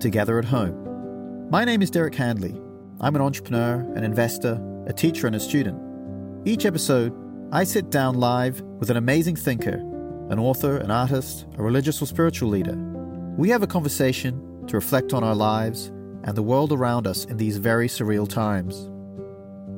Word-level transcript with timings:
together 0.00 0.38
at 0.38 0.44
home. 0.44 1.48
My 1.50 1.64
name 1.64 1.82
is 1.82 1.90
Derek 1.90 2.14
Handley. 2.14 2.60
I'm 3.00 3.14
an 3.14 3.22
entrepreneur, 3.22 3.80
an 3.94 4.04
investor, 4.04 4.60
a 4.86 4.92
teacher, 4.92 5.26
and 5.26 5.36
a 5.36 5.40
student. 5.40 5.80
Each 6.46 6.66
episode, 6.66 7.12
I 7.52 7.64
sit 7.64 7.90
down 7.90 8.16
live 8.16 8.60
with 8.60 8.90
an 8.90 8.96
amazing 8.96 9.36
thinker, 9.36 9.76
an 10.30 10.38
author, 10.38 10.76
an 10.76 10.90
artist, 10.90 11.46
a 11.56 11.62
religious 11.62 12.02
or 12.02 12.06
spiritual 12.06 12.50
leader. 12.50 12.76
We 13.36 13.48
have 13.50 13.62
a 13.62 13.66
conversation 13.66 14.66
to 14.66 14.76
reflect 14.76 15.14
on 15.14 15.24
our 15.24 15.34
lives 15.34 15.86
and 16.24 16.36
the 16.36 16.42
world 16.42 16.72
around 16.72 17.06
us 17.06 17.24
in 17.24 17.36
these 17.36 17.56
very 17.56 17.88
surreal 17.88 18.28
times. 18.28 18.90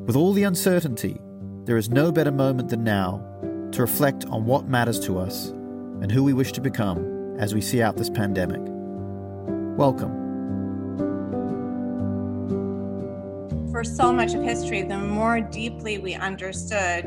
With 0.06 0.16
all 0.16 0.32
the 0.32 0.44
uncertainty, 0.44 1.18
there 1.64 1.76
is 1.76 1.90
no 1.90 2.10
better 2.10 2.32
moment 2.32 2.70
than 2.70 2.82
now 2.82 3.24
to 3.72 3.82
reflect 3.82 4.24
on 4.26 4.46
what 4.46 4.66
matters 4.66 4.98
to 5.00 5.18
us 5.18 5.50
and 6.00 6.10
who 6.10 6.24
we 6.24 6.32
wish 6.32 6.52
to 6.52 6.60
become 6.60 7.36
as 7.38 7.54
we 7.54 7.60
see 7.60 7.82
out 7.82 7.96
this 7.96 8.10
pandemic. 8.10 8.60
Welcome. 9.80 10.12
For 13.72 13.82
so 13.82 14.12
much 14.12 14.34
of 14.34 14.42
history, 14.42 14.82
the 14.82 14.98
more 14.98 15.40
deeply 15.40 15.96
we 15.96 16.12
understood 16.12 17.06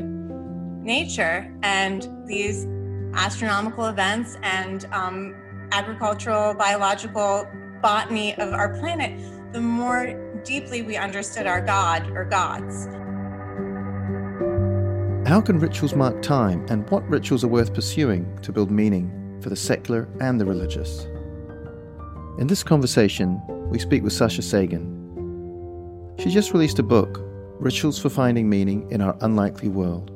nature 0.81 1.55
and 1.61 2.09
these 2.25 2.65
astronomical 3.13 3.85
events 3.85 4.37
and 4.41 4.85
um, 4.85 5.35
agricultural, 5.71 6.55
biological 6.55 7.47
botany 7.83 8.33
of 8.39 8.51
our 8.53 8.75
planet, 8.79 9.21
the 9.53 9.61
more 9.61 10.41
deeply 10.43 10.81
we 10.81 10.97
understood 10.97 11.45
our 11.45 11.61
God 11.61 12.09
or 12.09 12.25
gods. 12.25 12.87
How 15.29 15.41
can 15.41 15.59
rituals 15.59 15.93
mark 15.93 16.23
time, 16.23 16.65
and 16.69 16.89
what 16.89 17.07
rituals 17.07 17.43
are 17.43 17.49
worth 17.49 17.71
pursuing 17.71 18.35
to 18.41 18.51
build 18.51 18.71
meaning 18.71 19.37
for 19.43 19.49
the 19.49 19.55
secular 19.55 20.09
and 20.19 20.41
the 20.41 20.45
religious. 20.45 21.05
In 22.39 22.47
this 22.47 22.63
conversation, 22.63 23.39
we 23.69 23.77
speak 23.77 24.01
with 24.01 24.11
Sasha 24.11 24.41
Sagan. 24.41 24.89
She 26.17 26.31
just 26.31 26.51
released 26.51 26.79
a 26.79 26.83
book, 26.83 27.19
Rituals 27.59 27.99
for 27.99 28.09
Finding 28.09 28.49
Meaning 28.49 28.89
in 28.89 29.01
Our 29.01 29.15
Unlikely 29.21 29.69
World. 29.69 30.09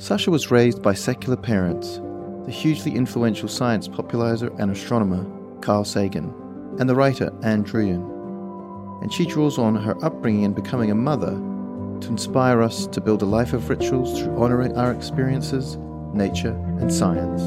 Sasha 0.00 0.30
was 0.30 0.52
raised 0.52 0.80
by 0.80 0.94
secular 0.94 1.36
parents, 1.36 1.96
the 2.44 2.52
hugely 2.52 2.94
influential 2.94 3.48
science 3.48 3.88
popularizer 3.88 4.52
and 4.60 4.70
astronomer 4.70 5.26
Carl 5.62 5.84
Sagan, 5.84 6.32
and 6.78 6.88
the 6.88 6.94
writer 6.94 7.32
Ann 7.42 7.64
Druyan. 7.64 9.02
And 9.02 9.12
she 9.12 9.26
draws 9.26 9.58
on 9.58 9.74
her 9.74 9.96
upbringing 10.04 10.44
and 10.44 10.54
becoming 10.54 10.92
a 10.92 10.94
mother 10.94 11.32
to 11.32 12.08
inspire 12.08 12.62
us 12.62 12.86
to 12.86 13.00
build 13.00 13.22
a 13.22 13.26
life 13.26 13.52
of 13.52 13.68
rituals 13.68 14.20
through 14.20 14.40
honoring 14.40 14.76
our 14.76 14.92
experiences, 14.92 15.76
nature, 16.14 16.54
and 16.78 16.92
science. 16.92 17.42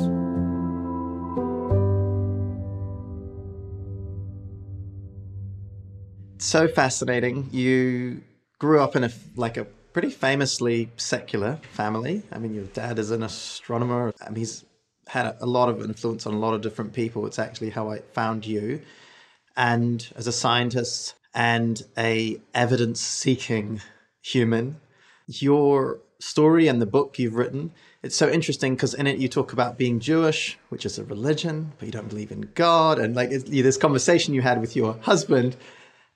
So 6.45 6.67
fascinating. 6.67 7.49
You 7.51 8.21
grew 8.59 8.81
up 8.81 8.95
in 8.95 9.03
a 9.03 9.11
like 9.35 9.57
a 9.57 9.65
pretty 9.93 10.09
famously 10.09 10.89
secular 10.97 11.59
family. 11.73 12.23
I 12.31 12.37
mean, 12.39 12.53
your 12.53 12.65
dad 12.65 12.99
is 12.99 13.11
an 13.11 13.23
astronomer. 13.23 14.13
I 14.21 14.29
mean, 14.29 14.37
he's 14.37 14.63
had 15.07 15.35
a 15.41 15.45
lot 15.45 15.69
of 15.69 15.81
influence 15.81 16.25
on 16.25 16.33
a 16.33 16.39
lot 16.39 16.53
of 16.53 16.61
different 16.61 16.93
people. 16.93 17.25
It's 17.25 17.39
actually 17.39 17.71
how 17.71 17.89
I 17.91 17.99
found 18.13 18.45
you. 18.45 18.81
And 19.57 20.07
as 20.15 20.27
a 20.27 20.31
scientist 20.31 21.15
and 21.33 21.81
a 21.97 22.39
evidence-seeking 22.53 23.81
human, 24.21 24.77
your 25.27 25.99
story 26.19 26.67
and 26.67 26.81
the 26.81 26.85
book 26.85 27.19
you've 27.19 27.35
written, 27.35 27.71
it's 28.03 28.15
so 28.15 28.29
interesting 28.29 28.75
because 28.75 28.93
in 28.93 29.07
it 29.07 29.17
you 29.17 29.27
talk 29.27 29.51
about 29.51 29.77
being 29.77 29.99
Jewish, 29.99 30.57
which 30.69 30.85
is 30.85 30.97
a 30.97 31.03
religion, 31.03 31.73
but 31.77 31.87
you 31.87 31.91
don't 31.91 32.07
believe 32.07 32.31
in 32.31 32.49
God, 32.55 32.97
and 32.97 33.15
like 33.15 33.29
this 33.29 33.77
conversation 33.77 34.33
you 34.33 34.41
had 34.41 34.61
with 34.61 34.75
your 34.75 34.97
husband 35.01 35.57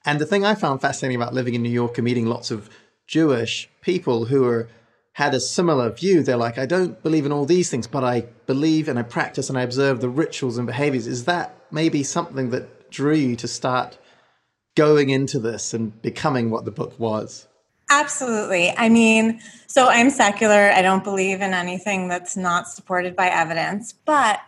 and 0.06 0.20
the 0.20 0.26
thing 0.26 0.46
I 0.46 0.56
found 0.56 0.82
fascinating 0.82 1.16
about 1.16 1.34
living 1.34 1.56
in 1.56 1.64
New 1.64 1.70
York 1.70 1.98
and 1.98 2.06
meeting 2.06 2.26
lots 2.26 2.52
of 2.52 2.70
Jewish 3.08 3.70
people 3.82 4.26
who 4.26 4.46
are 4.46 4.70
had 5.14 5.34
a 5.34 5.40
similar 5.40 5.90
view. 5.90 6.22
They're 6.22 6.36
like, 6.36 6.58
I 6.58 6.66
don't 6.66 7.02
believe 7.02 7.26
in 7.26 7.32
all 7.32 7.46
these 7.46 7.70
things, 7.70 7.88
but 7.88 8.04
I 8.04 8.26
believe 8.48 8.90
and 8.90 9.00
I 9.00 9.04
practice 9.04 9.48
and 9.48 9.58
I 9.58 9.62
observe 9.62 10.02
the 10.02 10.10
rituals 10.10 10.58
and 10.58 10.68
behaviors. 10.68 11.08
Is 11.08 11.24
that 11.24 11.56
maybe 11.72 12.04
something 12.04 12.50
that 12.50 12.92
drew 12.92 13.16
you 13.16 13.38
to 13.38 13.48
start 13.48 13.98
going 14.76 15.10
into 15.10 15.40
this 15.40 15.74
and 15.74 16.02
becoming 16.02 16.50
what 16.50 16.66
the 16.66 16.72
book 16.72 17.00
was? 17.00 17.48
Absolutely. 17.90 18.72
I 18.76 18.90
mean, 18.90 19.40
so 19.68 19.88
I'm 19.88 20.10
secular. 20.10 20.70
I 20.72 20.82
don't 20.82 21.04
believe 21.04 21.40
in 21.40 21.54
anything 21.54 22.10
that's 22.10 22.36
not 22.36 22.68
supported 22.68 23.16
by 23.16 23.30
evidence, 23.30 23.94
but 23.94 24.42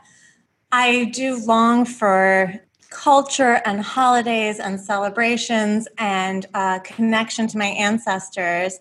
I 0.71 1.05
do 1.05 1.37
long 1.45 1.85
for 1.85 2.53
culture 2.89 3.61
and 3.65 3.81
holidays 3.81 4.59
and 4.59 4.79
celebrations 4.79 5.87
and 5.97 6.45
uh, 6.53 6.79
connection 6.79 7.47
to 7.47 7.57
my 7.57 7.65
ancestors. 7.65 8.79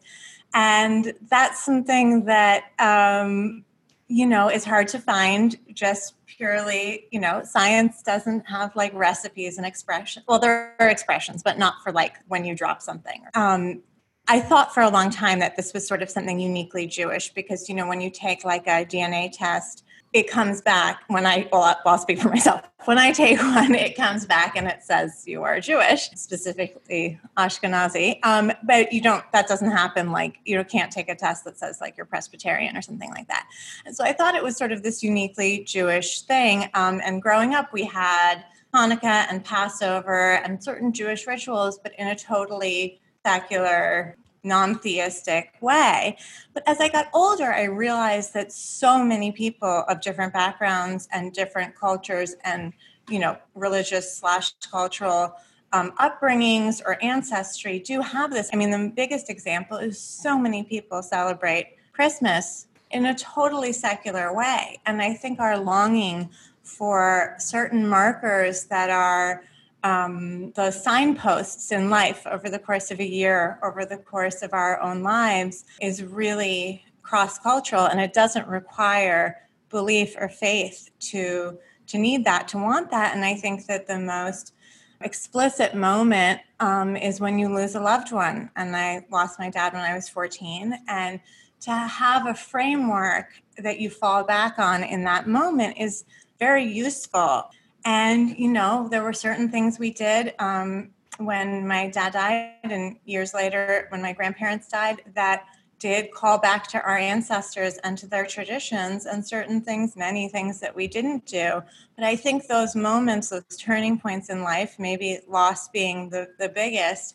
And 0.54 1.12
that's 1.28 1.64
something 1.64 2.24
that, 2.24 2.64
um, 2.78 3.64
you 4.08 4.26
know, 4.26 4.48
is 4.48 4.64
hard 4.64 4.88
to 4.88 4.98
find 4.98 5.56
just 5.72 6.14
purely, 6.26 7.08
you 7.10 7.20
know, 7.20 7.42
science 7.44 8.02
doesn't 8.02 8.48
have 8.48 8.74
like 8.76 8.94
recipes 8.94 9.58
and 9.58 9.66
expression. 9.66 10.22
Well, 10.28 10.38
there 10.38 10.74
are 10.78 10.88
expressions, 10.88 11.42
but 11.42 11.58
not 11.58 11.82
for 11.82 11.92
like 11.92 12.16
when 12.28 12.44
you 12.44 12.54
drop 12.54 12.82
something. 12.82 13.24
Um, 13.34 13.82
I 14.28 14.40
thought 14.40 14.74
for 14.74 14.82
a 14.82 14.90
long 14.90 15.10
time 15.10 15.38
that 15.38 15.56
this 15.56 15.72
was 15.72 15.86
sort 15.86 16.02
of 16.02 16.10
something 16.10 16.40
uniquely 16.40 16.86
Jewish 16.86 17.32
because, 17.32 17.68
you 17.68 17.74
know, 17.74 17.86
when 17.86 18.00
you 18.00 18.10
take 18.10 18.44
like 18.44 18.66
a 18.66 18.84
DNA 18.84 19.30
test, 19.32 19.84
it 20.12 20.30
comes 20.30 20.62
back 20.62 21.02
when 21.08 21.26
I, 21.26 21.48
well, 21.52 21.76
I'll 21.84 21.98
speak 21.98 22.20
for 22.20 22.28
myself. 22.28 22.62
When 22.84 22.98
I 22.98 23.12
take 23.12 23.38
one, 23.42 23.74
it 23.74 23.96
comes 23.96 24.24
back 24.24 24.56
and 24.56 24.66
it 24.66 24.82
says 24.82 25.24
you 25.26 25.42
are 25.42 25.60
Jewish, 25.60 26.08
specifically 26.14 27.20
Ashkenazi. 27.36 28.18
Um, 28.22 28.52
but 28.64 28.92
you 28.92 29.02
don't, 29.02 29.24
that 29.32 29.48
doesn't 29.48 29.70
happen 29.70 30.12
like, 30.12 30.38
you 30.44 30.62
can't 30.64 30.90
take 30.90 31.08
a 31.08 31.14
test 31.14 31.44
that 31.44 31.58
says 31.58 31.78
like 31.80 31.96
you're 31.96 32.06
Presbyterian 32.06 32.76
or 32.76 32.82
something 32.82 33.10
like 33.10 33.28
that. 33.28 33.46
And 33.84 33.94
so 33.94 34.04
I 34.04 34.12
thought 34.12 34.34
it 34.34 34.42
was 34.42 34.56
sort 34.56 34.72
of 34.72 34.82
this 34.82 35.02
uniquely 35.02 35.64
Jewish 35.64 36.22
thing. 36.22 36.70
Um, 36.74 37.00
and 37.04 37.20
growing 37.20 37.54
up, 37.54 37.72
we 37.72 37.84
had 37.84 38.44
Hanukkah 38.74 39.26
and 39.30 39.44
Passover 39.44 40.34
and 40.44 40.62
certain 40.62 40.92
Jewish 40.92 41.26
rituals, 41.26 41.78
but 41.78 41.92
in 41.98 42.08
a 42.08 42.16
totally 42.16 43.00
secular 43.24 44.16
non 44.46 44.78
theistic 44.78 45.52
way. 45.60 46.16
But 46.54 46.62
as 46.66 46.80
I 46.80 46.88
got 46.88 47.08
older, 47.12 47.52
I 47.52 47.64
realized 47.64 48.32
that 48.34 48.52
so 48.52 49.04
many 49.04 49.32
people 49.32 49.84
of 49.88 50.00
different 50.00 50.32
backgrounds 50.32 51.08
and 51.12 51.32
different 51.32 51.74
cultures 51.74 52.36
and, 52.44 52.72
you 53.10 53.18
know, 53.18 53.36
religious 53.54 54.16
slash 54.16 54.52
cultural 54.70 55.34
um, 55.72 55.92
upbringings 55.98 56.80
or 56.84 57.02
ancestry 57.02 57.78
do 57.78 58.00
have 58.00 58.30
this. 58.30 58.48
I 58.52 58.56
mean, 58.56 58.70
the 58.70 58.92
biggest 58.94 59.28
example 59.28 59.76
is 59.76 60.00
so 60.00 60.38
many 60.38 60.62
people 60.62 61.02
celebrate 61.02 61.76
Christmas 61.92 62.68
in 62.90 63.06
a 63.06 63.14
totally 63.14 63.72
secular 63.72 64.32
way. 64.32 64.78
And 64.86 65.02
I 65.02 65.14
think 65.14 65.40
our 65.40 65.58
longing 65.58 66.30
for 66.62 67.34
certain 67.38 67.86
markers 67.88 68.64
that 68.64 68.90
are 68.90 69.44
um, 69.82 70.52
the 70.52 70.70
signposts 70.70 71.70
in 71.70 71.90
life 71.90 72.26
over 72.26 72.48
the 72.48 72.58
course 72.58 72.90
of 72.90 73.00
a 73.00 73.06
year, 73.06 73.58
over 73.62 73.84
the 73.84 73.98
course 73.98 74.42
of 74.42 74.52
our 74.52 74.80
own 74.80 75.02
lives, 75.02 75.64
is 75.80 76.02
really 76.02 76.84
cross 77.02 77.38
cultural 77.38 77.84
and 77.84 78.00
it 78.00 78.12
doesn't 78.12 78.48
require 78.48 79.36
belief 79.70 80.14
or 80.18 80.28
faith 80.28 80.90
to 80.98 81.58
to 81.86 81.98
need 81.98 82.24
that 82.24 82.48
to 82.48 82.58
want 82.58 82.90
that. 82.90 83.14
And 83.14 83.24
i 83.24 83.34
think 83.34 83.66
that 83.66 83.86
the 83.86 83.98
most 83.98 84.54
explicit 85.02 85.74
moment 85.74 86.40
um, 86.58 86.96
is 86.96 87.20
when 87.20 87.38
you 87.38 87.54
lose 87.54 87.74
a 87.74 87.80
loved 87.80 88.12
one. 88.12 88.50
And 88.56 88.76
i 88.76 89.04
lost 89.10 89.38
my 89.38 89.50
dad 89.50 89.72
when 89.72 89.82
i 89.82 89.94
was 89.94 90.08
14 90.08 90.74
and 90.88 91.20
to 91.60 91.70
have 91.70 92.26
a 92.26 92.34
framework 92.34 93.40
that 93.58 93.78
you 93.78 93.88
fall 93.88 94.24
back 94.24 94.58
on 94.58 94.82
in 94.82 95.04
that 95.04 95.26
moment 95.28 95.76
is 95.78 96.04
very 96.38 96.64
useful 96.64 97.50
and, 97.86 98.36
you 98.36 98.48
know, 98.48 98.88
there 98.90 99.02
were 99.04 99.12
certain 99.12 99.48
things 99.48 99.78
we 99.78 99.92
did 99.92 100.34
um, 100.40 100.90
when 101.18 101.66
my 101.66 101.88
dad 101.88 102.12
died 102.12 102.50
and 102.64 102.96
years 103.04 103.32
later 103.32 103.86
when 103.90 104.02
my 104.02 104.12
grandparents 104.12 104.68
died 104.68 105.02
that 105.14 105.44
did 105.78 106.10
call 106.10 106.38
back 106.38 106.66
to 106.66 106.82
our 106.82 106.96
ancestors 106.96 107.76
and 107.84 107.98
to 107.98 108.06
their 108.06 108.26
traditions 108.26 109.04
and 109.06 109.26
certain 109.26 109.60
things, 109.60 109.94
many 109.94 110.28
things 110.28 110.58
that 110.58 110.74
we 110.74 110.88
didn't 110.88 111.26
do. 111.26 111.62
But 111.96 112.04
I 112.04 112.16
think 112.16 112.46
those 112.46 112.74
moments, 112.74 113.28
those 113.28 113.44
turning 113.58 113.98
points 113.98 114.30
in 114.30 114.42
life, 114.42 114.76
maybe 114.78 115.20
loss 115.28 115.68
being 115.68 116.08
the, 116.08 116.28
the 116.38 116.48
biggest, 116.48 117.14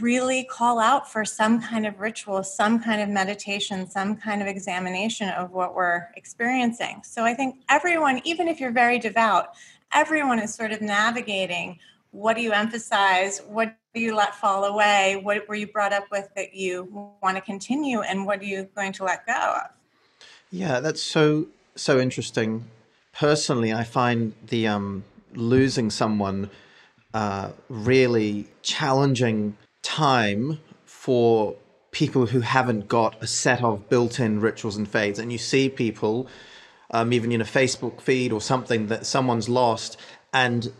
really 0.00 0.44
call 0.44 0.78
out 0.78 1.10
for 1.10 1.24
some 1.24 1.60
kind 1.60 1.86
of 1.86 2.00
ritual, 2.00 2.42
some 2.42 2.82
kind 2.82 3.00
of 3.00 3.08
meditation, 3.08 3.88
some 3.90 4.16
kind 4.16 4.42
of 4.42 4.46
examination 4.46 5.30
of 5.30 5.50
what 5.50 5.74
we're 5.74 6.08
experiencing. 6.14 7.02
So 7.04 7.24
I 7.24 7.34
think 7.34 7.56
everyone, 7.70 8.20
even 8.24 8.46
if 8.46 8.60
you're 8.60 8.72
very 8.72 8.98
devout, 8.98 9.54
everyone 9.92 10.38
is 10.38 10.54
sort 10.54 10.72
of 10.72 10.80
navigating 10.80 11.78
what 12.12 12.36
do 12.36 12.42
you 12.42 12.52
emphasize? 12.52 13.40
What 13.48 13.74
do 13.94 14.00
you 14.00 14.14
let 14.14 14.34
fall 14.34 14.64
away? 14.64 15.18
What 15.20 15.48
were 15.48 15.54
you 15.54 15.66
brought 15.66 15.94
up 15.94 16.04
with 16.12 16.28
that 16.36 16.54
you 16.54 17.14
want 17.22 17.36
to 17.36 17.40
continue 17.40 18.00
and 18.00 18.26
what 18.26 18.40
are 18.40 18.44
you 18.44 18.68
going 18.76 18.92
to 18.92 19.04
let 19.04 19.26
go 19.26 19.32
of? 19.32 19.70
Yeah 20.50 20.80
that's 20.80 21.02
so 21.02 21.46
so 21.74 21.98
interesting. 21.98 22.64
Personally 23.12 23.72
i 23.72 23.84
find 23.84 24.34
the 24.46 24.66
um 24.66 25.04
losing 25.34 25.90
someone 25.90 26.50
uh 27.14 27.50
really 27.68 28.46
challenging 28.62 29.56
time 29.82 30.58
for 30.84 31.54
people 31.90 32.26
who 32.26 32.40
haven't 32.40 32.88
got 32.88 33.22
a 33.22 33.26
set 33.26 33.62
of 33.62 33.88
built-in 33.88 34.40
rituals 34.40 34.76
and 34.76 34.88
faiths 34.88 35.18
and 35.18 35.30
you 35.30 35.38
see 35.38 35.68
people 35.68 36.26
um, 36.92 37.12
even 37.12 37.32
in 37.32 37.40
a 37.40 37.44
Facebook 37.44 38.00
feed 38.00 38.32
or 38.32 38.40
something 38.40 38.88
that 38.88 39.06
someone's 39.06 39.48
lost, 39.48 39.98
and 40.32 40.72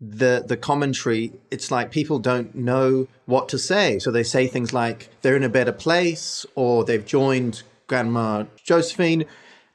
the 0.00 0.44
the 0.46 0.56
commentary, 0.56 1.32
it's 1.50 1.70
like 1.70 1.90
people 1.90 2.18
don't 2.18 2.54
know 2.54 3.08
what 3.24 3.48
to 3.48 3.58
say, 3.58 3.98
so 3.98 4.10
they 4.10 4.22
say 4.22 4.46
things 4.46 4.72
like 4.72 5.08
they're 5.22 5.36
in 5.36 5.42
a 5.42 5.48
better 5.48 5.72
place 5.72 6.44
or 6.54 6.84
they've 6.84 7.04
joined 7.04 7.62
Grandma 7.86 8.44
Josephine, 8.62 9.24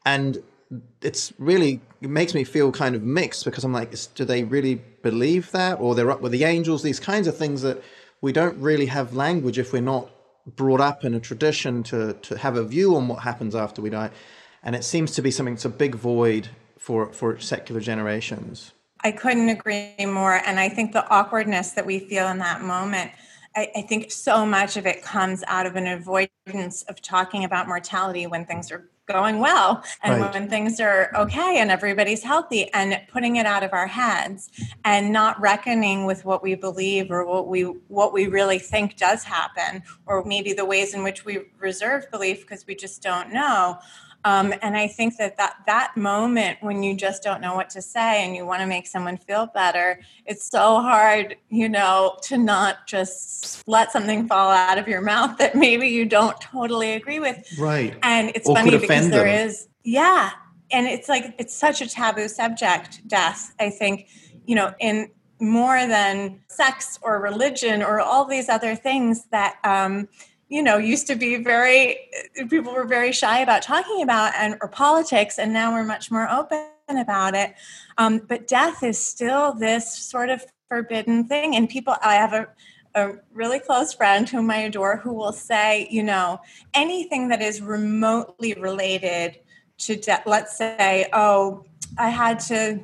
and 0.06 0.42
it's 1.02 1.34
really 1.38 1.82
it 2.02 2.10
makes 2.10 2.34
me 2.34 2.44
feel 2.44 2.72
kind 2.72 2.96
of 2.96 3.04
mixed 3.04 3.46
because 3.46 3.64
I'm 3.64 3.74
like, 3.74 3.94
do 4.16 4.26
they 4.26 4.44
really 4.44 4.76
believe 4.76 5.52
that, 5.52 5.80
or 5.80 5.96
they're 5.96 6.12
up 6.12 6.22
with 6.22 6.32
the 6.32 6.44
angels? 6.44 6.84
These 6.84 7.00
kinds 7.00 7.28
of 7.28 7.36
things 7.36 7.62
that 7.64 7.82
we 8.22 8.32
don't 8.32 8.58
really 8.60 8.86
have 8.88 9.16
language 9.16 9.58
if 9.58 9.74
we're 9.74 9.82
not 9.82 10.10
brought 10.46 10.82
up 10.82 11.04
in 11.04 11.14
a 11.14 11.20
tradition 11.20 11.84
to 11.84 12.14
to 12.14 12.38
have 12.38 12.56
a 12.56 12.64
view 12.64 12.96
on 12.96 13.08
what 13.08 13.24
happens 13.24 13.56
after 13.56 13.82
we 13.82 13.90
die 13.90 14.10
and 14.64 14.76
it 14.76 14.84
seems 14.84 15.12
to 15.12 15.22
be 15.22 15.32
something 15.32 15.56
that's 15.56 15.66
a 15.66 15.70
big 15.70 15.96
void 15.96 16.50
for 16.78 17.12
for 17.14 17.40
secular 17.40 17.82
generations. 17.82 18.74
I 19.04 19.12
couldn't 19.12 19.50
agree 19.50 19.96
more, 20.00 20.42
and 20.46 20.60
I 20.60 20.70
think 20.70 20.94
the 20.94 21.08
awkwardness 21.10 21.72
that 21.72 21.86
we 21.86 22.00
feel 22.00 22.28
in 22.28 22.40
that 22.40 22.62
moment. 22.62 23.12
I, 23.54 23.70
I 23.76 23.82
think 23.82 24.12
so 24.12 24.46
much 24.46 24.78
of 24.78 24.86
it 24.86 25.04
comes 25.04 25.44
out 25.48 25.66
of 25.66 25.76
an 25.76 25.86
avoidance 25.86 26.84
of 26.84 27.02
talking 27.02 27.44
about 27.44 27.68
mortality 27.68 28.26
when 28.26 28.46
things 28.46 28.72
are 28.72 28.90
going 29.12 29.40
well 29.40 29.84
and 30.04 30.22
right. 30.22 30.34
when 30.34 30.50
things 30.50 30.80
are 30.80 31.12
okay 31.16 31.58
and 31.60 31.70
everybody's 31.70 32.24
healthy 32.24 32.72
and 32.74 33.00
putting 33.10 33.36
it 33.36 33.46
out 33.46 33.64
of 33.64 33.74
our 33.74 33.88
heads 33.88 34.50
and 34.86 35.12
not 35.12 35.40
reckoning 35.42 36.06
with 36.06 36.24
what 36.24 36.42
we 36.42 36.56
believe 36.56 37.12
or 37.12 37.26
what 37.26 37.48
we 37.48 37.64
what 37.90 38.14
we 38.14 38.28
really 38.28 38.60
think 38.60 38.96
does 38.96 39.24
happen 39.24 39.84
or 40.06 40.24
maybe 40.24 40.54
the 40.54 40.64
ways 40.64 40.94
in 40.94 41.04
which 41.04 41.26
we 41.26 41.40
reserve 41.60 42.10
belief 42.12 42.42
because 42.42 42.66
we 42.68 42.76
just 42.76 43.02
don't 43.02 43.34
know 43.34 43.78
um, 44.24 44.54
and 44.62 44.78
I 44.78 44.88
think 44.88 45.18
that, 45.18 45.38
that 45.38 45.56
that 45.66 45.98
moment 45.98 46.60
when 46.62 46.84
you 46.84 46.96
just 46.96 47.24
don't 47.24 47.42
know 47.42 47.56
what 47.56 47.70
to 47.72 47.82
say 47.82 48.24
and 48.24 48.36
you 48.36 48.46
want 48.46 48.62
to 48.62 48.68
make 48.68 48.86
someone 48.86 49.18
feel 49.18 49.48
better, 49.48 50.00
it's 50.26 50.50
so 50.50 50.80
hard, 50.80 51.36
you 51.50 51.68
know, 51.68 52.18
to 52.24 52.38
not 52.38 52.86
just 52.86 53.64
let 53.68 53.92
something 53.92 54.28
fall 54.28 54.52
out 54.52 54.78
of 54.78 54.88
your 54.88 55.02
mouth 55.02 55.38
that 55.40 55.56
maybe 55.56 55.88
you 55.88 56.06
don't 56.06 56.40
totally 56.40 56.94
agree 56.94 57.20
with. 57.20 57.52
Right. 57.58 57.96
And 58.04 58.32
it's 58.36 58.48
or 58.48 58.56
funny 58.56 58.78
because 58.78 59.10
there 59.10 59.26
them. 59.26 59.48
is, 59.48 59.68
yeah. 59.84 60.32
And 60.72 60.88
it's 60.88 61.10
like, 61.10 61.36
it's 61.38 61.54
such 61.54 61.82
a 61.82 61.88
taboo 61.88 62.28
subject, 62.28 63.08
death. 63.08 63.54
I 63.60 63.72
think, 63.72 64.08
you 64.46 64.56
know, 64.56 64.74
in 64.80 65.10
more 65.40 65.88
than 65.88 66.40
sex 66.48 67.00
or 67.02 67.20
religion 67.20 67.82
or 67.82 68.00
all 68.00 68.26
these 68.26 68.48
other 68.48 68.76
things 68.76 69.26
that, 69.32 69.56
um, 69.64 70.08
you 70.52 70.62
know 70.62 70.78
used 70.78 71.08
to 71.08 71.16
be 71.16 71.38
very 71.38 71.98
people 72.50 72.74
were 72.74 72.86
very 72.86 73.14
shy 73.14 73.40
about 73.40 73.62
talking 73.62 74.04
about 74.04 74.34
and 74.36 74.58
or 74.62 74.68
politics 74.68 75.40
and 75.40 75.54
now 75.54 75.74
we're 75.74 75.84
much 75.84 76.12
more 76.12 76.30
open 76.30 76.68
about 76.90 77.34
it. 77.36 77.54
Um, 77.98 78.20
but 78.28 78.48
death 78.50 78.84
is 78.84 79.00
still 79.00 79.54
this 79.54 79.98
sort 79.98 80.30
of 80.30 80.44
forbidden 80.68 81.26
thing 81.26 81.56
and 81.58 81.70
people 81.70 81.94
i 82.02 82.16
have 82.16 82.32
a, 82.32 82.48
a 82.96 83.14
really 83.34 83.60
close 83.60 83.94
friend 83.94 84.30
whom 84.30 84.50
i 84.50 84.58
adore 84.58 84.96
who 84.96 85.12
will 85.12 85.34
say 85.34 85.86
you 85.92 86.02
know 86.02 86.40
anything 86.74 87.28
that 87.28 87.42
is 87.42 87.62
remotely 87.62 88.54
related 88.54 89.38
to 89.78 89.98
death 89.98 90.24
let's 90.26 90.58
say 90.58 91.10
oh 91.12 91.66
i 91.98 92.08
had 92.08 92.40
to 92.40 92.82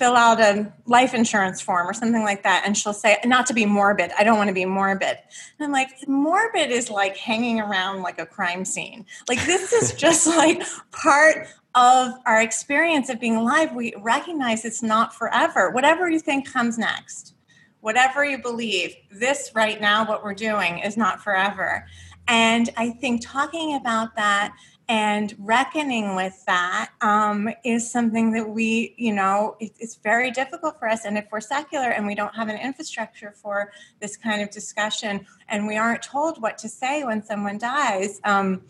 fill 0.00 0.16
out 0.16 0.40
a 0.40 0.72
life 0.86 1.12
insurance 1.12 1.60
form 1.60 1.86
or 1.86 1.92
something 1.92 2.22
like 2.22 2.42
that 2.42 2.62
and 2.64 2.74
she'll 2.74 2.94
say 2.94 3.18
not 3.26 3.44
to 3.44 3.52
be 3.52 3.66
morbid 3.66 4.10
i 4.18 4.24
don't 4.24 4.38
want 4.38 4.48
to 4.48 4.54
be 4.54 4.64
morbid. 4.64 5.18
And 5.58 5.66
i'm 5.66 5.72
like 5.72 5.90
morbid 6.08 6.70
is 6.70 6.88
like 6.88 7.18
hanging 7.18 7.60
around 7.60 8.00
like 8.00 8.18
a 8.18 8.24
crime 8.24 8.64
scene. 8.64 9.04
Like 9.28 9.44
this 9.44 9.74
is 9.74 9.92
just 10.06 10.26
like 10.26 10.62
part 10.90 11.48
of 11.74 12.14
our 12.24 12.40
experience 12.40 13.10
of 13.10 13.20
being 13.20 13.36
alive. 13.36 13.74
We 13.74 13.94
recognize 13.98 14.64
it's 14.64 14.82
not 14.82 15.14
forever. 15.14 15.70
Whatever 15.70 16.08
you 16.08 16.18
think 16.18 16.50
comes 16.50 16.78
next 16.78 17.34
whatever 17.80 18.24
you 18.24 18.36
believe 18.36 18.94
this 19.10 19.52
right 19.54 19.80
now 19.80 20.06
what 20.06 20.22
we're 20.22 20.34
doing 20.34 20.78
is 20.78 20.96
not 20.96 21.22
forever. 21.22 21.86
And 22.26 22.70
i 22.76 22.88
think 22.90 23.20
talking 23.22 23.74
about 23.74 24.16
that 24.16 24.54
and 24.90 25.36
reckoning 25.38 26.16
with 26.16 26.44
that 26.46 26.90
um, 27.00 27.48
is 27.62 27.88
something 27.88 28.32
that 28.32 28.50
we 28.50 28.92
you 28.98 29.14
know 29.14 29.56
it, 29.60 29.70
it's 29.78 29.94
very 29.94 30.32
difficult 30.32 30.80
for 30.80 30.88
us. 30.88 31.04
And 31.04 31.16
if 31.16 31.26
we're 31.30 31.40
secular 31.40 31.90
and 31.90 32.08
we 32.08 32.16
don't 32.16 32.34
have 32.34 32.48
an 32.48 32.58
infrastructure 32.58 33.32
for 33.40 33.70
this 34.00 34.16
kind 34.16 34.42
of 34.42 34.50
discussion 34.50 35.24
and 35.48 35.68
we 35.68 35.76
aren't 35.76 36.02
told 36.02 36.42
what 36.42 36.58
to 36.58 36.68
say 36.68 37.04
when 37.04 37.22
someone 37.22 37.56
dies 37.56 38.20
um, 38.24 38.62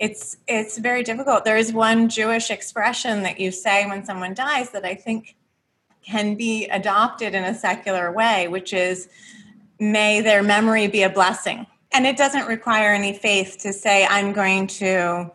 it's 0.00 0.38
it's 0.46 0.78
very 0.78 1.02
difficult. 1.02 1.44
There 1.44 1.58
is 1.58 1.70
one 1.70 2.08
jewish 2.08 2.50
expression 2.50 3.22
that 3.24 3.38
you 3.38 3.52
say 3.52 3.86
when 3.86 4.04
someone 4.06 4.32
dies 4.32 4.70
that 4.70 4.86
i 4.86 4.94
think 4.94 5.36
can 6.02 6.34
be 6.34 6.64
adopted 6.68 7.34
in 7.34 7.44
a 7.44 7.54
secular 7.54 8.10
way 8.10 8.48
which 8.48 8.72
is 8.72 9.10
may 9.78 10.22
their 10.22 10.42
memory 10.42 10.86
be 10.86 11.02
a 11.02 11.10
blessing. 11.10 11.66
And 11.90 12.06
it 12.06 12.18
doesn't 12.18 12.46
require 12.46 12.92
any 12.92 13.12
faith 13.12 13.58
to 13.60 13.72
say 13.74 14.06
i'm 14.06 14.32
going 14.32 14.66
to 14.66 15.30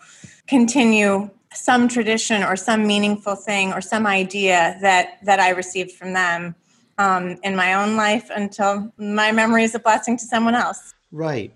continue 0.47 1.29
some 1.53 1.87
tradition 1.87 2.43
or 2.43 2.55
some 2.55 2.87
meaningful 2.87 3.35
thing 3.35 3.71
or 3.71 3.81
some 3.81 4.07
idea 4.07 4.77
that 4.81 5.19
that 5.23 5.39
I 5.39 5.49
received 5.49 5.91
from 5.91 6.13
them 6.13 6.55
um, 6.97 7.37
in 7.43 7.55
my 7.55 7.73
own 7.73 7.95
life 7.95 8.29
until 8.35 8.91
my 8.97 9.31
memory 9.31 9.63
is 9.63 9.75
a 9.75 9.79
blessing 9.79 10.17
to 10.17 10.25
someone 10.25 10.55
else. 10.55 10.93
Right. 11.11 11.53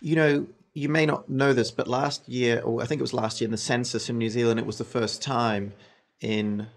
You 0.00 0.16
know, 0.16 0.46
you 0.74 0.88
may 0.88 1.06
not 1.06 1.28
know 1.28 1.52
this, 1.52 1.70
but 1.70 1.88
last 1.88 2.28
year, 2.28 2.60
or 2.60 2.82
I 2.82 2.86
think 2.86 3.00
it 3.00 3.02
was 3.02 3.12
last 3.14 3.40
year 3.40 3.46
in 3.46 3.52
the 3.52 3.56
census 3.58 4.08
in 4.08 4.18
New 4.18 4.30
Zealand, 4.30 4.60
it 4.60 4.66
was 4.66 4.78
the 4.78 4.84
first 4.84 5.22
time 5.22 5.72
in, 6.20 6.68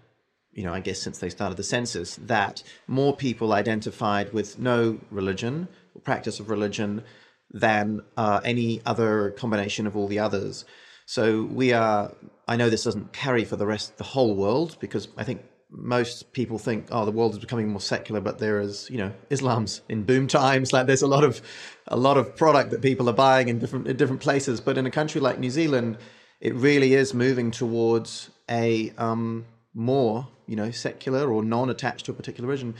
you 0.52 0.64
know, 0.64 0.74
I 0.74 0.80
guess 0.80 1.00
since 1.00 1.18
they 1.18 1.30
started 1.30 1.56
the 1.56 1.62
census, 1.62 2.16
that 2.16 2.62
more 2.86 3.14
people 3.14 3.52
identified 3.52 4.32
with 4.32 4.58
no 4.58 4.98
religion, 5.10 5.68
or 5.94 6.00
practice 6.00 6.40
of 6.40 6.50
religion, 6.50 7.04
than 7.50 8.00
uh, 8.16 8.40
any 8.44 8.80
other 8.84 9.30
combination 9.30 9.86
of 9.86 9.96
all 9.96 10.08
the 10.08 10.18
others. 10.18 10.64
So 11.06 11.42
we 11.44 11.72
are. 11.72 12.12
I 12.48 12.56
know 12.56 12.70
this 12.70 12.84
doesn't 12.84 13.12
carry 13.12 13.44
for 13.44 13.56
the 13.56 13.66
rest, 13.66 13.98
the 13.98 14.04
whole 14.04 14.34
world, 14.34 14.76
because 14.80 15.08
I 15.16 15.24
think 15.24 15.42
most 15.70 16.32
people 16.32 16.58
think, 16.58 16.88
oh, 16.90 17.04
the 17.04 17.10
world 17.10 17.32
is 17.32 17.38
becoming 17.38 17.68
more 17.68 17.80
secular, 17.80 18.20
but 18.20 18.38
there 18.38 18.60
is, 18.60 18.90
you 18.90 18.98
know, 18.98 19.12
Islam's 19.30 19.80
in 19.88 20.04
boom 20.04 20.26
times. 20.26 20.72
Like 20.72 20.86
there's 20.86 21.02
a 21.02 21.06
lot 21.06 21.24
of, 21.24 21.40
a 21.88 21.96
lot 21.96 22.18
of 22.18 22.36
product 22.36 22.70
that 22.72 22.82
people 22.82 23.08
are 23.08 23.14
buying 23.14 23.48
in 23.48 23.58
different 23.58 23.86
in 23.88 23.96
different 23.96 24.20
places. 24.20 24.60
But 24.60 24.76
in 24.76 24.86
a 24.86 24.90
country 24.90 25.20
like 25.20 25.38
New 25.38 25.50
Zealand, 25.50 25.98
it 26.40 26.54
really 26.54 26.94
is 26.94 27.14
moving 27.14 27.50
towards 27.50 28.30
a 28.50 28.92
um, 28.98 29.46
more, 29.72 30.28
you 30.46 30.56
know, 30.56 30.70
secular 30.70 31.32
or 31.32 31.42
non-attached 31.42 32.04
to 32.06 32.12
a 32.12 32.14
particular 32.14 32.48
religion 32.48 32.74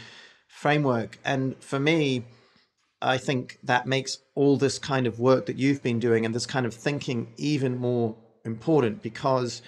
framework. 0.48 1.18
And 1.24 1.56
for 1.62 1.78
me, 1.78 2.24
I 3.02 3.18
think 3.18 3.58
that 3.64 3.86
makes 3.86 4.18
all 4.34 4.56
this 4.56 4.78
kind 4.78 5.06
of 5.06 5.18
work 5.18 5.46
that 5.46 5.58
you've 5.58 5.82
been 5.82 5.98
doing 5.98 6.24
and 6.24 6.34
this 6.34 6.46
kind 6.46 6.64
of 6.66 6.74
thinking 6.74 7.32
even 7.36 7.76
more 7.78 8.14
important 8.44 9.02
because 9.02 9.62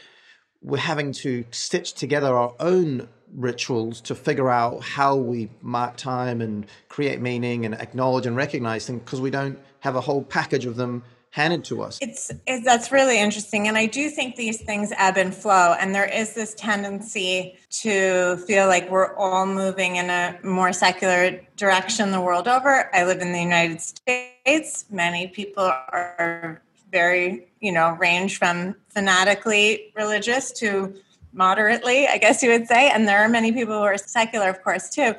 we're 0.62 0.78
having 0.78 1.12
to 1.12 1.44
stitch 1.50 1.92
together 1.94 2.34
our 2.34 2.54
own 2.60 3.08
rituals 3.34 4.00
to 4.02 4.14
figure 4.14 4.48
out 4.48 4.82
how 4.82 5.16
we 5.16 5.50
mark 5.60 5.96
time 5.96 6.40
and 6.40 6.66
create 6.88 7.20
meaning 7.20 7.66
and 7.66 7.74
acknowledge 7.74 8.26
and 8.26 8.36
recognize 8.36 8.86
things 8.86 9.00
because 9.00 9.20
we 9.20 9.30
don't 9.30 9.58
have 9.80 9.96
a 9.96 10.00
whole 10.00 10.22
package 10.22 10.64
of 10.64 10.76
them 10.76 11.02
handed 11.34 11.64
to 11.64 11.82
us. 11.82 11.98
It's 12.00 12.30
it, 12.46 12.62
that's 12.64 12.92
really 12.92 13.18
interesting, 13.18 13.66
and 13.66 13.76
I 13.76 13.86
do 13.86 14.08
think 14.08 14.36
these 14.36 14.62
things 14.62 14.92
ebb 14.96 15.16
and 15.16 15.34
flow, 15.34 15.74
and 15.80 15.92
there 15.92 16.08
is 16.08 16.32
this 16.32 16.54
tendency 16.54 17.58
to 17.82 18.36
feel 18.46 18.68
like 18.68 18.88
we're 18.88 19.16
all 19.16 19.44
moving 19.44 19.96
in 19.96 20.10
a 20.10 20.38
more 20.44 20.72
secular 20.72 21.40
direction 21.56 22.12
the 22.12 22.20
world 22.20 22.46
over. 22.46 22.88
I 22.94 23.04
live 23.04 23.20
in 23.20 23.32
the 23.32 23.40
United 23.40 23.80
States. 23.80 24.84
Many 24.90 25.26
people 25.26 25.64
are 25.64 26.62
very, 26.92 27.48
you 27.60 27.72
know, 27.72 27.96
range 27.98 28.38
from 28.38 28.76
fanatically 28.90 29.92
religious 29.96 30.52
to 30.52 30.94
moderately, 31.34 32.06
I 32.06 32.18
guess 32.18 32.42
you 32.42 32.50
would 32.50 32.66
say. 32.66 32.90
And 32.90 33.06
there 33.06 33.18
are 33.18 33.28
many 33.28 33.52
people 33.52 33.74
who 33.74 33.84
are 33.84 33.98
secular, 33.98 34.48
of 34.48 34.62
course, 34.62 34.88
too. 34.88 35.14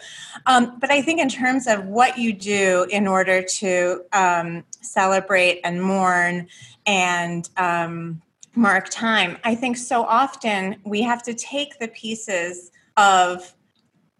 Um, 0.46 0.78
but 0.80 0.92
I 0.92 1.02
think, 1.02 1.20
in 1.20 1.30
terms 1.30 1.68
of 1.68 1.86
what 1.86 2.18
you 2.18 2.34
do 2.34 2.88
in 2.90 3.08
order 3.08 3.44
to 3.44 4.02
um, 4.14 4.64
celebrate 4.82 5.62
and 5.64 5.82
mourn 5.82 6.48
and 6.86 7.50
um, 7.58 8.22
mark 8.56 8.90
time, 8.90 9.38
I 9.44 9.56
think 9.56 9.78
so 9.78 10.04
often 10.04 10.78
we 10.86 11.02
have 11.02 11.22
to 11.24 11.34
take 11.34 11.80
the 11.80 11.90
pieces 11.90 12.72
of 12.98 13.54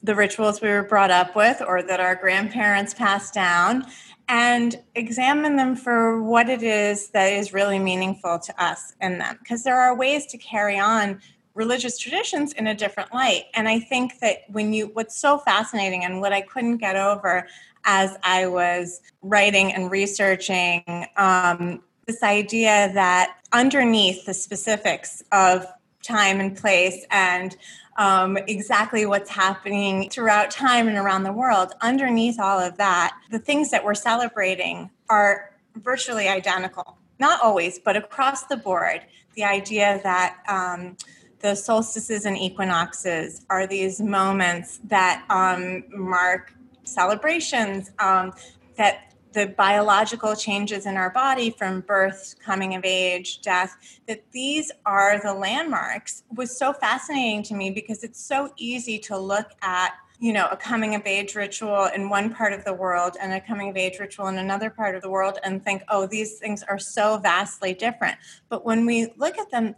the 0.04 0.16
rituals 0.16 0.62
we 0.62 0.70
were 0.70 0.84
brought 0.84 1.10
up 1.10 1.36
with 1.36 1.62
or 1.66 1.82
that 1.82 2.00
our 2.00 2.16
grandparents 2.16 2.94
passed 2.94 3.34
down 3.34 3.86
and 4.28 4.82
examine 4.96 5.56
them 5.56 5.75
for 5.75 6.22
what 6.22 6.50
it 6.50 6.64
is 6.64 7.10
that 7.10 7.32
is 7.32 7.54
really 7.54 7.80
meaningful 7.80 8.40
to 8.40 8.64
us 8.64 8.94
in 9.02 9.18
them 9.18 9.38
because 9.40 9.64
there 9.64 9.80
are 9.80 9.96
ways 9.96 10.25
to 10.28 10.38
carry 10.38 10.80
on 10.80 11.20
religious 11.55 11.97
traditions 11.97 12.53
in 12.53 12.67
a 12.67 12.75
different 12.75 13.13
light. 13.13 13.45
And 13.55 13.67
I 13.67 13.79
think 13.79 14.19
that 14.19 14.43
when 14.50 14.74
you, 14.74 14.88
what's 14.93 15.17
so 15.17 15.39
fascinating 15.39 16.03
and 16.03 16.21
what 16.21 16.33
I 16.33 16.41
couldn't 16.41 16.77
get 16.77 16.95
over 16.95 17.47
as 17.85 18.17
I 18.24 18.47
was 18.47 19.01
writing 19.21 19.74
and 19.74 19.89
researching, 19.89 21.07
um, 21.17 21.81
this 22.05 22.21
idea 22.21 22.91
that 22.93 23.38
underneath 23.51 24.25
the 24.25 24.33
specifics 24.33 25.24
of 25.31 25.65
time 26.03 26.39
and 26.39 26.55
place 26.55 27.05
and 27.09 27.55
um, 27.97 28.38
exactly 28.47 29.05
what's 29.05 29.29
happening 29.29 30.09
throughout 30.09 30.51
time 30.51 30.88
and 30.88 30.97
around 30.97 31.24
the 31.24 31.31
world, 31.31 31.74
underneath 31.81 32.39
all 32.39 32.59
of 32.59 32.77
that, 32.77 33.17
the 33.31 33.39
things 33.39 33.71
that 33.71 33.83
we're 33.83 33.95
celebrating 33.95 34.89
are 35.09 35.51
virtually 35.75 36.27
identical. 36.27 36.97
Not 37.19 37.41
always, 37.41 37.79
but 37.79 37.95
across 37.95 38.43
the 38.43 38.57
board. 38.57 39.01
The 39.35 39.45
idea 39.45 40.01
that 40.03 40.38
um, 40.47 40.97
the 41.46 41.54
solstices 41.54 42.25
and 42.25 42.36
equinoxes 42.36 43.46
are 43.52 43.68
these 43.68 44.02
moments 44.02 44.80
that 44.86 45.24
um, 45.30 45.84
mark 45.90 46.52
celebrations 46.86 47.92
um, 48.00 48.34
that 48.78 49.14
the 49.34 49.54
biological 49.56 50.36
changes 50.36 50.88
in 50.88 50.98
our 50.98 51.12
body 51.12 51.52
from 51.52 51.82
birth 51.82 52.34
coming 52.44 52.74
of 52.74 52.84
age 52.84 53.42
death 53.42 53.78
that 54.08 54.24
these 54.32 54.72
are 54.88 55.22
the 55.22 55.32
landmarks. 55.32 56.24
Was 56.36 56.58
so 56.58 56.74
fascinating 56.74 57.44
to 57.44 57.54
me 57.54 57.70
because 57.70 58.04
it's 58.04 58.20
so 58.20 58.52
easy 58.58 58.98
to 59.00 59.16
look 59.16 59.52
at 59.62 59.94
you 60.20 60.34
know 60.34 60.48
a 60.50 60.58
coming 60.58 60.96
of 60.96 61.06
age 61.06 61.36
ritual 61.36 61.90
in 61.94 62.10
one 62.10 62.34
part 62.34 62.54
of 62.54 62.64
the 62.64 62.74
world 62.74 63.18
and 63.22 63.34
a 63.34 63.42
coming 63.42 63.70
of 63.70 63.78
age 63.78 64.00
ritual 64.00 64.28
in 64.28 64.38
another 64.38 64.70
part 64.70 64.96
of 64.96 65.02
the 65.02 65.10
world 65.10 65.38
and 65.44 65.64
think 65.64 65.84
oh 65.90 66.08
these 66.08 66.40
things 66.40 66.64
are 66.64 66.80
so 66.80 67.18
vastly 67.18 67.74
different. 67.74 68.18
But 68.50 68.66
when 68.66 68.86
we 68.88 69.14
look 69.18 69.38
at 69.38 69.52
them 69.52 69.75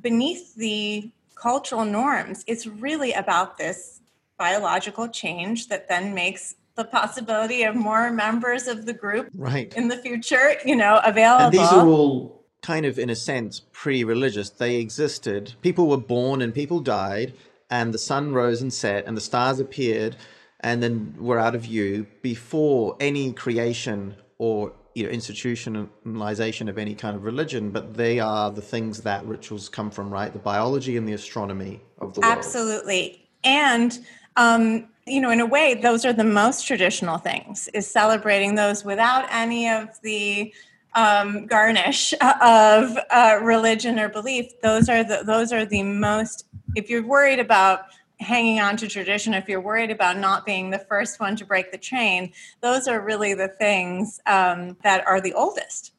beneath 0.00 0.54
the 0.54 1.10
cultural 1.34 1.84
norms, 1.84 2.44
it's 2.46 2.66
really 2.66 3.12
about 3.12 3.58
this 3.58 4.00
biological 4.38 5.08
change 5.08 5.68
that 5.68 5.88
then 5.88 6.14
makes 6.14 6.54
the 6.76 6.84
possibility 6.84 7.64
of 7.64 7.74
more 7.74 8.10
members 8.10 8.68
of 8.68 8.86
the 8.86 8.92
group 8.92 9.28
right. 9.34 9.74
in 9.74 9.88
the 9.88 9.96
future, 9.96 10.54
you 10.64 10.76
know, 10.76 11.00
available. 11.04 11.46
And 11.46 11.54
these 11.54 11.72
are 11.72 11.86
all 11.86 12.44
kind 12.62 12.86
of, 12.86 12.98
in 12.98 13.10
a 13.10 13.16
sense, 13.16 13.60
pre 13.72 14.04
religious. 14.04 14.50
They 14.50 14.76
existed. 14.76 15.54
People 15.60 15.88
were 15.88 15.96
born 15.96 16.40
and 16.40 16.54
people 16.54 16.80
died, 16.80 17.34
and 17.68 17.92
the 17.92 17.98
sun 17.98 18.32
rose 18.32 18.62
and 18.62 18.72
set, 18.72 19.06
and 19.06 19.16
the 19.16 19.20
stars 19.20 19.58
appeared 19.58 20.16
and 20.60 20.82
then 20.82 21.14
were 21.18 21.38
out 21.38 21.54
of 21.54 21.62
view 21.62 22.06
before 22.22 22.96
any 23.00 23.32
creation 23.32 24.16
or 24.38 24.72
you 24.98 25.06
know 25.06 25.12
institutionalization 25.12 26.68
of 26.68 26.76
any 26.76 26.94
kind 26.94 27.14
of 27.14 27.24
religion 27.24 27.70
but 27.70 27.94
they 27.94 28.18
are 28.18 28.50
the 28.50 28.60
things 28.60 29.02
that 29.02 29.24
rituals 29.24 29.68
come 29.68 29.90
from 29.90 30.10
right? 30.10 30.32
The 30.32 30.40
biology 30.40 30.96
and 30.96 31.06
the 31.06 31.12
astronomy 31.12 31.80
of 32.00 32.14
the 32.14 32.20
world. 32.20 32.36
Absolutely. 32.36 33.28
And 33.44 33.98
um, 34.36 34.88
you 35.06 35.20
know 35.20 35.30
in 35.30 35.40
a 35.40 35.46
way 35.46 35.74
those 35.74 36.04
are 36.04 36.12
the 36.12 36.24
most 36.24 36.66
traditional 36.66 37.18
things 37.18 37.68
is 37.74 37.86
celebrating 37.86 38.56
those 38.56 38.84
without 38.84 39.26
any 39.30 39.68
of 39.68 39.88
the 40.02 40.52
um, 40.94 41.46
garnish 41.46 42.12
of 42.42 42.98
uh, 43.10 43.38
religion 43.40 43.98
or 43.98 44.08
belief. 44.08 44.60
Those 44.62 44.88
are 44.88 45.04
the 45.04 45.22
those 45.24 45.52
are 45.52 45.64
the 45.64 45.84
most 45.84 46.46
if 46.74 46.90
you're 46.90 47.06
worried 47.06 47.38
about 47.38 47.82
hanging 48.20 48.60
on 48.60 48.76
to 48.78 48.88
tradition, 48.88 49.34
if 49.34 49.48
you're 49.48 49.60
worried 49.60 49.90
about 49.90 50.18
not 50.18 50.44
being 50.44 50.70
the 50.70 50.78
first 50.78 51.20
one 51.20 51.36
to 51.36 51.44
break 51.44 51.70
the 51.70 51.78
chain, 51.78 52.32
those 52.60 52.88
are 52.88 53.00
really 53.00 53.34
the 53.34 53.48
things 53.48 54.20
um, 54.26 54.76
that 54.82 55.06
are 55.06 55.20
the 55.20 55.32
oldest. 55.34 55.92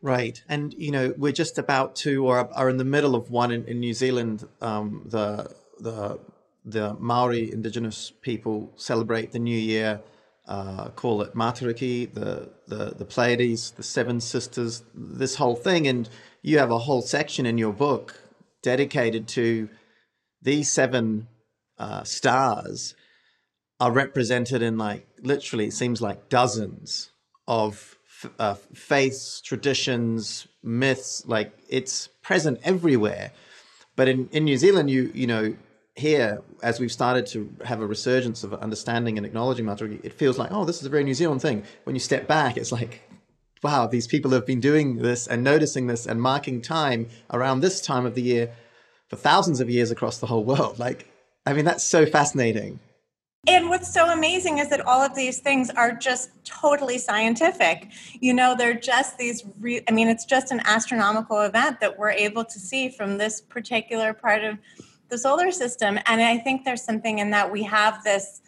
Right, 0.00 0.40
and 0.48 0.72
you 0.74 0.92
know 0.92 1.12
we're 1.16 1.32
just 1.32 1.58
about 1.58 1.96
to, 1.96 2.26
or 2.26 2.48
are 2.54 2.68
in 2.68 2.76
the 2.76 2.84
middle 2.84 3.16
of 3.16 3.30
one 3.30 3.50
in, 3.50 3.64
in 3.64 3.80
New 3.80 3.94
Zealand. 3.94 4.46
Um, 4.60 5.02
the 5.06 5.52
the 5.80 6.20
the 6.64 6.94
Maori 7.00 7.52
indigenous 7.52 8.12
people 8.22 8.72
celebrate 8.76 9.32
the 9.32 9.40
New 9.40 9.58
Year. 9.58 10.00
Uh, 10.46 10.88
call 10.90 11.20
it 11.20 11.34
Matariki, 11.34 12.12
the, 12.14 12.48
the 12.68 12.94
the 12.96 13.04
Pleiades, 13.04 13.72
the 13.72 13.82
Seven 13.82 14.20
Sisters, 14.20 14.84
this 14.94 15.34
whole 15.34 15.56
thing, 15.56 15.88
and 15.88 16.08
you 16.42 16.58
have 16.58 16.70
a 16.70 16.78
whole 16.78 17.02
section 17.02 17.44
in 17.44 17.58
your 17.58 17.72
book 17.72 18.14
dedicated 18.62 19.26
to 19.28 19.68
these 20.48 20.72
seven 20.72 21.28
uh, 21.76 22.02
stars 22.04 22.94
are 23.80 23.92
represented 23.92 24.62
in 24.62 24.78
like 24.78 25.06
literally 25.22 25.66
it 25.66 25.74
seems 25.74 26.00
like 26.00 26.30
dozens 26.30 27.10
of 27.46 27.98
uh, 28.38 28.54
faiths, 28.74 29.42
traditions, 29.42 30.48
myths. 30.62 31.22
Like 31.26 31.52
it's 31.68 32.08
present 32.22 32.58
everywhere. 32.64 33.32
But 33.94 34.08
in, 34.08 34.28
in 34.32 34.44
New 34.44 34.56
Zealand, 34.56 34.90
you 34.90 35.12
you 35.14 35.26
know 35.26 35.54
here 35.94 36.40
as 36.62 36.80
we've 36.80 36.92
started 36.92 37.26
to 37.26 37.52
have 37.64 37.80
a 37.80 37.86
resurgence 37.86 38.42
of 38.42 38.54
understanding 38.54 39.18
and 39.18 39.26
acknowledging 39.26 39.66
Matariki, 39.66 40.02
it 40.02 40.14
feels 40.14 40.38
like 40.38 40.50
oh 40.50 40.64
this 40.64 40.80
is 40.80 40.86
a 40.86 40.94
very 40.96 41.04
New 41.04 41.14
Zealand 41.14 41.42
thing. 41.42 41.62
When 41.84 41.94
you 41.94 42.00
step 42.00 42.26
back, 42.26 42.56
it's 42.56 42.72
like 42.72 43.02
wow 43.62 43.86
these 43.86 44.06
people 44.06 44.30
have 44.30 44.46
been 44.46 44.60
doing 44.60 44.96
this 44.96 45.26
and 45.26 45.44
noticing 45.44 45.88
this 45.88 46.06
and 46.06 46.22
marking 46.22 46.62
time 46.62 47.08
around 47.34 47.60
this 47.60 47.82
time 47.82 48.06
of 48.06 48.14
the 48.14 48.22
year 48.22 48.54
for 49.08 49.16
thousands 49.16 49.60
of 49.60 49.70
years 49.70 49.90
across 49.90 50.18
the 50.18 50.26
whole 50.26 50.44
world. 50.44 50.78
Like, 50.78 51.08
I 51.46 51.52
mean, 51.52 51.64
that's 51.64 51.84
so 51.84 52.06
fascinating. 52.06 52.80
And 53.46 53.70
what's 53.70 53.90
so 53.92 54.10
amazing 54.10 54.58
is 54.58 54.68
that 54.68 54.82
all 54.82 55.00
of 55.00 55.14
these 55.14 55.38
things 55.38 55.70
are 55.70 55.92
just 55.92 56.30
totally 56.44 56.98
scientific. 56.98 57.88
You 58.20 58.34
know, 58.34 58.54
they're 58.54 58.74
just 58.74 59.16
these, 59.16 59.44
re- 59.60 59.82
I 59.88 59.92
mean, 59.92 60.08
it's 60.08 60.26
just 60.26 60.50
an 60.50 60.60
astronomical 60.64 61.40
event 61.40 61.80
that 61.80 61.98
we're 61.98 62.10
able 62.10 62.44
to 62.44 62.58
see 62.58 62.90
from 62.90 63.16
this 63.16 63.40
particular 63.40 64.12
part 64.12 64.44
of 64.44 64.58
the 65.08 65.16
solar 65.16 65.50
system. 65.50 65.98
And 66.04 66.20
I 66.20 66.36
think 66.38 66.64
there's 66.64 66.82
something 66.82 67.20
in 67.20 67.30
that 67.30 67.50
we 67.50 67.62
have 67.62 68.04
this 68.04 68.42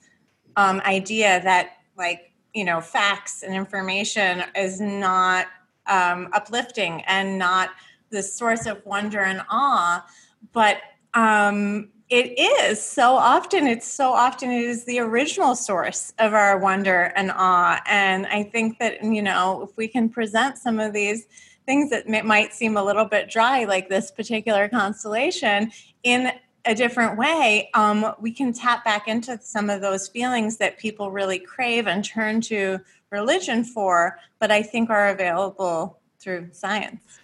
um, 0.56 0.80
idea 0.80 1.40
that, 1.44 1.78
like, 1.96 2.32
you 2.52 2.64
know, 2.64 2.80
facts 2.82 3.42
and 3.42 3.54
information 3.54 4.42
is 4.54 4.80
not 4.80 5.46
um, 5.86 6.28
uplifting 6.32 7.02
and 7.06 7.38
not 7.38 7.70
the 8.10 8.22
source 8.22 8.66
of 8.66 8.84
wonder 8.84 9.20
and 9.20 9.40
awe 9.48 10.04
but 10.52 10.78
um, 11.14 11.88
it 12.10 12.36
is 12.38 12.84
so 12.84 13.14
often 13.14 13.68
it's 13.68 13.86
so 13.86 14.12
often 14.12 14.50
it 14.50 14.64
is 14.64 14.84
the 14.84 14.98
original 14.98 15.54
source 15.54 16.12
of 16.18 16.34
our 16.34 16.58
wonder 16.58 17.12
and 17.14 17.30
awe. 17.30 17.80
And 17.86 18.26
i 18.26 18.42
think 18.42 18.78
that 18.78 19.02
you 19.02 19.22
know 19.22 19.62
if 19.62 19.76
we 19.76 19.88
can 19.88 20.08
present 20.08 20.58
some 20.58 20.80
of 20.80 20.92
these 20.92 21.26
things 21.66 21.90
that 21.90 22.08
may, 22.08 22.22
might 22.22 22.52
seem 22.52 22.76
a 22.76 22.82
little 22.82 23.04
bit 23.04 23.30
dry 23.30 23.64
like 23.64 23.88
this 23.88 24.10
particular 24.10 24.68
constellation 24.68 25.70
in 26.02 26.32
a 26.66 26.74
different 26.74 27.16
way 27.16 27.70
um, 27.74 28.12
we 28.20 28.32
can 28.32 28.52
tap 28.52 28.84
back 28.84 29.08
into 29.08 29.38
some 29.40 29.70
of 29.70 29.80
those 29.80 30.08
feelings 30.08 30.56
that 30.58 30.78
people 30.78 31.10
really 31.10 31.38
crave 31.38 31.86
and 31.86 32.04
turn 32.04 32.40
to 32.40 32.78
religion 33.10 33.62
for 33.62 34.18
but 34.40 34.50
i 34.50 34.62
think 34.62 34.90
are 34.90 35.10
available 35.10 36.00
through 36.18 36.48
science 36.52 37.19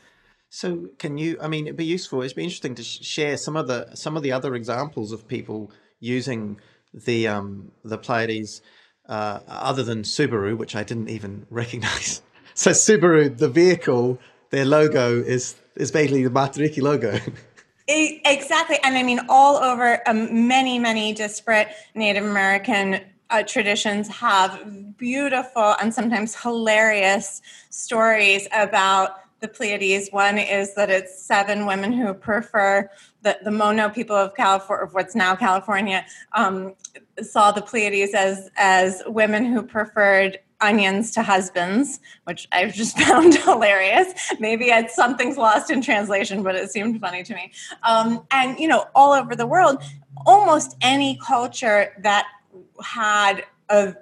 So, 0.56 0.88
can 0.98 1.18
you? 1.18 1.36
I 1.38 1.48
mean, 1.48 1.66
it'd 1.66 1.76
be 1.76 1.84
useful. 1.84 2.22
It'd 2.22 2.34
be 2.34 2.42
interesting 2.42 2.75
to 2.76 2.82
sh- 2.82 3.04
share 3.04 3.36
some 3.36 3.56
of 3.56 3.68
the 3.68 3.94
some 3.94 4.16
of 4.16 4.22
the 4.22 4.32
other 4.32 4.54
examples 4.54 5.12
of 5.12 5.28
people 5.28 5.70
using 6.00 6.58
the 6.94 7.28
um, 7.28 7.72
the 7.84 7.98
Pleiades, 7.98 8.62
uh, 9.06 9.40
other 9.46 9.82
than 9.82 10.00
Subaru, 10.00 10.56
which 10.56 10.75
I 10.75 10.82
didn't 10.82 11.10
even 11.10 11.46
recognize. 11.50 12.22
So, 12.54 12.70
Subaru, 12.70 13.36
the 13.36 13.50
vehicle, 13.50 14.18
their 14.48 14.64
logo 14.64 15.20
is 15.20 15.56
is 15.75 15.90
basically 15.90 16.25
the 16.25 16.30
Matariki 16.30 16.80
logo. 16.80 17.20
exactly, 17.86 18.78
and 18.82 18.96
I 18.96 19.02
mean, 19.02 19.20
all 19.28 19.56
over 19.56 20.00
um, 20.08 20.48
many 20.48 20.78
many 20.78 21.12
disparate 21.12 21.68
Native 21.94 22.25
American 22.25 23.02
uh, 23.28 23.42
traditions 23.42 24.08
have 24.08 24.96
beautiful 24.96 25.75
and 25.82 25.92
sometimes 25.92 26.34
hilarious 26.34 27.42
stories 27.68 28.48
about 28.52 29.25
the 29.40 29.49
Pleiades. 29.49 30.11
One 30.11 30.38
is 30.38 30.75
that 30.75 30.90
it's 30.90 31.23
seven 31.23 31.66
women 31.66 31.93
who 31.93 32.14
prefer 32.14 32.90
the, 33.23 33.38
the 33.43 33.50
Mono 33.50 33.88
people 33.88 34.16
of 34.16 34.35
California, 34.35 34.85
of 34.85 34.95
what's 34.95 35.14
now 35.14 35.37
California, 35.37 36.07
um, 36.33 36.75
saw 37.23 37.52
the 37.52 37.62
Pleiades 37.62 38.14
as 38.14 38.50
as 38.57 39.02
women 39.07 39.45
who 39.45 39.62
preferred 39.62 40.38
onions 40.61 41.11
to 41.12 41.23
husbands, 41.23 42.00
which 42.25 42.49
I've 42.52 42.73
just 42.73 42.99
found 43.00 43.35
hilarious. 43.35 44.35
Maybe 44.38 44.66
it's 44.66 44.95
something's 44.95 45.37
lost 45.37 45.71
in 45.71 45.83
translation, 45.83 46.43
but 46.43 46.55
it 46.55 46.71
seemed 46.71 47.00
funny 47.00 47.23
to 47.25 47.35
me. 47.35 47.52
Um, 47.83 48.26
and 48.31 48.59
you 48.59 48.69
know, 48.69 48.87
all 48.95 49.12
over 49.12 49.37
the 49.37 49.47
world, 49.47 49.83
almost 50.25 50.76
any 50.81 51.19
culture 51.25 51.95
that 51.99 52.26
had 52.83 53.45
a 53.69 53.95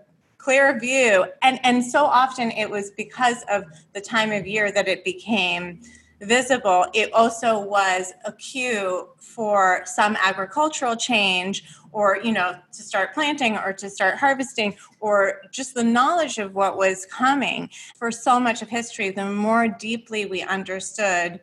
clear 0.45 0.79
view. 0.79 1.25
And 1.41 1.59
and 1.65 1.83
so 1.83 2.05
often 2.05 2.51
it 2.51 2.69
was 2.69 2.91
because 2.91 3.43
of 3.51 3.65
the 3.95 4.01
time 4.01 4.31
of 4.31 4.47
year 4.47 4.71
that 4.71 4.87
it 4.87 5.03
became 5.03 5.81
visible. 6.21 6.87
It 6.93 7.13
also 7.15 7.59
was 7.59 8.13
a 8.27 8.33
cue 8.33 9.09
for 9.19 9.83
some 9.87 10.17
agricultural 10.23 10.97
change 10.97 11.65
or 11.93 12.19
you 12.23 12.33
know 12.33 12.57
to 12.73 12.83
start 12.83 13.15
planting 13.15 13.57
or 13.57 13.73
to 13.73 13.89
start 13.89 14.17
harvesting 14.17 14.77
or 15.01 15.41
just 15.51 15.75
the 15.75 15.83
knowledge 15.83 16.39
of 16.39 16.55
what 16.55 16.77
was 16.77 17.07
coming. 17.07 17.71
For 17.97 18.11
so 18.11 18.39
much 18.39 18.61
of 18.61 18.69
history 18.69 19.09
the 19.11 19.25
more 19.25 19.67
deeply 19.67 20.27
we 20.27 20.43
understood 20.43 21.41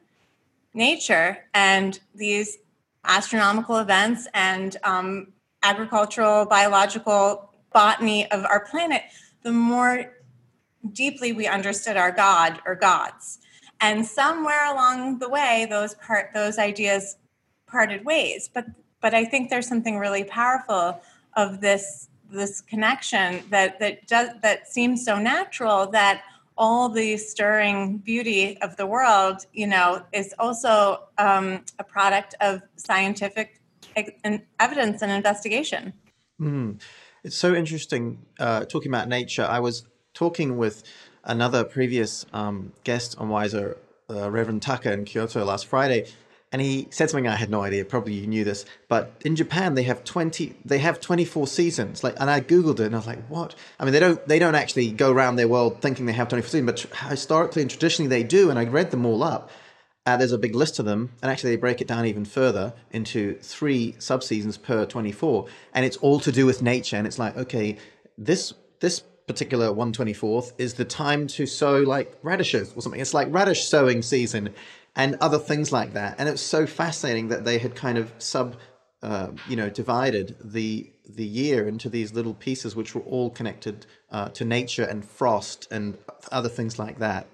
nature 0.75 1.39
and 1.55 1.99
these 2.13 2.59
astronomical 3.03 3.77
events 3.77 4.27
and 4.35 4.77
um, 4.83 5.33
agricultural 5.63 6.45
biological 6.45 7.50
botany 7.73 8.29
of 8.31 8.45
our 8.45 8.65
planet, 8.65 9.03
the 9.43 9.51
more 9.51 10.17
deeply 10.93 11.31
we 11.31 11.47
understood 11.47 11.97
our 11.97 12.11
God 12.11 12.59
or 12.65 12.75
gods. 12.75 13.39
And 13.79 14.05
somewhere 14.05 14.71
along 14.71 15.19
the 15.19 15.29
way, 15.29 15.67
those 15.69 15.95
part 15.95 16.31
those 16.33 16.57
ideas 16.59 17.17
parted 17.67 18.05
ways. 18.05 18.49
But 18.53 18.65
but 19.01 19.13
I 19.13 19.25
think 19.25 19.49
there's 19.49 19.67
something 19.67 19.97
really 19.97 20.23
powerful 20.23 21.01
of 21.35 21.61
this 21.61 22.09
this 22.29 22.61
connection 22.61 23.43
that 23.49 23.79
that 23.79 24.07
does 24.07 24.29
that 24.41 24.67
seems 24.67 25.03
so 25.03 25.17
natural 25.17 25.87
that 25.87 26.23
all 26.57 26.89
the 26.89 27.17
stirring 27.17 27.97
beauty 27.97 28.57
of 28.61 28.75
the 28.77 28.85
world, 28.85 29.45
you 29.53 29.65
know, 29.65 30.03
is 30.13 30.35
also 30.37 31.07
um, 31.17 31.63
a 31.79 31.83
product 31.83 32.35
of 32.39 32.61
scientific 32.75 33.59
evidence 34.59 35.01
and 35.01 35.11
investigation. 35.11 35.91
Mm. 36.39 36.79
It's 37.23 37.35
so 37.35 37.53
interesting 37.53 38.25
uh, 38.39 38.65
talking 38.65 38.91
about 38.91 39.07
nature. 39.07 39.43
I 39.43 39.59
was 39.59 39.85
talking 40.15 40.57
with 40.57 40.83
another 41.23 41.63
previous 41.63 42.25
um, 42.33 42.73
guest 42.83 43.15
on 43.19 43.29
Wiser, 43.29 43.77
uh, 44.09 44.31
Reverend 44.31 44.63
Tucker 44.63 44.89
in 44.89 45.05
Kyoto 45.05 45.45
last 45.45 45.67
Friday, 45.67 46.07
and 46.51 46.63
he 46.63 46.87
said 46.89 47.11
something 47.11 47.27
I 47.27 47.35
had 47.35 47.51
no 47.51 47.61
idea. 47.61 47.85
Probably 47.85 48.13
you 48.13 48.25
knew 48.25 48.43
this, 48.43 48.65
but 48.87 49.13
in 49.23 49.35
Japan 49.35 49.75
they 49.75 49.83
have 49.83 50.03
twenty. 50.03 50.55
They 50.65 50.79
have 50.79 50.99
twenty 50.99 51.23
four 51.23 51.45
seasons. 51.45 52.03
Like, 52.03 52.15
and 52.19 52.27
I 52.27 52.41
googled 52.41 52.79
it, 52.79 52.87
and 52.87 52.95
I 52.95 52.97
was 52.97 53.07
like, 53.07 53.23
"What?" 53.27 53.53
I 53.79 53.85
mean, 53.85 53.93
they 53.93 53.99
don't. 53.99 54.27
They 54.27 54.39
don't 54.39 54.55
actually 54.55 54.91
go 54.91 55.11
around 55.11 55.35
their 55.35 55.47
world 55.47 55.79
thinking 55.79 56.07
they 56.07 56.13
have 56.13 56.27
twenty 56.27 56.41
four 56.41 56.49
seasons, 56.49 56.87
but 56.89 57.09
historically 57.09 57.61
and 57.61 57.69
traditionally 57.69 58.09
they 58.09 58.23
do. 58.23 58.49
And 58.49 58.57
I 58.57 58.65
read 58.65 58.89
them 58.89 59.05
all 59.05 59.21
up. 59.21 59.51
Uh, 60.05 60.17
there's 60.17 60.31
a 60.31 60.37
big 60.37 60.55
list 60.55 60.79
of 60.79 60.85
them, 60.85 61.11
and 61.21 61.31
actually 61.31 61.51
they 61.51 61.57
break 61.57 61.79
it 61.79 61.87
down 61.87 62.05
even 62.05 62.25
further 62.25 62.73
into 62.89 63.35
three 63.35 63.93
subseasons 63.99 64.59
per 64.59 64.85
24, 64.85 65.45
and 65.73 65.85
it's 65.85 65.97
all 65.97 66.19
to 66.19 66.31
do 66.31 66.45
with 66.45 66.61
nature. 66.61 66.97
And 66.97 67.05
it's 67.05 67.19
like, 67.19 67.37
okay, 67.37 67.77
this 68.17 68.53
this 68.79 69.01
particular 69.27 69.67
124th 69.67 70.53
is 70.57 70.73
the 70.73 70.85
time 70.85 71.27
to 71.27 71.45
sow 71.45 71.77
like 71.81 72.17
radishes 72.23 72.73
or 72.75 72.81
something. 72.81 72.99
It's 72.99 73.13
like 73.13 73.27
radish 73.31 73.65
sowing 73.65 74.01
season, 74.01 74.55
and 74.95 75.15
other 75.21 75.37
things 75.37 75.71
like 75.71 75.93
that. 75.93 76.15
And 76.17 76.27
it's 76.27 76.41
so 76.41 76.65
fascinating 76.65 77.29
that 77.29 77.45
they 77.45 77.57
had 77.57 77.75
kind 77.75 77.97
of 77.97 78.11
sub, 78.17 78.57
uh, 79.01 79.29
you 79.47 79.55
know, 79.55 79.69
divided 79.69 80.35
the 80.43 80.91
the 81.07 81.25
year 81.25 81.67
into 81.67 81.89
these 81.89 82.13
little 82.13 82.33
pieces, 82.33 82.75
which 82.75 82.95
were 82.95 83.01
all 83.01 83.29
connected 83.29 83.85
uh, 84.11 84.29
to 84.29 84.45
nature 84.45 84.83
and 84.83 85.03
frost 85.03 85.67
and 85.71 85.97
other 86.31 86.49
things 86.49 86.79
like 86.79 86.99
that. 86.99 87.27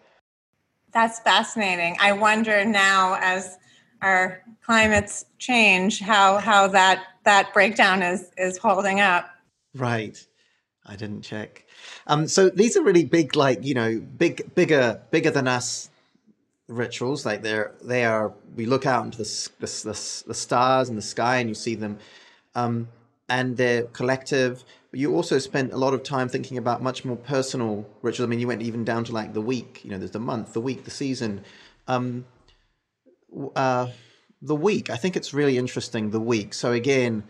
That's 0.94 1.20
fascinating. 1.20 1.98
I 2.00 2.14
wonder 2.14 2.66
now 2.66 3.18
as 3.22 3.58
our 4.02 4.44
climates 4.64 5.26
change 5.38 6.00
how 6.00 6.38
how 6.38 6.68
that 6.68 7.04
that 7.24 7.54
breakdown 7.54 8.02
is 8.02 8.32
is 8.38 8.58
holding 8.58 9.00
up. 9.00 9.30
Right. 9.76 10.18
I 10.86 10.96
didn't 10.96 11.22
check. 11.22 11.66
Um, 12.08 12.28
so 12.28 12.50
these 12.50 12.78
are 12.78 12.84
really 12.84 13.04
big, 13.04 13.36
like 13.36 13.64
you 13.64 13.74
know, 13.74 14.00
big, 14.00 14.56
bigger, 14.56 15.02
bigger 15.12 15.30
than 15.30 15.48
us 15.48 15.90
rituals. 16.68 17.26
Like 17.26 17.42
they're 17.42 17.74
they 17.82 18.06
are. 18.06 18.34
We 18.56 18.66
look 18.66 18.86
out 18.86 19.06
into 19.06 19.18
the 19.18 19.50
the, 19.60 19.68
the, 19.68 20.24
the 20.28 20.34
stars 20.34 20.90
and 20.90 20.98
the 20.98 21.02
sky, 21.02 21.38
and 21.38 21.50
you 21.50 21.56
see 21.56 21.76
them, 21.76 22.00
um, 22.56 22.88
and 23.28 23.58
they're 23.58 23.84
collective. 23.84 24.64
But 24.92 25.00
you 25.00 25.14
also 25.14 25.38
spent 25.38 25.74
a 25.74 25.78
lot 25.78 25.94
of 25.94 26.04
time 26.04 26.30
thinking 26.30 26.58
about 26.58 26.82
much 26.82 27.04
more 27.04 27.18
personal 27.18 27.88
rituals. 28.02 28.28
I 28.28 28.30
mean, 28.30 28.40
you 28.40 28.48
went 28.48 28.62
even 28.62 28.84
down 28.84 29.04
to 29.06 29.12
like 29.12 29.34
the 29.34 29.42
week. 29.42 29.82
You 29.84 29.92
know, 29.92 29.98
there's 29.98 30.12
the 30.12 30.20
month, 30.20 30.54
the 30.54 30.62
week, 30.62 30.86
the 30.86 30.92
season. 30.92 31.44
Um, 31.88 32.26
uh, 33.56 33.88
the 34.42 34.56
week. 34.56 34.90
I 34.90 34.96
think 34.96 35.16
it's 35.18 35.34
really 35.34 35.58
interesting. 35.58 36.12
The 36.12 36.20
week. 36.20 36.54
So 36.54 36.72
again, 36.72 37.24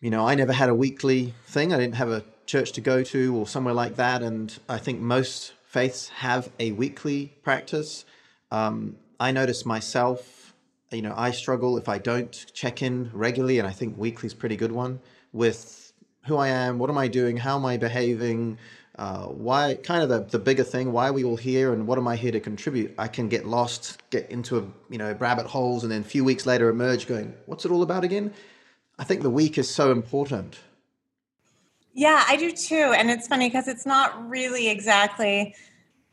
you 0.00 0.10
know, 0.10 0.26
I 0.26 0.34
never 0.34 0.52
had 0.52 0.68
a 0.68 0.74
weekly 0.74 1.34
thing. 1.46 1.72
I 1.72 1.78
didn't 1.78 1.96
have 1.96 2.10
a 2.10 2.24
church 2.46 2.72
to 2.72 2.80
go 2.80 3.02
to 3.02 3.36
or 3.36 3.46
somewhere 3.46 3.74
like 3.74 3.96
that. 3.96 4.22
And 4.22 4.56
I 4.68 4.78
think 4.78 5.00
most 5.00 5.52
faiths 5.66 6.08
have 6.08 6.50
a 6.58 6.72
weekly 6.72 7.34
practice. 7.42 8.04
Um, 8.50 8.96
I 9.20 9.32
notice 9.32 9.66
myself, 9.66 10.54
you 10.90 11.02
know, 11.02 11.14
I 11.16 11.32
struggle 11.32 11.76
if 11.76 11.88
I 11.88 11.98
don't 11.98 12.32
check 12.54 12.82
in 12.82 13.10
regularly, 13.12 13.58
and 13.58 13.68
I 13.68 13.72
think 13.72 13.98
weekly 13.98 14.28
is 14.28 14.34
pretty 14.34 14.56
good 14.56 14.72
one 14.72 15.00
with 15.32 15.87
who 16.28 16.36
I 16.36 16.48
am, 16.48 16.78
what 16.78 16.90
am 16.90 16.98
I 16.98 17.08
doing, 17.08 17.36
how 17.36 17.56
am 17.56 17.66
I 17.66 17.76
behaving, 17.76 18.58
uh, 18.98 19.26
why 19.26 19.74
kind 19.82 20.02
of 20.02 20.08
the, 20.08 20.20
the 20.20 20.38
bigger 20.38 20.64
thing, 20.64 20.92
why 20.92 21.08
are 21.08 21.12
we 21.12 21.24
all 21.24 21.36
here 21.36 21.72
and 21.72 21.86
what 21.86 21.98
am 21.98 22.08
I 22.08 22.16
here 22.16 22.32
to 22.32 22.40
contribute? 22.40 22.94
I 22.98 23.08
can 23.08 23.28
get 23.28 23.46
lost, 23.46 24.02
get 24.10 24.30
into 24.30 24.58
a 24.58 24.62
you 24.90 24.98
know 24.98 25.12
rabbit 25.14 25.46
holes 25.46 25.82
and 25.82 25.92
then 25.92 26.02
a 26.02 26.04
few 26.04 26.24
weeks 26.24 26.46
later 26.46 26.68
emerge 26.68 27.06
going, 27.06 27.34
what's 27.46 27.64
it 27.64 27.70
all 27.70 27.82
about 27.82 28.04
again? 28.04 28.32
I 28.98 29.04
think 29.04 29.22
the 29.22 29.30
week 29.30 29.58
is 29.58 29.70
so 29.70 29.92
important. 29.92 30.58
Yeah, 31.94 32.24
I 32.28 32.36
do 32.36 32.52
too. 32.52 32.92
And 32.96 33.10
it's 33.10 33.26
funny 33.26 33.48
because 33.48 33.68
it's 33.68 33.86
not 33.86 34.28
really 34.28 34.68
exactly 34.68 35.54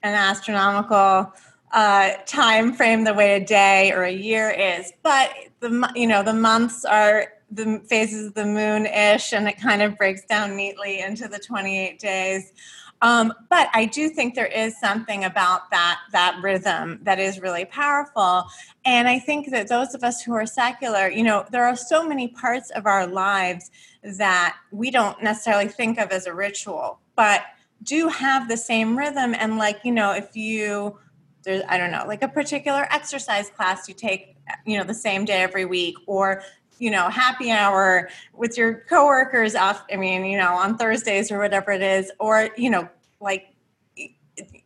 an 0.04 0.14
astronomical 0.14 1.34
uh, 1.72 2.12
time 2.26 2.74
frame 2.74 3.04
the 3.04 3.14
way 3.14 3.36
a 3.36 3.44
day 3.44 3.92
or 3.92 4.04
a 4.04 4.12
year 4.12 4.50
is, 4.50 4.94
but 5.04 5.32
the 5.60 5.92
you 5.96 6.08
know 6.08 6.24
the 6.24 6.34
months 6.34 6.86
are 6.86 7.28
the 7.52 7.82
phases 7.88 8.28
of 8.28 8.34
the 8.34 8.46
moon 8.46 8.86
ish, 8.86 9.34
and 9.34 9.48
it 9.48 9.60
kind 9.60 9.82
of 9.82 9.98
breaks 9.98 10.26
down 10.26 10.56
neatly 10.56 11.00
into 11.00 11.28
the 11.28 11.40
28 11.40 12.00
days. 12.00 12.54
Um, 13.02 13.34
but 13.50 13.70
I 13.74 13.86
do 13.86 14.10
think 14.10 14.36
there 14.36 14.46
is 14.46 14.80
something 14.80 15.26
about 15.26 15.70
that 15.72 16.00
that 16.12 16.40
rhythm 16.42 17.00
that 17.04 17.20
is 17.20 17.40
really 17.40 17.66
powerful, 17.66 18.46
and 18.86 19.08
I 19.08 19.20
think 19.20 19.52
that 19.52 19.68
those 19.68 19.94
of 19.94 20.04
us 20.04 20.22
who 20.22 20.34
are 20.34 20.46
secular, 20.46 21.10
you 21.10 21.24
know, 21.24 21.46
there 21.52 21.66
are 21.66 21.76
so 21.76 22.08
many 22.08 22.30
parts 22.30 22.72
of 22.72 22.86
our 22.86 23.06
lives 23.06 23.70
that 24.04 24.56
we 24.72 24.92
don't 24.92 25.22
necessarily 25.22 25.68
think 25.68 26.00
of 26.00 26.10
as 26.12 26.26
a 26.26 26.34
ritual, 26.34 27.00
but 27.16 27.44
do 27.84 28.08
have 28.08 28.48
the 28.48 28.58
same 28.58 28.98
rhythm. 28.98 29.36
And 29.38 29.58
like 29.58 29.80
you 29.84 29.92
know, 29.92 30.12
if 30.14 30.36
you 30.36 30.98
there's 31.44 31.64
I 31.70 31.78
don't 31.78 31.92
know, 31.92 32.06
like 32.08 32.24
a 32.24 32.28
particular 32.28 32.88
exercise 32.92 33.50
class 33.50 33.88
you 33.88 33.94
take, 33.94 34.36
you 34.66 34.78
know, 34.78 34.84
the 34.84 34.94
same 34.94 35.26
day 35.26 35.42
every 35.42 35.66
week, 35.66 35.96
or 36.08 36.44
you 36.80 36.92
know 36.92 37.10
happy 37.10 37.52
hour 37.52 38.10
with 38.34 38.58
your 38.58 38.82
coworkers 38.90 39.56
off 39.56 39.86
i 39.92 39.96
mean 39.96 40.26
you 40.26 40.38
know 40.38 40.54
on 40.54 40.78
thursdays 40.78 41.32
or 41.32 41.40
whatever 41.40 41.72
it 41.72 41.82
is 41.82 42.12
or 42.20 42.50
you 42.58 42.70
know 42.70 42.88
like 43.20 43.48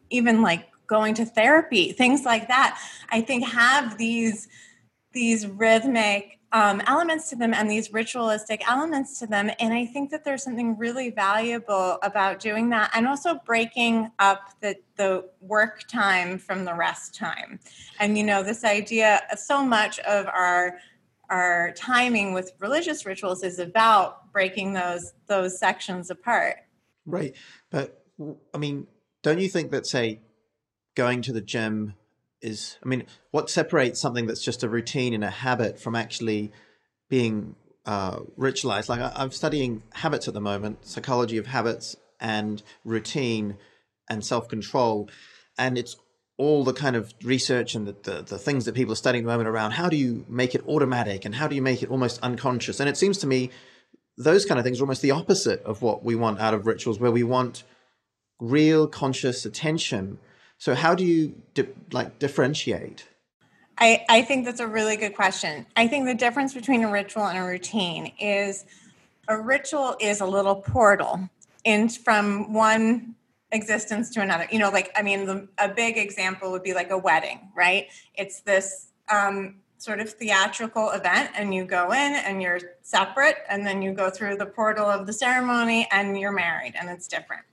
even 0.10 0.42
like 0.42 0.68
going 0.88 1.14
to 1.14 1.26
therapy 1.26 1.92
things 1.92 2.26
like 2.26 2.48
that 2.48 2.80
i 3.10 3.22
think 3.22 3.46
have 3.46 3.98
these 3.98 4.48
these 5.12 5.48
rhythmic 5.48 6.40
um, 6.52 6.82
elements 6.88 7.30
to 7.30 7.36
them 7.36 7.54
and 7.54 7.70
these 7.70 7.94
ritualistic 7.94 8.68
elements 8.68 9.20
to 9.20 9.28
them. 9.28 9.52
And 9.60 9.74
I 9.74 9.86
think 9.86 10.10
that 10.12 10.24
there's 10.24 10.44
something 10.44 10.78
really 10.78 11.12
valuable 11.12 12.00
about 12.02 12.40
doing 12.40 12.70
that 12.70 12.92
and 12.96 13.08
also 13.08 13.40
breaking 13.46 14.12
up 14.20 14.42
the, 14.62 14.76
the 14.96 15.30
work 15.42 15.88
time 15.88 16.40
from 16.40 16.66
the 16.66 16.74
rest 16.74 17.14
time. 17.14 17.60
And, 18.00 18.18
you 18.18 18.24
know, 18.24 18.42
this 18.42 18.64
idea, 18.64 19.22
so 19.38 19.64
much 19.64 20.00
of 20.00 20.26
our 20.28 20.80
our 21.30 21.74
timing 21.76 22.34
with 22.34 22.54
religious 22.60 23.06
rituals 23.06 23.44
is 23.44 23.60
about 23.60 24.32
breaking 24.32 24.74
those 24.74 25.14
those 25.28 25.60
sections 25.60 26.10
apart. 26.10 26.58
Right. 27.06 27.36
But 27.70 28.04
I 28.54 28.58
mean, 28.58 28.88
don't 29.22 29.40
you 29.40 29.50
think 29.50 29.72
that 29.72 29.86
say 29.86 30.22
going 30.96 31.22
to 31.22 31.34
the 31.34 31.42
gym 31.42 31.94
is 32.42 32.78
i 32.84 32.88
mean 32.88 33.06
what 33.32 33.50
separates 33.50 34.00
something 34.00 34.26
that's 34.26 34.44
just 34.44 34.64
a 34.64 34.70
routine 34.70 35.14
and 35.14 35.24
a 35.24 35.30
habit 35.30 35.80
from 35.80 35.96
actually 35.96 36.52
being 37.10 37.56
uh, 37.86 38.20
ritualized 38.38 38.88
like 38.90 39.00
I, 39.00 39.24
am 39.24 39.32
studying 39.32 39.82
habits 39.94 40.28
at 40.28 40.34
the 40.34 40.42
moment 40.42 40.86
psychology 40.86 41.38
of 41.38 41.48
habits 41.48 41.96
and 42.20 42.62
routine 42.86 43.58
and 44.10 44.24
self-control 44.24 45.10
and 45.58 45.78
it's 45.78 45.96
all 46.40 46.64
the 46.64 46.74
kind 46.74 46.96
of 46.96 47.14
research 47.24 47.76
and 47.76 47.86
the, 47.86 47.96
the, 48.04 48.22
the 48.24 48.38
things 48.40 48.66
that 48.66 48.74
people 48.74 48.94
are 48.94 48.96
studying 48.96 49.24
at 49.24 49.28
the 49.28 49.32
moment 49.32 49.50
around 49.50 49.72
how 49.72 49.90
do 49.90 49.96
you 49.96 50.26
make 50.28 50.56
it 50.56 50.64
automatic 50.68 51.26
and 51.26 51.36
how 51.36 51.48
do 51.48 51.56
you 51.56 51.62
make 51.62 51.84
it 51.84 51.92
almost 51.92 52.20
unconscious 52.24 52.80
and 52.80 52.90
it 52.90 52.98
seems 52.98 53.20
to 53.20 53.28
me 53.28 53.52
those 54.18 54.46
kind 54.46 54.58
of 54.58 54.66
things 54.66 54.80
are 54.80 54.84
almost 54.84 55.02
the 55.02 55.12
opposite 55.12 55.62
of 55.64 55.82
what 55.82 56.04
we 56.04 56.16
want 56.16 56.40
out 56.40 56.54
of 56.54 56.66
rituals 56.66 57.00
where 57.00 57.12
we 57.12 57.24
want 57.24 57.64
real 58.40 58.88
conscious 58.88 59.46
attention 59.46 60.18
so 60.60 60.76
how 60.76 60.94
do 60.94 61.06
you 61.06 61.42
di- 61.54 61.70
like 61.92 62.20
differentiate? 62.20 63.08
I, 63.78 64.06
I 64.10 64.22
think 64.22 64.44
that's 64.44 64.60
a 64.60 64.68
really 64.68 64.98
good 64.98 65.16
question. 65.16 65.66
I 65.78 65.88
think 65.88 66.06
the 66.06 66.14
difference 66.14 66.54
between 66.54 66.84
a 66.84 66.92
ritual 66.92 67.26
and 67.26 67.38
a 67.38 67.44
routine 67.44 68.12
is 68.20 68.66
a 69.30 69.40
ritual 69.40 69.96
is 70.02 70.20
a 70.20 70.26
little 70.26 70.56
portal 70.56 71.30
in 71.64 71.88
from 71.88 72.54
one 72.54 73.16
existence 73.52 74.10
to 74.12 74.22
another. 74.22 74.48
You 74.52 74.60
know, 74.60 74.70
like 74.70 74.92
I 74.96 75.02
mean, 75.02 75.26
the, 75.26 75.48
a 75.58 75.70
big 75.70 75.98
example 75.98 76.52
would 76.52 76.64
be 76.64 76.74
like 76.74 76.92
a 76.92 76.98
wedding, 76.98 77.50
right? 77.56 77.88
It's 78.16 78.42
this 78.42 78.92
um, 79.10 79.56
sort 79.78 80.00
of 80.00 80.10
theatrical 80.10 80.92
event, 80.92 81.32
and 81.36 81.54
you 81.54 81.66
go 81.66 81.92
in 81.92 82.14
and 82.14 82.42
you're 82.42 82.60
separate, 82.82 83.38
and 83.50 83.66
then 83.66 83.82
you 83.82 83.94
go 83.94 84.10
through 84.10 84.38
the 84.38 84.46
portal 84.46 84.86
of 84.86 85.08
the 85.08 85.14
ceremony, 85.14 85.88
and 85.92 86.20
you're 86.20 86.32
married, 86.32 86.74
and 86.80 86.90
it's 86.90 87.08
different. 87.08 87.44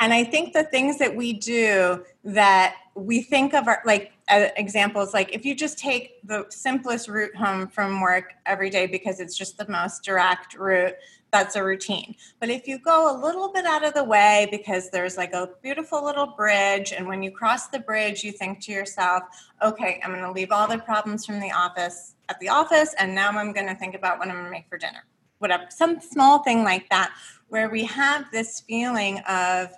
And 0.00 0.12
I 0.12 0.24
think 0.24 0.52
the 0.52 0.64
things 0.64 0.98
that 0.98 1.14
we 1.16 1.32
do 1.32 2.04
that 2.24 2.76
we 2.94 3.22
think 3.22 3.54
of 3.54 3.66
are 3.66 3.82
like 3.84 4.12
uh, 4.28 4.48
examples 4.56 5.14
like 5.14 5.32
if 5.32 5.44
you 5.44 5.54
just 5.54 5.78
take 5.78 6.20
the 6.26 6.44
simplest 6.50 7.08
route 7.08 7.34
home 7.34 7.66
from 7.68 8.00
work 8.00 8.34
every 8.44 8.68
day 8.68 8.86
because 8.86 9.20
it's 9.20 9.36
just 9.36 9.56
the 9.56 9.66
most 9.68 10.02
direct 10.02 10.54
route 10.54 10.94
that's 11.30 11.56
a 11.56 11.62
routine. 11.62 12.14
But 12.40 12.48
if 12.48 12.66
you 12.66 12.78
go 12.78 13.14
a 13.14 13.16
little 13.20 13.52
bit 13.52 13.66
out 13.66 13.84
of 13.84 13.94
the 13.94 14.04
way 14.04 14.48
because 14.50 14.90
there's 14.90 15.16
like 15.16 15.32
a 15.32 15.50
beautiful 15.62 16.04
little 16.04 16.26
bridge 16.26 16.92
and 16.92 17.06
when 17.06 17.22
you 17.22 17.30
cross 17.30 17.68
the 17.68 17.80
bridge 17.80 18.24
you 18.24 18.32
think 18.32 18.60
to 18.60 18.72
yourself 18.72 19.22
okay 19.62 20.00
i'm 20.02 20.10
going 20.10 20.22
to 20.22 20.32
leave 20.32 20.50
all 20.50 20.66
the 20.66 20.78
problems 20.78 21.26
from 21.26 21.40
the 21.40 21.50
office 21.50 22.14
at 22.28 22.38
the 22.40 22.48
office 22.48 22.94
and 22.98 23.14
now 23.14 23.28
i'm 23.30 23.52
going 23.52 23.66
to 23.66 23.74
think 23.74 23.94
about 23.94 24.18
what 24.18 24.28
i'm 24.28 24.34
going 24.34 24.44
to 24.44 24.50
make 24.50 24.68
for 24.68 24.78
dinner. 24.78 25.04
Whatever 25.38 25.64
some 25.70 26.00
small 26.00 26.42
thing 26.42 26.64
like 26.64 26.88
that 26.88 27.12
where 27.48 27.68
we 27.68 27.84
have 27.84 28.24
this 28.32 28.60
feeling 28.66 29.18
of 29.28 29.70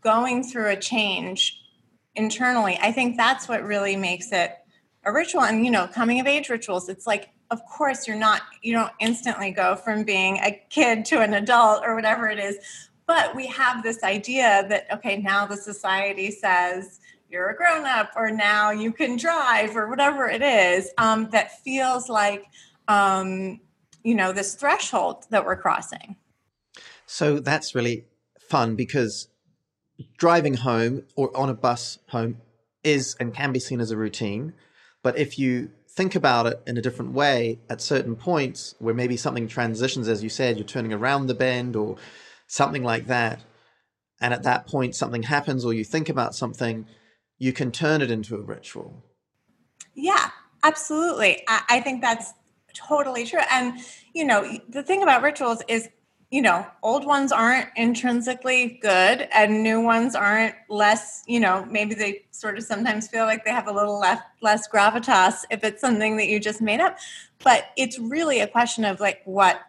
going 0.00 0.44
through 0.44 0.70
a 0.70 0.76
change 0.76 1.60
internally. 2.14 2.78
I 2.80 2.92
think 2.92 3.16
that's 3.16 3.48
what 3.48 3.62
really 3.64 3.96
makes 3.96 4.32
it 4.32 4.54
a 5.04 5.12
ritual 5.12 5.42
and 5.42 5.64
you 5.64 5.70
know 5.70 5.86
coming 5.86 6.20
of 6.20 6.26
age 6.26 6.48
rituals 6.48 6.88
it's 6.88 7.06
like 7.06 7.30
of 7.50 7.64
course 7.66 8.06
you're 8.06 8.16
not 8.16 8.42
you 8.62 8.72
don't 8.72 8.92
instantly 9.00 9.50
go 9.50 9.74
from 9.74 10.04
being 10.04 10.38
a 10.38 10.60
kid 10.70 11.04
to 11.04 11.20
an 11.20 11.34
adult 11.34 11.82
or 11.84 11.94
whatever 11.94 12.28
it 12.28 12.38
is 12.38 12.58
but 13.06 13.34
we 13.34 13.46
have 13.46 13.82
this 13.82 14.02
idea 14.02 14.66
that 14.68 14.86
okay 14.92 15.16
now 15.16 15.46
the 15.46 15.56
society 15.56 16.30
says 16.30 17.00
you're 17.28 17.50
a 17.50 17.56
grown 17.56 17.84
up 17.84 18.10
or 18.16 18.30
now 18.30 18.70
you 18.70 18.92
can 18.92 19.16
drive 19.16 19.76
or 19.76 19.88
whatever 19.88 20.28
it 20.28 20.42
is 20.42 20.90
um, 20.98 21.28
that 21.30 21.62
feels 21.62 22.08
like 22.08 22.46
um, 22.88 23.60
you 24.02 24.14
know 24.14 24.32
this 24.32 24.54
threshold 24.54 25.24
that 25.30 25.44
we're 25.44 25.56
crossing 25.56 26.16
so 27.06 27.40
that's 27.40 27.74
really 27.74 28.04
fun 28.38 28.76
because 28.76 29.28
driving 30.16 30.54
home 30.54 31.04
or 31.16 31.34
on 31.36 31.48
a 31.48 31.54
bus 31.54 31.98
home 32.08 32.38
is 32.84 33.16
and 33.18 33.34
can 33.34 33.52
be 33.52 33.58
seen 33.58 33.80
as 33.80 33.90
a 33.90 33.96
routine. 33.96 34.52
But 35.02 35.18
if 35.18 35.38
you 35.38 35.70
think 35.98 36.14
about 36.14 36.46
it 36.46 36.62
in 36.64 36.78
a 36.78 36.80
different 36.80 37.12
way 37.12 37.58
at 37.68 37.80
certain 37.80 38.14
points 38.14 38.76
where 38.78 38.94
maybe 38.94 39.16
something 39.16 39.48
transitions, 39.48 40.06
as 40.06 40.22
you 40.22 40.28
said, 40.28 40.56
you're 40.56 40.64
turning 40.64 40.92
around 40.92 41.26
the 41.26 41.34
bend 41.34 41.74
or 41.74 41.96
something 42.46 42.84
like 42.84 43.08
that, 43.08 43.40
and 44.20 44.32
at 44.32 44.44
that 44.44 44.68
point 44.68 44.94
something 44.94 45.24
happens 45.24 45.64
or 45.64 45.74
you 45.74 45.82
think 45.82 46.08
about 46.08 46.36
something, 46.36 46.86
you 47.36 47.52
can 47.52 47.72
turn 47.72 48.00
it 48.00 48.12
into 48.12 48.36
a 48.36 48.40
ritual. 48.40 49.02
Yeah, 49.96 50.30
absolutely. 50.62 51.42
I, 51.48 51.62
I 51.68 51.80
think 51.80 52.00
that's 52.00 52.32
totally 52.74 53.26
true. 53.26 53.40
And, 53.50 53.80
you 54.14 54.24
know, 54.24 54.40
the 54.68 54.84
thing 54.84 55.02
about 55.02 55.22
rituals 55.22 55.62
is 55.66 55.88
you 56.30 56.42
know, 56.42 56.66
old 56.82 57.06
ones 57.06 57.32
aren't 57.32 57.68
intrinsically 57.74 58.78
good 58.82 59.28
and 59.32 59.62
new 59.62 59.80
ones 59.80 60.14
aren't 60.14 60.54
less, 60.68 61.22
you 61.26 61.40
know, 61.40 61.64
maybe 61.70 61.94
they 61.94 62.26
sort 62.32 62.58
of 62.58 62.64
sometimes 62.64 63.08
feel 63.08 63.24
like 63.24 63.44
they 63.44 63.50
have 63.50 63.66
a 63.66 63.72
little 63.72 63.98
less 63.98 64.20
less 64.42 64.68
gravitas 64.68 65.44
if 65.50 65.64
it's 65.64 65.80
something 65.80 66.18
that 66.18 66.28
you 66.28 66.38
just 66.38 66.60
made 66.60 66.80
up. 66.80 66.98
But 67.42 67.70
it's 67.76 67.98
really 67.98 68.40
a 68.40 68.46
question 68.46 68.84
of 68.84 69.00
like 69.00 69.22
what 69.24 69.60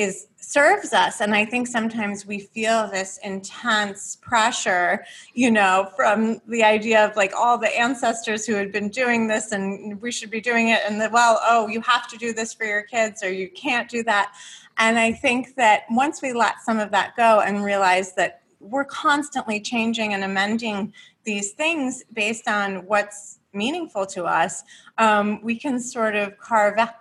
is 0.00 0.26
serves 0.36 0.92
us. 0.92 1.20
And 1.20 1.34
i 1.34 1.44
think 1.44 1.68
sometimes 1.68 2.26
we 2.26 2.40
feel 2.40 2.88
this 2.88 3.20
intense 3.22 4.16
pressure 4.16 5.04
you 5.34 5.50
know 5.50 5.90
from 5.94 6.40
the 6.48 6.64
idea 6.64 7.06
of 7.06 7.14
like 7.14 7.32
all 7.36 7.56
the 7.56 7.78
ancestors 7.78 8.46
who 8.46 8.54
had 8.54 8.72
been 8.72 8.88
doing 8.88 9.28
this 9.28 9.52
and 9.52 10.00
we 10.00 10.10
should 10.10 10.30
be 10.30 10.40
doing 10.40 10.68
it. 10.68 10.80
And 10.86 11.00
the 11.00 11.10
well 11.12 11.38
oh 11.42 11.68
you 11.68 11.80
have 11.82 12.08
to 12.08 12.16
do 12.16 12.32
this 12.32 12.52
for 12.52 12.64
your 12.64 12.82
kids 12.82 13.22
or 13.22 13.30
you 13.30 13.48
can't 13.50 13.88
do 13.88 14.02
that. 14.04 14.34
And 14.78 14.98
I 14.98 15.12
think 15.12 15.56
that 15.56 15.82
once 15.90 16.22
we 16.22 16.32
let 16.32 16.60
some 16.62 16.78
of 16.78 16.90
that 16.90 17.14
go 17.16 17.40
and 17.40 17.62
realize 17.62 18.14
that 18.14 18.42
we're 18.60 18.84
constantly 18.84 19.60
changing 19.60 20.14
and 20.14 20.24
amending 20.24 20.92
these 21.24 21.52
things 21.52 22.02
based 22.12 22.48
on 22.48 22.86
what's 22.86 23.38
meaningful 23.52 24.06
to 24.06 24.24
us, 24.24 24.62
um, 24.98 25.40
we 25.42 25.58
can 25.58 25.78
sort 25.78 26.14
of 26.14 26.38
carve 26.38 26.78
out 26.78 26.94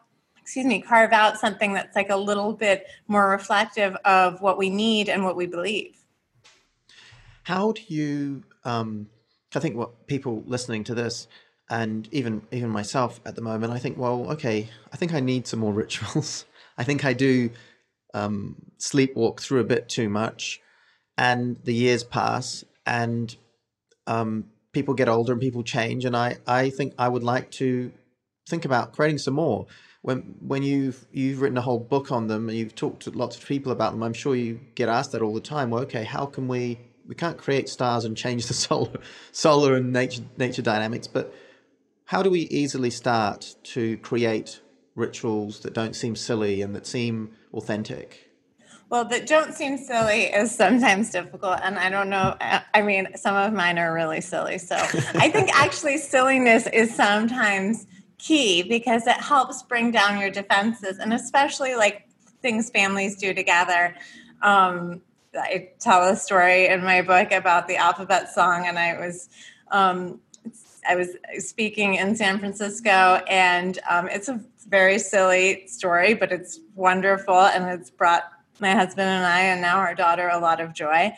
excuse 0.49 0.65
me, 0.65 0.81
carve 0.81 1.13
out 1.13 1.38
something 1.38 1.73
that's 1.73 1.95
like 1.95 2.09
a 2.09 2.15
little 2.15 2.53
bit 2.53 2.88
more 3.07 3.29
reflective 3.29 3.95
of 4.03 4.41
what 4.41 4.57
we 4.57 4.71
need 4.71 5.07
and 5.07 5.23
what 5.23 5.35
we 5.35 5.45
believe. 5.45 5.95
How 7.43 7.73
do 7.73 7.83
you? 7.88 8.43
Um, 8.65 9.09
I 9.53 9.59
think 9.59 9.75
what 9.75 10.07
people 10.07 10.43
listening 10.47 10.83
to 10.85 10.95
this, 10.95 11.27
and 11.69 12.09
even 12.12 12.41
even 12.51 12.71
myself 12.71 13.21
at 13.27 13.35
the 13.35 13.43
moment, 13.43 13.73
I 13.73 13.77
think, 13.77 13.99
well, 13.99 14.31
okay, 14.31 14.67
I 14.91 14.97
think 14.97 15.13
I 15.13 15.19
need 15.19 15.45
some 15.45 15.59
more 15.59 15.71
rituals. 15.83 16.45
I 16.79 16.83
think 16.83 17.05
I 17.05 17.13
do 17.13 17.51
um, 18.15 18.55
sleepwalk 18.79 19.41
through 19.41 19.59
a 19.59 19.65
bit 19.65 19.88
too 19.88 20.09
much, 20.09 20.59
and 21.15 21.57
the 21.63 21.75
years 21.75 22.03
pass, 22.03 22.63
and 22.88 23.35
um, 24.07 24.45
people 24.71 24.95
get 24.95 25.09
older 25.09 25.31
and 25.31 25.41
people 25.41 25.62
change, 25.62 26.05
and 26.05 26.17
I, 26.17 26.38
I 26.47 26.71
think 26.71 26.95
I 26.97 27.07
would 27.07 27.23
like 27.23 27.51
to 27.51 27.91
think 28.47 28.65
about 28.65 28.93
creating 28.93 29.19
some 29.19 29.35
more. 29.35 29.67
When 30.01 30.35
when 30.39 30.63
you've 30.63 31.05
you've 31.12 31.41
written 31.41 31.57
a 31.57 31.62
whole 31.62 31.79
book 31.79 32.12
on 32.12 32.27
them 32.27 32.47
and 32.47 32.57
you've 32.57 32.75
talked 32.75 33.03
to 33.03 33.12
lots 33.12 33.35
of 33.38 33.45
people 33.45 33.71
about 33.71 33.91
them, 33.91 34.01
I'm 34.01 34.13
sure 34.13 34.35
you 34.35 34.59
get 34.75 34.88
asked 34.88 35.12
that 35.12 35.21
all 35.21 35.33
the 35.33 35.41
time. 35.41 35.69
Well, 35.69 35.83
okay, 35.83 36.03
how 36.03 36.25
can 36.25 36.47
we 36.47 36.79
we 37.07 37.15
can't 37.15 37.38
create 37.38 37.67
stars 37.67 38.05
and 38.05 38.15
change 38.15 38.47
the 38.47 38.53
solar 38.65 38.99
solar 39.31 39.75
and 39.75 39.91
nature 39.91 40.23
nature 40.38 40.62
dynamics, 40.62 41.07
but 41.07 41.33
how 42.05 42.23
do 42.23 42.29
we 42.29 42.41
easily 42.41 42.89
start 42.89 43.55
to 43.63 43.97
create 43.97 44.62
rituals 44.95 45.59
that 45.59 45.73
don't 45.73 45.95
seem 45.95 46.15
silly 46.15 46.62
and 46.62 46.75
that 46.75 46.88
seem 46.88 47.31
authentic? 47.53 48.29
Well, 48.89 49.05
that 49.05 49.27
don't 49.27 49.53
seem 49.53 49.77
silly 49.77 50.23
is 50.23 50.53
sometimes 50.53 51.12
difficult. 51.12 51.59
And 51.62 51.77
I 51.77 51.91
don't 51.91 52.09
know. 52.09 52.35
I 52.73 52.81
mean, 52.81 53.09
some 53.15 53.35
of 53.35 53.53
mine 53.53 53.77
are 53.77 53.93
really 53.93 54.21
silly. 54.21 54.57
So 54.57 54.75
I 55.15 55.29
think 55.29 55.55
actually 55.55 55.97
silliness 55.97 56.67
is 56.73 56.95
sometimes 56.95 57.85
key 58.19 58.62
because 58.62 59.08
it 59.08 59.17
helps 59.17 59.63
bring 59.63 59.91
down 59.91 60.19
your 60.19 60.29
defenses 60.29 60.99
and 60.99 61.13
especially 61.13 61.75
like 61.75 62.08
things 62.41 62.69
families 62.69 63.17
do 63.17 63.34
together. 63.34 63.95
Um, 64.41 65.01
I 65.34 65.69
tell 65.79 66.08
a 66.08 66.15
story 66.15 66.67
in 66.67 66.84
my 66.84 67.01
book 67.01 67.32
about 67.32 67.67
the 67.67 67.77
alphabet 67.77 68.29
song, 68.34 68.65
and 68.67 68.79
I 68.79 68.97
was 68.99 69.29
um, 69.71 70.19
I 70.88 70.95
was 70.95 71.10
speaking 71.38 71.95
in 71.95 72.15
San 72.15 72.39
Francisco, 72.39 73.21
and 73.27 73.77
um, 73.89 74.08
it's 74.08 74.27
a 74.27 74.41
very 74.69 74.99
silly 74.99 75.67
story, 75.67 76.13
but 76.13 76.32
it's 76.32 76.60
wonderful 76.75 77.39
and 77.39 77.65
it's 77.69 77.89
brought 77.89 78.23
my 78.60 78.71
husband 78.71 79.10
and 79.10 79.25
I 79.25 79.41
and 79.41 79.62
now 79.62 79.77
our 79.77 79.95
daughter 79.95 80.29
a 80.29 80.39
lot 80.39 80.62
of 80.62 80.73
joy. 80.73 81.12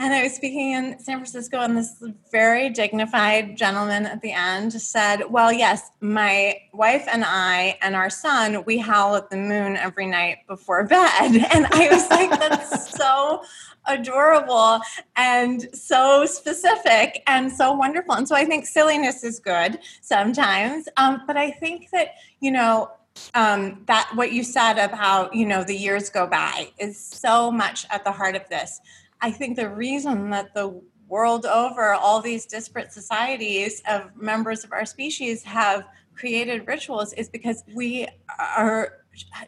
And 0.00 0.14
I 0.14 0.22
was 0.22 0.32
speaking 0.32 0.72
in 0.72 0.98
San 0.98 1.18
Francisco, 1.18 1.60
and 1.60 1.76
this 1.76 2.02
very 2.32 2.70
dignified 2.70 3.54
gentleman 3.54 4.06
at 4.06 4.22
the 4.22 4.32
end 4.32 4.72
said, 4.72 5.24
Well, 5.28 5.52
yes, 5.52 5.90
my 6.00 6.56
wife 6.72 7.06
and 7.06 7.22
I 7.22 7.76
and 7.82 7.94
our 7.94 8.08
son, 8.08 8.64
we 8.64 8.78
howl 8.78 9.14
at 9.16 9.28
the 9.28 9.36
moon 9.36 9.76
every 9.76 10.06
night 10.06 10.38
before 10.48 10.84
bed. 10.84 11.46
And 11.52 11.66
I 11.66 11.88
was 11.90 12.08
like, 12.08 12.30
That's 12.30 12.96
so 12.96 13.42
adorable 13.86 14.80
and 15.16 15.68
so 15.76 16.24
specific 16.24 17.22
and 17.26 17.52
so 17.52 17.72
wonderful. 17.72 18.14
And 18.14 18.26
so 18.26 18.34
I 18.34 18.46
think 18.46 18.64
silliness 18.64 19.22
is 19.22 19.38
good 19.38 19.80
sometimes. 20.00 20.88
Um, 20.96 21.24
but 21.26 21.36
I 21.36 21.50
think 21.50 21.90
that, 21.90 22.14
you 22.40 22.52
know, 22.52 22.90
um, 23.34 23.82
that 23.86 24.10
what 24.14 24.32
you 24.32 24.44
said 24.44 24.78
how, 24.92 25.30
you 25.30 25.44
know, 25.44 25.62
the 25.62 25.76
years 25.76 26.08
go 26.08 26.26
by 26.26 26.70
is 26.78 26.98
so 26.98 27.50
much 27.50 27.84
at 27.90 28.04
the 28.04 28.12
heart 28.12 28.34
of 28.34 28.48
this. 28.48 28.80
I 29.20 29.30
think 29.30 29.56
the 29.56 29.68
reason 29.68 30.30
that 30.30 30.54
the 30.54 30.80
world 31.08 31.44
over, 31.44 31.92
all 31.92 32.20
these 32.20 32.46
disparate 32.46 32.92
societies 32.92 33.82
of 33.88 34.16
members 34.16 34.64
of 34.64 34.72
our 34.72 34.86
species 34.86 35.42
have 35.42 35.84
created 36.14 36.66
rituals 36.66 37.12
is 37.14 37.28
because 37.28 37.64
we 37.74 38.06
are 38.38 39.00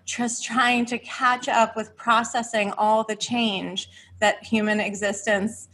just 0.04 0.44
trying 0.44 0.84
to 0.86 0.98
catch 0.98 1.48
up 1.48 1.76
with 1.76 1.96
processing 1.96 2.72
all 2.72 3.04
the 3.04 3.16
change 3.16 3.88
that 4.20 4.44
human 4.44 4.80
existence 4.80 5.68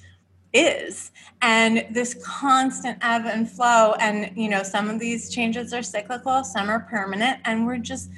is. 0.53 1.11
And 1.43 1.87
this 1.91 2.15
constant 2.25 2.99
ebb 3.01 3.27
and 3.27 3.51
flow 3.51 3.95
and 4.01 4.37
you 4.37 4.49
know 4.49 4.63
some 4.63 4.89
of 4.89 4.99
these 4.99 5.31
changes 5.31 5.73
are 5.75 5.83
cyclical 5.83 6.43
some 6.43 6.71
are 6.71 6.81
permanent 6.81 7.41
and 7.45 7.67
we're 7.67 7.79
just 7.79 8.11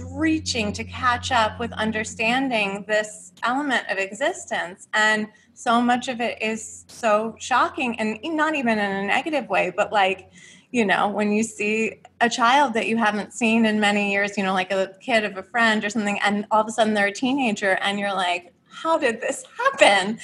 reaching 0.00 0.72
to 0.72 0.84
catch 0.84 1.32
up 1.32 1.58
with 1.58 1.72
understanding 1.72 2.84
this 2.86 3.32
element 3.42 3.84
of 3.88 3.98
existence. 3.98 4.88
And 4.94 5.28
so 5.54 5.80
much 5.80 6.08
of 6.08 6.20
it 6.20 6.40
is 6.42 6.84
so 6.88 7.34
shocking 7.38 7.98
and 7.98 8.18
not 8.36 8.54
even 8.54 8.78
in 8.78 8.90
a 8.90 9.06
negative 9.06 9.48
way, 9.48 9.72
but 9.74 9.92
like, 9.92 10.30
you 10.70 10.84
know, 10.84 11.08
when 11.08 11.32
you 11.32 11.42
see 11.42 12.00
a 12.20 12.28
child 12.28 12.74
that 12.74 12.86
you 12.86 12.96
haven't 12.96 13.32
seen 13.32 13.64
in 13.64 13.80
many 13.80 14.12
years, 14.12 14.36
you 14.36 14.42
know, 14.42 14.52
like 14.52 14.70
a 14.70 14.92
kid 15.00 15.24
of 15.24 15.36
a 15.36 15.42
friend 15.42 15.84
or 15.84 15.90
something, 15.90 16.18
and 16.20 16.46
all 16.50 16.60
of 16.60 16.68
a 16.68 16.70
sudden 16.70 16.94
they're 16.94 17.06
a 17.06 17.12
teenager, 17.12 17.78
and 17.80 17.98
you're 17.98 18.14
like, 18.14 18.52
how 18.68 18.98
did 18.98 19.20
this 19.20 19.44
happen? 19.56 20.18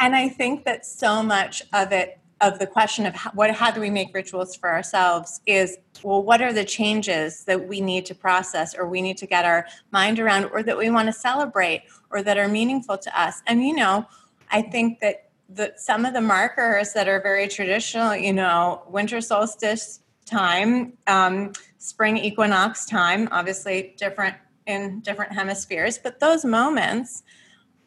And 0.00 0.16
I 0.16 0.28
think 0.28 0.64
that 0.64 0.86
so 0.86 1.22
much 1.22 1.62
of 1.72 1.92
it 1.92 2.18
of 2.42 2.58
the 2.58 2.66
question 2.66 3.06
of 3.06 3.14
how, 3.14 3.30
what 3.30 3.50
how 3.52 3.70
do 3.70 3.80
we 3.80 3.88
make 3.88 4.12
rituals 4.12 4.54
for 4.54 4.70
ourselves 4.70 5.40
is 5.46 5.78
well 6.02 6.22
what 6.22 6.42
are 6.42 6.52
the 6.52 6.64
changes 6.64 7.44
that 7.44 7.68
we 7.68 7.80
need 7.80 8.04
to 8.04 8.14
process 8.14 8.74
or 8.74 8.86
we 8.86 9.00
need 9.00 9.16
to 9.16 9.26
get 9.26 9.44
our 9.44 9.64
mind 9.92 10.18
around 10.18 10.44
or 10.46 10.62
that 10.62 10.76
we 10.76 10.90
want 10.90 11.06
to 11.06 11.12
celebrate 11.12 11.84
or 12.10 12.20
that 12.22 12.36
are 12.36 12.48
meaningful 12.48 12.98
to 12.98 13.20
us? 13.20 13.40
And 13.46 13.64
you 13.64 13.74
know 13.74 14.06
i 14.50 14.60
think 14.60 15.00
that 15.00 15.30
the, 15.48 15.72
some 15.76 16.04
of 16.04 16.14
the 16.14 16.20
markers 16.20 16.92
that 16.94 17.08
are 17.08 17.20
very 17.20 17.46
traditional 17.46 18.14
you 18.16 18.32
know 18.32 18.82
winter 18.88 19.20
solstice 19.20 20.00
time 20.24 20.92
um, 21.06 21.52
spring 21.78 22.16
equinox 22.16 22.86
time 22.86 23.28
obviously 23.30 23.94
different 23.96 24.36
in 24.66 25.00
different 25.00 25.32
hemispheres 25.32 25.98
but 25.98 26.18
those 26.20 26.44
moments 26.44 27.22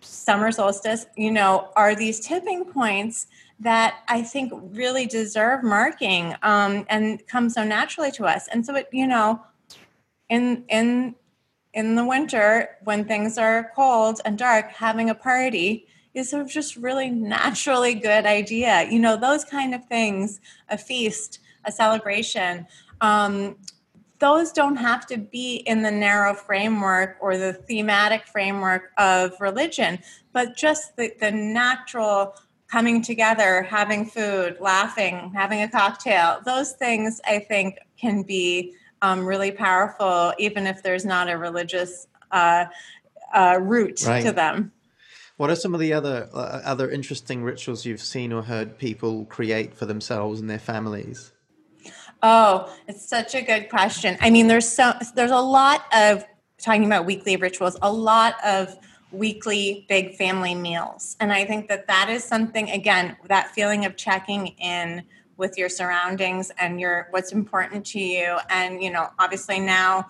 summer 0.01 0.51
solstice 0.51 1.07
you 1.17 1.31
know 1.31 1.71
are 1.75 1.95
these 1.95 2.19
tipping 2.19 2.65
points 2.65 3.27
that 3.59 4.03
I 4.07 4.21
think 4.21 4.51
really 4.53 5.05
deserve 5.05 5.63
marking 5.63 6.35
um, 6.43 6.85
and 6.89 7.25
come 7.27 7.49
so 7.49 7.63
naturally 7.63 8.11
to 8.13 8.25
us. 8.25 8.47
And 8.49 8.65
so 8.65 8.75
it, 8.75 8.89
you 8.91 9.07
know, 9.07 9.41
in 10.29 10.65
in 10.69 11.15
in 11.73 11.95
the 11.95 12.05
winter 12.05 12.77
when 12.83 13.05
things 13.05 13.37
are 13.37 13.71
cold 13.75 14.21
and 14.25 14.37
dark, 14.37 14.71
having 14.71 15.09
a 15.09 15.15
party 15.15 15.87
is 16.13 16.33
a 16.33 16.45
just 16.45 16.77
really 16.77 17.09
naturally 17.09 17.93
good 17.93 18.25
idea. 18.25 18.87
You 18.89 18.99
know, 18.99 19.17
those 19.17 19.43
kind 19.43 19.75
of 19.75 19.85
things, 19.85 20.39
a 20.69 20.77
feast, 20.77 21.39
a 21.65 21.71
celebration. 21.71 22.65
Um, 23.01 23.57
those 24.19 24.53
don't 24.53 24.77
have 24.77 25.05
to 25.07 25.17
be 25.17 25.57
in 25.57 25.81
the 25.81 25.91
narrow 25.91 26.33
framework 26.33 27.17
or 27.19 27.37
the 27.37 27.51
thematic 27.51 28.25
framework 28.25 28.91
of 28.97 29.33
religion, 29.41 29.99
but 30.31 30.55
just 30.55 30.95
the, 30.95 31.13
the 31.19 31.31
natural 31.31 32.35
coming 32.67 33.01
together, 33.01 33.63
having 33.63 34.06
food, 34.06 34.58
laughing, 34.60 35.32
having 35.34 35.62
a 35.62 35.67
cocktail, 35.67 36.39
those 36.45 36.73
things 36.73 37.21
I 37.25 37.39
think 37.39 37.78
can 37.97 38.23
be 38.23 38.73
um, 39.01 39.25
really 39.25 39.51
powerful, 39.51 40.34
even 40.39 40.65
if 40.65 40.82
there's 40.82 41.06
not 41.06 41.30
a 41.30 41.38
religious 41.38 42.08
uh, 42.32 42.65
uh, 43.34 43.60
root 43.62 44.04
right. 44.06 44.23
to 44.23 44.32
them. 44.32 44.71
What 45.38 45.49
are 45.49 45.56
some 45.56 45.73
of 45.73 45.82
the 45.82 45.91
other 45.93 46.30
uh, 46.34 46.62
other 46.63 46.89
interesting 46.89 47.43
rituals 47.43 47.86
you've 47.86 48.01
seen 48.01 48.32
or 48.32 48.43
heard 48.43 48.78
people 48.78 49.25
create 49.25 49.73
for 49.73 49.86
themselves 49.86 50.39
and 50.39 50.49
their 50.49 50.60
families? 50.60 51.34
Oh, 52.23 52.73
it's 52.88 53.08
such 53.08 53.36
a 53.36 53.41
good 53.41 53.69
question. 53.69 54.17
I 54.21 54.30
mean, 54.30 54.47
there's 54.47 54.67
so 54.67 54.93
there's 55.13 55.32
a 55.32 55.39
lot 55.39 55.84
of 55.93 56.25
talking 56.58 56.86
about 56.86 57.06
weekly 57.06 57.36
rituals, 57.36 57.78
a 57.82 57.91
lot 57.91 58.36
of 58.45 58.75
weekly 59.17 59.86
big 59.88 60.15
family 60.15 60.56
meals. 60.56 61.15
And 61.19 61.32
I 61.32 61.45
think 61.45 61.67
that 61.69 61.88
that 61.88 62.10
is 62.10 62.23
something, 62.23 62.69
again, 62.69 63.17
that 63.28 63.51
feeling 63.51 63.86
of 63.86 63.95
checking 63.95 64.47
in 64.47 65.04
with 65.38 65.58
your 65.58 65.69
surroundings 65.69 66.51
and 66.60 66.80
your 66.80 67.08
what's 67.12 67.32
important 67.32 67.86
to 67.88 67.99
you. 67.99 68.38
And, 68.49 68.82
you 68.82 68.91
know, 68.91 69.10
obviously 69.19 69.60
now 69.60 70.08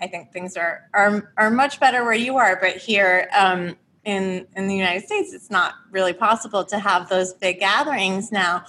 I 0.00 0.06
think 0.06 0.32
things 0.32 0.56
are, 0.56 0.88
are, 0.92 1.32
are 1.36 1.50
much 1.50 1.78
better 1.78 2.04
where 2.04 2.14
you 2.14 2.36
are, 2.36 2.58
but 2.60 2.76
here 2.76 3.28
um, 3.36 3.76
in, 4.04 4.46
in 4.56 4.66
the 4.66 4.74
United 4.74 5.04
States, 5.06 5.32
it's 5.32 5.50
not 5.50 5.74
really 5.90 6.12
possible 6.12 6.64
to 6.64 6.78
have 6.78 7.08
those 7.08 7.32
big 7.34 7.60
gatherings 7.60 8.32
now 8.32 8.64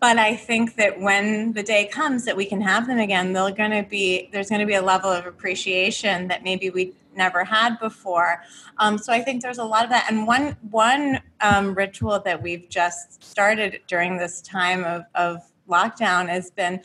but 0.00 0.18
I 0.18 0.36
think 0.36 0.76
that 0.76 1.00
when 1.00 1.52
the 1.52 1.62
day 1.62 1.86
comes 1.86 2.24
that 2.26 2.36
we 2.36 2.44
can 2.44 2.60
have 2.60 2.86
them 2.86 2.98
again, 2.98 3.32
they're 3.32 3.50
going 3.50 3.70
to 3.70 3.82
be 3.82 4.28
there's 4.32 4.48
going 4.48 4.60
to 4.60 4.66
be 4.66 4.74
a 4.74 4.82
level 4.82 5.10
of 5.10 5.26
appreciation 5.26 6.28
that 6.28 6.44
maybe 6.44 6.70
we 6.70 6.92
never 7.16 7.44
had 7.44 7.78
before. 7.78 8.42
Um, 8.78 8.98
so 8.98 9.12
I 9.12 9.20
think 9.22 9.42
there's 9.42 9.58
a 9.58 9.64
lot 9.64 9.84
of 9.84 9.90
that. 9.90 10.10
And 10.10 10.26
one 10.26 10.56
one 10.70 11.20
um, 11.40 11.74
ritual 11.74 12.20
that 12.20 12.42
we've 12.42 12.68
just 12.68 13.22
started 13.22 13.80
during 13.86 14.18
this 14.18 14.40
time 14.42 14.84
of, 14.84 15.04
of 15.14 15.42
lockdown 15.68 16.28
has 16.28 16.50
been 16.50 16.80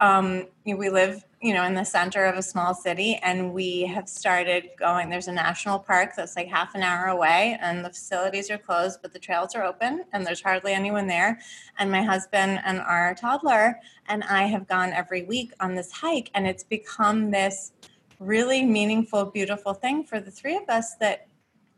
um, 0.00 0.46
we 0.64 0.88
live 0.88 1.24
you 1.42 1.54
know 1.54 1.64
in 1.64 1.74
the 1.74 1.84
center 1.84 2.26
of 2.26 2.36
a 2.36 2.42
small 2.42 2.74
city 2.74 3.18
and 3.22 3.52
we 3.52 3.82
have 3.82 4.08
started 4.08 4.68
going 4.78 5.08
there's 5.08 5.28
a 5.28 5.32
national 5.32 5.78
park 5.78 6.12
that's 6.14 6.36
like 6.36 6.48
half 6.48 6.74
an 6.74 6.82
hour 6.82 7.06
away 7.06 7.58
and 7.62 7.84
the 7.84 7.88
facilities 7.88 8.50
are 8.50 8.58
closed 8.58 9.00
but 9.00 9.12
the 9.12 9.18
trails 9.18 9.54
are 9.54 9.64
open 9.64 10.04
and 10.12 10.26
there's 10.26 10.42
hardly 10.42 10.72
anyone 10.72 11.06
there 11.06 11.38
and 11.78 11.90
my 11.90 12.02
husband 12.02 12.60
and 12.64 12.78
our 12.80 13.14
toddler 13.14 13.80
and 14.08 14.22
i 14.24 14.42
have 14.44 14.68
gone 14.68 14.92
every 14.92 15.22
week 15.22 15.52
on 15.60 15.74
this 15.74 15.90
hike 15.90 16.30
and 16.34 16.46
it's 16.46 16.64
become 16.64 17.30
this 17.30 17.72
really 18.20 18.62
meaningful, 18.62 19.24
beautiful 19.24 19.74
thing 19.74 20.04
for 20.04 20.20
the 20.20 20.30
three 20.30 20.56
of 20.56 20.68
us 20.68 20.94
that 20.96 21.26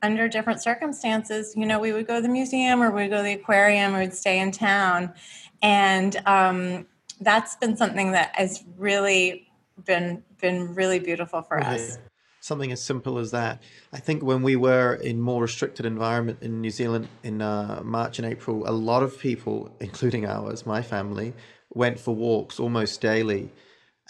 under 0.02 0.28
different 0.28 0.60
circumstances, 0.60 1.54
you 1.56 1.64
know, 1.64 1.78
we 1.78 1.92
would 1.92 2.06
go 2.06 2.16
to 2.16 2.22
the 2.22 2.28
museum 2.28 2.82
or 2.82 2.90
we'd 2.90 3.08
go 3.08 3.18
to 3.18 3.22
the 3.22 3.34
aquarium 3.34 3.94
or 3.94 4.00
we'd 4.00 4.12
stay 4.12 4.40
in 4.40 4.50
town. 4.50 5.14
And 5.62 6.20
um, 6.26 6.86
that's 7.20 7.54
been 7.56 7.76
something 7.76 8.12
that 8.12 8.34
has 8.34 8.64
really 8.76 9.48
been 9.84 10.22
been 10.40 10.74
really 10.74 10.98
beautiful 10.98 11.40
for 11.42 11.58
right. 11.58 11.80
us. 11.80 11.98
Something 12.40 12.72
as 12.72 12.82
simple 12.82 13.18
as 13.18 13.30
that. 13.30 13.62
I 13.92 13.98
think 13.98 14.24
when 14.24 14.42
we 14.42 14.56
were 14.56 14.94
in 14.94 15.20
more 15.20 15.42
restricted 15.42 15.86
environment 15.86 16.38
in 16.42 16.60
New 16.60 16.70
Zealand 16.70 17.06
in 17.22 17.40
uh, 17.40 17.80
March 17.84 18.18
and 18.18 18.26
April, 18.26 18.68
a 18.68 18.72
lot 18.72 19.04
of 19.04 19.20
people, 19.20 19.72
including 19.78 20.26
ours, 20.26 20.66
my 20.66 20.82
family, 20.82 21.34
went 21.70 22.00
for 22.00 22.12
walks 22.16 22.58
almost 22.58 23.00
daily, 23.00 23.52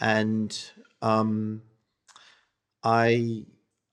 and 0.01 0.71
um, 1.03 1.61
I 2.85 3.45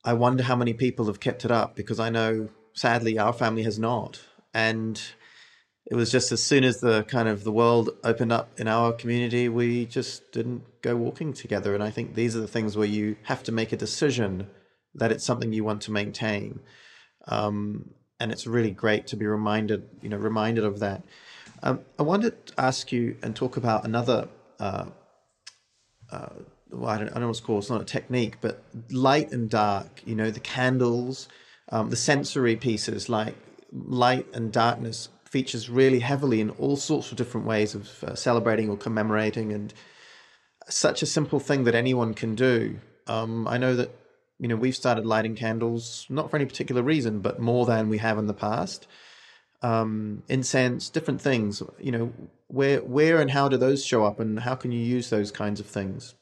I 0.03 0.13
wonder 0.13 0.43
how 0.43 0.55
many 0.55 0.73
people 0.73 1.05
have 1.07 1.19
kept 1.19 1.45
it 1.45 1.51
up 1.51 1.75
because 1.75 1.99
I 1.99 2.09
know 2.09 2.49
sadly 2.73 3.19
our 3.19 3.33
family 3.33 3.63
has 3.63 3.77
not. 3.77 4.21
And 4.53 5.01
it 5.85 5.95
was 5.95 6.11
just 6.11 6.31
as 6.31 6.41
soon 6.41 6.63
as 6.63 6.79
the 6.79 7.03
kind 7.03 7.27
of 7.27 7.43
the 7.43 7.51
world 7.51 7.89
opened 8.03 8.31
up 8.31 8.59
in 8.59 8.67
our 8.67 8.93
community, 8.93 9.49
we 9.49 9.85
just 9.85 10.31
didn't 10.31 10.63
go 10.81 10.95
walking 10.95 11.33
together. 11.33 11.73
And 11.73 11.83
I 11.83 11.89
think 11.89 12.15
these 12.15 12.35
are 12.35 12.41
the 12.41 12.47
things 12.47 12.77
where 12.77 12.87
you 12.87 13.17
have 13.23 13.43
to 13.43 13.51
make 13.51 13.71
a 13.71 13.77
decision 13.77 14.47
that 14.95 15.11
it's 15.11 15.23
something 15.23 15.51
you 15.51 15.63
want 15.63 15.81
to 15.83 15.91
maintain. 15.91 16.59
Um, 17.27 17.91
and 18.19 18.31
it's 18.31 18.45
really 18.47 18.71
great 18.71 19.07
to 19.07 19.15
be 19.15 19.25
reminded, 19.25 19.87
you 20.01 20.09
know, 20.09 20.17
reminded 20.17 20.63
of 20.63 20.79
that. 20.79 21.03
Um, 21.63 21.81
I 21.97 22.03
wanted 22.03 22.45
to 22.47 22.53
ask 22.57 22.91
you 22.91 23.17
and 23.21 23.35
talk 23.35 23.57
about 23.57 23.85
another 23.85 24.29
uh, 24.59 24.85
uh, 26.11 26.29
well, 26.71 26.89
I 26.89 26.97
don't, 26.99 27.09
I 27.09 27.13
don't 27.13 27.21
know 27.21 27.27
what's 27.27 27.39
called. 27.39 27.63
It's 27.63 27.69
not 27.71 27.81
a 27.81 27.85
technique, 27.85 28.37
but 28.41 28.63
light 28.91 29.31
and 29.31 29.49
dark. 29.49 30.01
You 30.05 30.15
know, 30.15 30.31
the 30.31 30.39
candles, 30.41 31.27
um, 31.69 31.89
the 31.89 31.95
sensory 31.95 32.55
pieces 32.55 33.09
like 33.09 33.35
light 33.71 34.27
and 34.33 34.51
darkness 34.51 35.09
features 35.25 35.69
really 35.69 35.99
heavily 35.99 36.41
in 36.41 36.49
all 36.51 36.75
sorts 36.77 37.11
of 37.11 37.17
different 37.17 37.47
ways 37.47 37.75
of 37.75 38.03
uh, 38.03 38.15
celebrating 38.15 38.69
or 38.69 38.77
commemorating, 38.77 39.53
and 39.53 39.73
such 40.69 41.01
a 41.03 41.05
simple 41.07 41.39
thing 41.39 41.65
that 41.65 41.75
anyone 41.75 42.13
can 42.13 42.35
do. 42.35 42.79
Um, 43.07 43.47
I 43.47 43.57
know 43.57 43.75
that 43.75 43.91
you 44.39 44.47
know 44.47 44.55
we've 44.57 44.75
started 44.75 45.05
lighting 45.05 45.35
candles 45.35 46.05
not 46.09 46.29
for 46.29 46.37
any 46.37 46.45
particular 46.45 46.83
reason, 46.83 47.21
but 47.21 47.39
more 47.39 47.65
than 47.65 47.89
we 47.89 47.99
have 47.99 48.17
in 48.19 48.27
the 48.27 48.33
past. 48.33 48.87
um, 49.61 50.23
incense, 50.29 50.89
different 50.89 51.21
things. 51.21 51.61
You 51.79 51.91
know, 51.91 52.13
where 52.47 52.79
where 52.83 53.21
and 53.21 53.31
how 53.31 53.49
do 53.49 53.57
those 53.57 53.85
show 53.85 54.03
up, 54.05 54.19
and 54.19 54.39
how 54.41 54.55
can 54.55 54.71
you 54.71 54.79
use 54.79 55.09
those 55.09 55.31
kinds 55.31 55.59
of 55.59 55.67
things? 55.67 56.15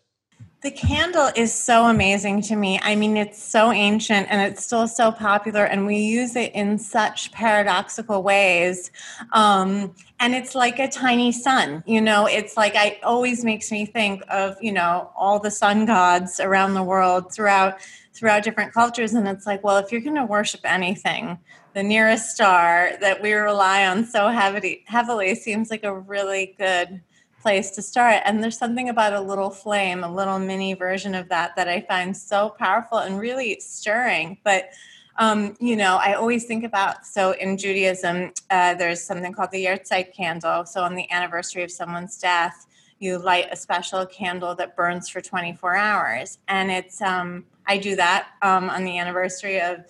The 0.62 0.72
candle 0.72 1.30
is 1.36 1.54
so 1.54 1.86
amazing 1.86 2.42
to 2.44 2.56
me. 2.56 2.80
I 2.82 2.96
mean, 2.96 3.16
it's 3.16 3.42
so 3.42 3.72
ancient 3.72 4.28
and 4.32 4.42
it's 4.42 4.66
still 4.66 4.88
so 4.88 5.12
popular, 5.12 5.64
and 5.64 5.86
we 5.86 5.98
use 5.98 6.36
it 6.36 6.52
in 6.56 6.80
such 6.80 7.32
paradoxical 7.32 8.24
ways. 8.24 8.90
Um, 9.34 9.94
and 10.20 10.34
it's 10.34 10.56
like 10.56 10.80
a 10.80 10.88
tiny 10.88 11.32
sun, 11.32 11.84
you 11.86 12.02
know, 12.02 12.26
it's 12.26 12.58
like 12.58 12.76
I 12.76 13.00
always 13.04 13.46
makes 13.46 13.72
me 13.72 13.86
think 13.86 14.24
of, 14.30 14.58
you 14.60 14.72
know, 14.72 15.12
all 15.16 15.40
the 15.40 15.52
sun 15.52 15.86
gods 15.86 16.40
around 16.40 16.74
the 16.74 16.84
world 16.84 17.32
throughout 17.32 17.80
throughout 18.16 18.42
different 18.42 18.74
cultures. 18.74 19.14
And 19.14 19.28
it's 19.28 19.46
like, 19.46 19.64
well, 19.64 19.78
if 19.78 19.92
you're 19.92 20.02
going 20.02 20.16
to 20.16 20.26
worship 20.26 20.62
anything, 20.64 21.38
the 21.76 21.84
nearest 21.84 22.32
star 22.32 22.94
that 23.00 23.22
we 23.22 23.34
rely 23.34 23.86
on 23.86 24.06
so 24.06 24.30
heavily, 24.30 24.84
heavily 24.88 25.36
seems 25.36 25.70
like 25.70 25.84
a 25.84 26.00
really 26.00 26.56
good 26.58 27.00
place 27.48 27.72
to 27.72 27.82
start. 27.82 28.22
And 28.26 28.44
there's 28.44 28.58
something 28.58 28.90
about 28.90 29.14
a 29.14 29.22
little 29.22 29.50
flame, 29.50 30.04
a 30.04 30.14
little 30.14 30.38
mini 30.38 30.74
version 30.74 31.16
of 31.16 31.30
that, 31.30 31.56
that 31.56 31.70
I 31.70 31.80
find 31.80 32.16
so 32.16 32.50
powerful 32.50 32.98
and 32.98 33.18
really 33.18 33.58
stirring. 33.62 34.38
But 34.44 34.72
um, 35.18 35.56
you 35.62 35.78
know, 35.78 35.96
I 35.96 36.16
always 36.16 36.44
think 36.44 36.66
about 36.66 37.06
so 37.06 37.32
in 37.32 37.58
Judaism, 37.58 38.34
uh, 38.50 38.74
there's 38.74 39.02
something 39.02 39.32
called 39.32 39.52
the 39.52 39.64
Yahrzeit 39.64 40.14
candle. 40.14 40.66
So 40.66 40.84
on 40.84 40.94
the 40.94 41.10
anniversary 41.10 41.64
of 41.64 41.72
someone's 41.72 42.18
death, 42.18 42.68
you 43.00 43.18
light 43.18 43.48
a 43.50 43.56
special 43.56 44.06
candle 44.06 44.54
that 44.56 44.76
burns 44.76 45.08
for 45.08 45.22
24 45.22 45.78
hours, 45.78 46.40
and 46.50 46.70
it's 46.70 47.02
um, 47.02 47.46
I 47.66 47.78
do 47.78 47.96
that 47.96 48.28
um, 48.42 48.70
on 48.70 48.84
the 48.84 48.98
anniversary 48.98 49.62
of 49.62 49.86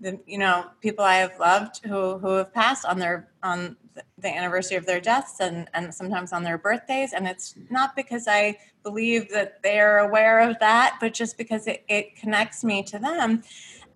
the 0.00 0.18
you 0.26 0.38
know 0.38 0.66
people 0.80 1.04
I 1.04 1.16
have 1.16 1.38
loved 1.38 1.84
who 1.84 2.18
who 2.18 2.36
have 2.36 2.52
passed 2.52 2.84
on 2.84 2.98
their 2.98 3.28
on 3.42 3.76
the 4.18 4.28
anniversary 4.28 4.76
of 4.76 4.86
their 4.86 5.00
deaths 5.00 5.40
and 5.40 5.68
and 5.74 5.94
sometimes 5.94 6.32
on 6.32 6.42
their 6.42 6.58
birthdays. 6.58 7.12
And 7.12 7.26
it's 7.26 7.54
not 7.70 7.94
because 7.94 8.26
I 8.28 8.58
believe 8.82 9.30
that 9.30 9.62
they're 9.62 9.98
aware 9.98 10.40
of 10.40 10.58
that 10.60 10.96
but 11.00 11.12
just 11.12 11.36
because 11.36 11.66
it, 11.66 11.84
it 11.88 12.16
connects 12.16 12.64
me 12.64 12.82
to 12.84 12.98
them 12.98 13.42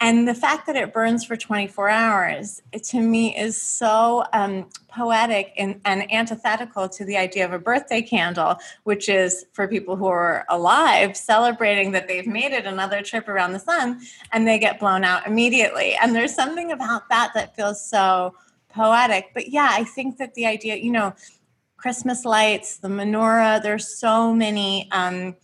and 0.05 0.29
the 0.29 0.35
fact 0.35 0.67
that 0.67 0.77
it 0.77 0.93
burns 0.93 1.25
for 1.25 1.35
24 1.35 1.89
hours 1.89 2.61
it, 2.73 2.85
to 2.85 3.01
me 3.01 3.35
is 3.35 3.61
so 3.61 4.23
um, 4.35 4.69
poetic 4.89 5.55
and, 5.57 5.81
and, 5.87 6.13
antithetical 6.13 6.91
to 6.91 7.07
the 7.07 7.17
idea 7.17 7.45
of 7.47 7.55
a 7.55 7.59
birthday 7.59 8.03
candle 8.03 8.59
which 8.83 9.09
is 9.09 9.47
for 9.55 9.67
people 9.67 9.97
who 9.97 10.07
are 10.07 10.45
alive 10.51 11.17
celebrating 11.17 11.93
that 11.93 12.07
they've 12.07 12.27
made 12.27 12.53
it 12.53 12.67
another 12.67 13.01
trip 13.01 13.29
around 13.29 13.53
the 13.53 13.59
sun 13.59 13.99
and 14.33 14.47
they 14.47 14.59
get 14.59 14.79
blown 14.79 15.05
out 15.05 15.27
immediately. 15.27 15.97
And 16.03 16.15
there's 16.15 16.35
something 16.35 16.71
about 16.71 17.09
that 17.09 17.33
that 17.35 17.57
feels 17.57 17.83
so 17.83 18.35
poetic. 18.69 19.31
But 19.33 19.49
yeah 19.49 19.69
i 19.71 19.85
think 19.85 20.19
that 20.19 20.35
the 20.35 20.47
idea 20.47 20.77
you 20.77 20.93
know 20.93 21.15
christmas 21.79 22.25
lights 22.25 22.79
the 22.79 22.89
menorah 22.89 23.63
there's 23.63 23.99
so 23.99 24.35
many 24.35 24.89
um, 24.93 25.35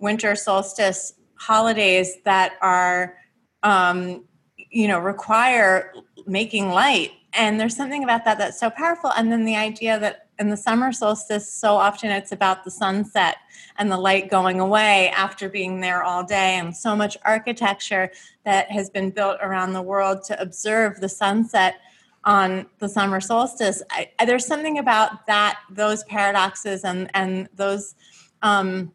winter 0.00 0.34
solstice 0.34 1.14
holidays 1.36 2.16
that 2.24 2.54
are 2.60 3.19
um, 3.62 4.24
you 4.70 4.88
know 4.88 4.98
require 4.98 5.92
making 6.26 6.70
light. 6.70 7.12
And 7.32 7.60
there's 7.60 7.76
something 7.76 8.02
about 8.02 8.24
that 8.24 8.38
that's 8.38 8.58
so 8.58 8.70
powerful. 8.70 9.12
And 9.16 9.30
then 9.30 9.44
the 9.44 9.56
idea 9.56 9.98
that 10.00 10.26
in 10.40 10.48
the 10.48 10.56
summer 10.56 10.90
solstice 10.90 11.52
so 11.52 11.76
often 11.76 12.10
it's 12.10 12.32
about 12.32 12.64
the 12.64 12.70
sunset 12.70 13.36
and 13.76 13.92
the 13.92 13.96
light 13.96 14.30
going 14.30 14.58
away 14.58 15.10
after 15.10 15.48
being 15.48 15.80
there 15.80 16.02
all 16.02 16.24
day 16.24 16.56
and 16.56 16.74
so 16.74 16.96
much 16.96 17.16
architecture 17.24 18.10
that 18.44 18.70
has 18.70 18.88
been 18.88 19.10
built 19.10 19.36
around 19.42 19.74
the 19.74 19.82
world 19.82 20.24
to 20.24 20.40
observe 20.40 21.00
the 21.00 21.08
sunset 21.08 21.76
on 22.24 22.66
the 22.78 22.88
summer 22.88 23.20
solstice. 23.20 23.82
I, 23.90 24.08
there's 24.24 24.46
something 24.46 24.78
about 24.78 25.26
that 25.26 25.60
those 25.70 26.04
paradoxes 26.04 26.84
and 26.84 27.10
and 27.14 27.48
those 27.54 27.94
um, 28.42 28.92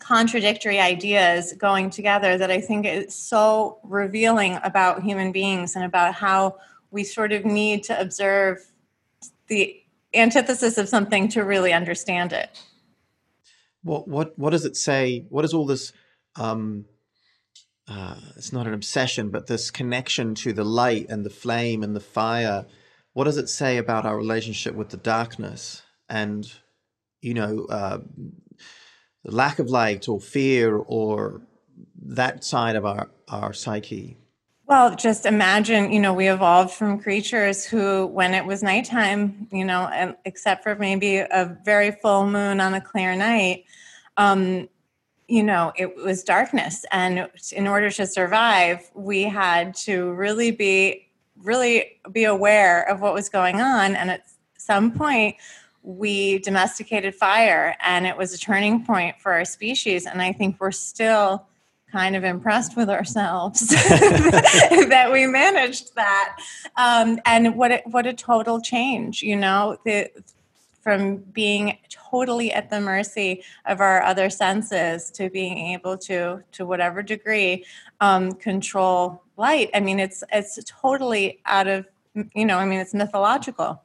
contradictory 0.00 0.78
ideas 0.78 1.52
going 1.54 1.90
together 1.90 2.38
that 2.38 2.50
I 2.50 2.60
think 2.60 2.86
is 2.86 3.14
so 3.14 3.78
revealing 3.82 4.58
about 4.62 5.02
human 5.02 5.32
beings 5.32 5.76
and 5.76 5.84
about 5.84 6.14
how 6.14 6.56
we 6.90 7.04
sort 7.04 7.32
of 7.32 7.44
need 7.44 7.84
to 7.84 8.00
observe 8.00 8.64
the 9.48 9.80
antithesis 10.14 10.78
of 10.78 10.88
something 10.88 11.28
to 11.28 11.44
really 11.44 11.72
understand 11.72 12.32
it. 12.32 12.62
What 13.82 14.08
what 14.08 14.38
what 14.38 14.50
does 14.50 14.64
it 14.64 14.76
say? 14.76 15.26
What 15.28 15.44
is 15.44 15.54
all 15.54 15.66
this? 15.66 15.92
Um, 16.36 16.86
uh, 17.88 18.16
it's 18.36 18.52
not 18.52 18.66
an 18.66 18.74
obsession, 18.74 19.30
but 19.30 19.46
this 19.46 19.70
connection 19.70 20.34
to 20.36 20.52
the 20.52 20.64
light 20.64 21.06
and 21.08 21.24
the 21.24 21.30
flame 21.30 21.82
and 21.82 21.96
the 21.96 22.00
fire. 22.00 22.66
What 23.14 23.24
does 23.24 23.38
it 23.38 23.48
say 23.48 23.78
about 23.78 24.04
our 24.04 24.16
relationship 24.16 24.74
with 24.74 24.90
the 24.90 24.98
darkness 24.98 25.82
and 26.08 26.50
you 27.20 27.34
know 27.34 27.66
uh, 27.70 27.98
lack 29.30 29.58
of 29.58 29.68
light 29.68 30.08
or 30.08 30.20
fear 30.20 30.76
or 30.76 31.42
that 32.00 32.44
side 32.44 32.76
of 32.76 32.84
our, 32.84 33.10
our 33.28 33.52
psyche? 33.52 34.16
Well, 34.66 34.94
just 34.96 35.24
imagine, 35.24 35.92
you 35.92 35.98
know, 35.98 36.12
we 36.12 36.28
evolved 36.28 36.72
from 36.72 37.00
creatures 37.00 37.64
who, 37.64 38.06
when 38.06 38.34
it 38.34 38.44
was 38.44 38.62
nighttime, 38.62 39.48
you 39.50 39.64
know, 39.64 40.14
except 40.26 40.62
for 40.62 40.74
maybe 40.74 41.16
a 41.16 41.56
very 41.64 41.90
full 41.90 42.26
moon 42.26 42.60
on 42.60 42.74
a 42.74 42.80
clear 42.80 43.16
night, 43.16 43.64
um, 44.18 44.68
you 45.26 45.42
know, 45.42 45.72
it 45.76 45.96
was 45.96 46.22
darkness. 46.22 46.84
And 46.90 47.30
in 47.52 47.66
order 47.66 47.90
to 47.90 48.06
survive, 48.06 48.90
we 48.94 49.22
had 49.22 49.74
to 49.76 50.12
really 50.12 50.50
be, 50.50 51.08
really 51.36 52.00
be 52.12 52.24
aware 52.24 52.82
of 52.90 53.00
what 53.00 53.14
was 53.14 53.30
going 53.30 53.62
on. 53.62 53.96
And 53.96 54.10
at 54.10 54.24
some 54.58 54.92
point, 54.92 55.36
we 55.82 56.38
domesticated 56.40 57.14
fire 57.14 57.76
and 57.80 58.06
it 58.06 58.16
was 58.16 58.34
a 58.34 58.38
turning 58.38 58.84
point 58.84 59.20
for 59.20 59.32
our 59.32 59.44
species 59.44 60.06
and 60.06 60.20
i 60.20 60.32
think 60.32 60.56
we're 60.60 60.70
still 60.70 61.46
kind 61.90 62.16
of 62.16 62.24
impressed 62.24 62.76
with 62.76 62.90
ourselves 62.90 63.60
that 63.68 65.08
we 65.10 65.26
managed 65.26 65.94
that. 65.94 66.36
Um, 66.76 67.18
and 67.24 67.56
what 67.56 67.72
a, 67.72 67.82
what 67.86 68.06
a 68.06 68.12
total 68.12 68.60
change 68.60 69.22
you 69.22 69.36
know 69.36 69.78
the, 69.84 70.10
from 70.82 71.16
being 71.16 71.78
totally 71.90 72.52
at 72.52 72.70
the 72.70 72.80
mercy 72.80 73.42
of 73.66 73.80
our 73.80 74.02
other 74.02 74.30
senses 74.30 75.10
to 75.12 75.28
being 75.30 75.72
able 75.72 75.96
to 75.98 76.42
to 76.52 76.66
whatever 76.66 77.02
degree 77.02 77.64
um, 78.00 78.32
control 78.32 79.22
light. 79.36 79.70
I 79.74 79.80
mean 79.80 79.98
it's 79.98 80.22
it's 80.32 80.58
totally 80.66 81.40
out 81.46 81.68
of 81.68 81.86
you 82.34 82.44
know 82.44 82.58
i 82.58 82.64
mean 82.64 82.80
it's 82.80 82.94
mythological 82.94 83.80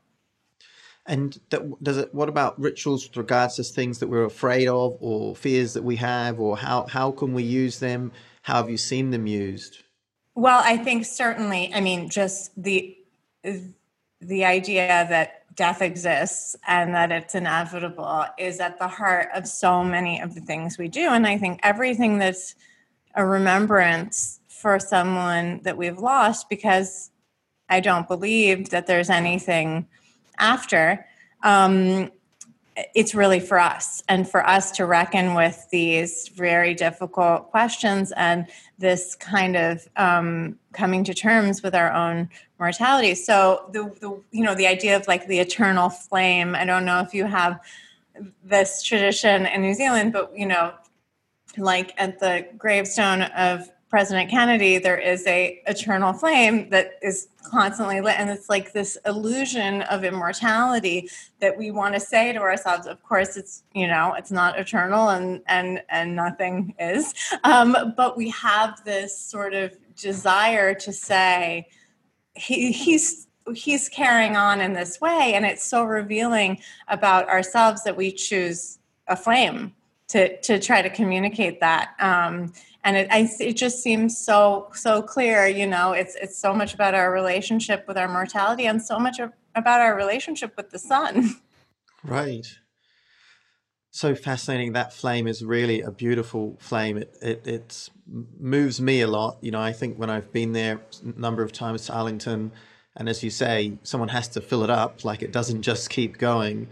and 1.05 1.39
that, 1.49 1.83
does 1.83 1.97
it? 1.97 2.13
What 2.13 2.29
about 2.29 2.59
rituals 2.59 3.07
with 3.07 3.17
regards 3.17 3.55
to 3.55 3.63
things 3.63 3.99
that 3.99 4.07
we're 4.07 4.25
afraid 4.25 4.67
of, 4.67 4.97
or 4.99 5.35
fears 5.35 5.73
that 5.73 5.83
we 5.83 5.95
have, 5.97 6.39
or 6.39 6.57
how 6.57 6.85
how 6.87 7.11
can 7.11 7.33
we 7.33 7.43
use 7.43 7.79
them? 7.79 8.11
How 8.43 8.55
have 8.55 8.69
you 8.69 8.77
seen 8.77 9.11
them 9.11 9.27
used? 9.27 9.83
Well, 10.35 10.61
I 10.63 10.77
think 10.77 11.05
certainly. 11.05 11.73
I 11.73 11.81
mean, 11.81 12.09
just 12.09 12.51
the 12.61 12.97
the 14.21 14.45
idea 14.45 15.05
that 15.09 15.43
death 15.55 15.81
exists 15.81 16.55
and 16.67 16.95
that 16.95 17.11
it's 17.11 17.35
inevitable 17.35 18.25
is 18.39 18.59
at 18.59 18.79
the 18.79 18.87
heart 18.87 19.29
of 19.35 19.47
so 19.47 19.83
many 19.83 20.19
of 20.19 20.33
the 20.33 20.41
things 20.41 20.77
we 20.77 20.87
do. 20.87 21.09
And 21.09 21.27
I 21.27 21.37
think 21.37 21.59
everything 21.61 22.17
that's 22.17 22.55
a 23.15 23.25
remembrance 23.25 24.39
for 24.47 24.79
someone 24.79 25.59
that 25.63 25.77
we've 25.77 25.99
lost, 25.99 26.49
because 26.49 27.11
I 27.69 27.81
don't 27.81 28.07
believe 28.07 28.69
that 28.69 28.87
there's 28.87 29.09
anything 29.09 29.87
after, 30.37 31.05
um, 31.43 32.11
it's 32.95 33.13
really 33.13 33.39
for 33.39 33.59
us 33.59 34.03
and 34.09 34.27
for 34.27 34.45
us 34.45 34.71
to 34.71 34.85
reckon 34.85 35.35
with 35.35 35.67
these 35.71 36.27
very 36.29 36.73
difficult 36.73 37.49
questions 37.51 38.11
and 38.13 38.47
this 38.79 39.15
kind 39.15 39.55
of 39.55 39.87
um, 39.95 40.57
coming 40.73 41.03
to 41.03 41.13
terms 41.13 41.61
with 41.61 41.75
our 41.75 41.91
own 41.91 42.29
mortality. 42.59 43.13
So 43.15 43.69
the, 43.71 43.83
the 43.99 44.19
you 44.31 44.43
know 44.43 44.55
the 44.55 44.67
idea 44.67 44.95
of 44.95 45.07
like 45.07 45.27
the 45.27 45.39
eternal 45.39 45.89
flame. 45.89 46.55
I 46.55 46.65
don't 46.65 46.85
know 46.85 47.01
if 47.01 47.13
you 47.13 47.25
have 47.25 47.59
this 48.43 48.81
tradition 48.83 49.45
in 49.45 49.61
New 49.61 49.73
Zealand, 49.73 50.13
but 50.13 50.35
you 50.35 50.45
know, 50.45 50.73
like 51.57 51.93
at 51.97 52.19
the 52.19 52.47
gravestone 52.57 53.21
of 53.21 53.69
President 53.93 54.31
Kennedy, 54.31 54.79
there 54.79 54.97
is 54.97 55.23
a 55.27 55.61
eternal 55.67 56.13
flame 56.13 56.67
that 56.71 56.93
is 57.03 57.27
constantly 57.43 58.01
lit, 58.01 58.19
and 58.19 58.27
it's 58.27 58.49
like 58.49 58.73
this 58.73 58.97
illusion 59.05 59.83
of 59.83 60.03
immortality 60.03 61.07
that 61.41 61.55
we 61.55 61.69
want 61.69 61.93
to 61.93 61.99
say 61.99 62.33
to 62.33 62.39
ourselves. 62.39 62.87
Of 62.87 63.03
course, 63.03 63.37
it's 63.37 63.61
you 63.75 63.85
know 63.85 64.15
it's 64.17 64.31
not 64.31 64.57
eternal, 64.57 65.09
and 65.09 65.43
and 65.45 65.83
and 65.89 66.15
nothing 66.15 66.73
is, 66.79 67.13
um, 67.43 67.93
but 67.95 68.17
we 68.17 68.31
have 68.31 68.83
this 68.83 69.15
sort 69.15 69.53
of 69.53 69.77
desire 69.95 70.73
to 70.73 70.91
say 70.91 71.67
he, 72.33 72.71
he's 72.71 73.27
he's 73.53 73.89
carrying 73.89 74.35
on 74.35 74.59
in 74.59 74.73
this 74.73 74.99
way, 75.01 75.33
and 75.35 75.45
it's 75.45 75.63
so 75.63 75.83
revealing 75.83 76.57
about 76.87 77.29
ourselves 77.29 77.83
that 77.83 77.95
we 77.95 78.11
choose 78.11 78.79
a 79.07 79.15
flame 79.15 79.75
to 80.07 80.35
to 80.41 80.59
try 80.59 80.81
to 80.81 80.89
communicate 80.89 81.59
that. 81.59 81.91
Um, 81.99 82.53
and 82.83 82.97
it 82.97 83.07
I, 83.11 83.29
it 83.39 83.53
just 83.53 83.81
seems 83.81 84.17
so 84.17 84.69
so 84.73 85.01
clear 85.01 85.47
you 85.47 85.67
know 85.67 85.93
it's 85.93 86.15
it's 86.15 86.37
so 86.37 86.53
much 86.53 86.73
about 86.73 86.93
our 86.93 87.11
relationship 87.11 87.85
with 87.87 87.97
our 87.97 88.07
mortality 88.07 88.65
and 88.65 88.81
so 88.81 88.99
much 88.99 89.19
about 89.55 89.81
our 89.81 89.95
relationship 89.95 90.55
with 90.57 90.71
the 90.71 90.79
sun. 90.79 91.35
Right. 92.03 92.45
So 93.91 94.15
fascinating. 94.15 94.73
That 94.73 94.91
flame 94.91 95.27
is 95.27 95.43
really 95.43 95.81
a 95.81 95.91
beautiful 95.91 96.57
flame. 96.59 96.97
It, 96.97 97.15
it 97.21 97.47
it 97.47 97.89
moves 98.39 98.81
me 98.81 99.01
a 99.01 99.07
lot. 99.07 99.37
You 99.41 99.51
know, 99.51 99.61
I 99.61 99.71
think 99.71 99.97
when 99.97 100.09
I've 100.09 100.31
been 100.31 100.51
there 100.51 100.81
a 101.01 101.19
number 101.19 101.43
of 101.43 101.51
times 101.51 101.85
to 101.85 101.93
Arlington, 101.93 102.51
and 102.95 103.07
as 103.07 103.23
you 103.23 103.29
say, 103.29 103.77
someone 103.83 104.09
has 104.09 104.27
to 104.29 104.41
fill 104.41 104.63
it 104.63 104.69
up. 104.69 105.05
Like 105.05 105.21
it 105.21 105.31
doesn't 105.31 105.61
just 105.61 105.89
keep 105.89 106.17
going. 106.17 106.67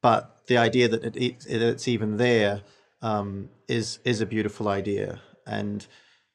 But 0.00 0.46
the 0.46 0.56
idea 0.56 0.88
that 0.88 1.04
it, 1.04 1.16
it 1.16 1.44
it's 1.46 1.86
even 1.86 2.16
there 2.16 2.62
um, 3.02 3.50
is 3.68 3.98
is 4.04 4.20
a 4.20 4.26
beautiful 4.26 4.68
idea, 4.68 5.20
and 5.46 5.86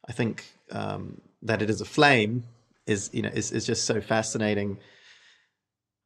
I 0.07 0.13
think 0.13 0.45
um, 0.71 1.21
that 1.41 1.61
it 1.61 1.69
is 1.69 1.81
a 1.81 1.85
flame 1.85 2.43
is 2.85 3.09
you 3.13 3.21
know 3.21 3.29
is 3.33 3.51
is 3.51 3.65
just 3.65 3.85
so 3.85 4.01
fascinating. 4.01 4.79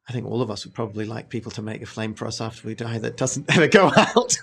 I 0.10 0.14
think 0.14 0.26
all 0.26 0.42
of 0.42 0.50
us 0.50 0.66
would 0.66 0.74
probably 0.74 1.06
like 1.06 1.30
people 1.30 1.52
to 1.52 1.62
make 1.62 1.82
a 1.82 1.86
flame 1.86 2.16
for 2.16 2.26
us 2.26 2.42
after 2.42 2.68
we 2.68 2.76
die 2.76 2.98
that 2.98 3.18
doesn't 3.18 3.56
ever 3.56 3.68
go 3.68 3.92
out. 3.98 4.36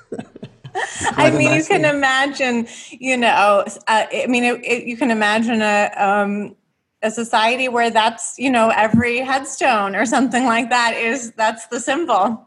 I 1.16 1.30
mean, 1.30 1.52
you 1.52 1.64
can 1.64 1.84
imagine, 1.84 2.68
you 2.90 3.16
know, 3.16 3.64
uh, 3.66 4.06
I 4.12 4.26
mean, 4.28 4.44
it, 4.44 4.64
it, 4.64 4.84
you 4.84 4.96
can 4.96 5.10
imagine 5.10 5.60
a 5.60 5.90
um, 5.96 6.56
a 7.02 7.10
society 7.10 7.68
where 7.68 7.90
that's 7.90 8.38
you 8.38 8.50
know 8.50 8.70
every 8.70 9.18
headstone 9.18 9.94
or 9.94 10.06
something 10.06 10.44
like 10.44 10.70
that 10.70 10.94
is 10.94 11.32
that's 11.32 11.66
the 11.68 11.80
symbol. 11.80 12.46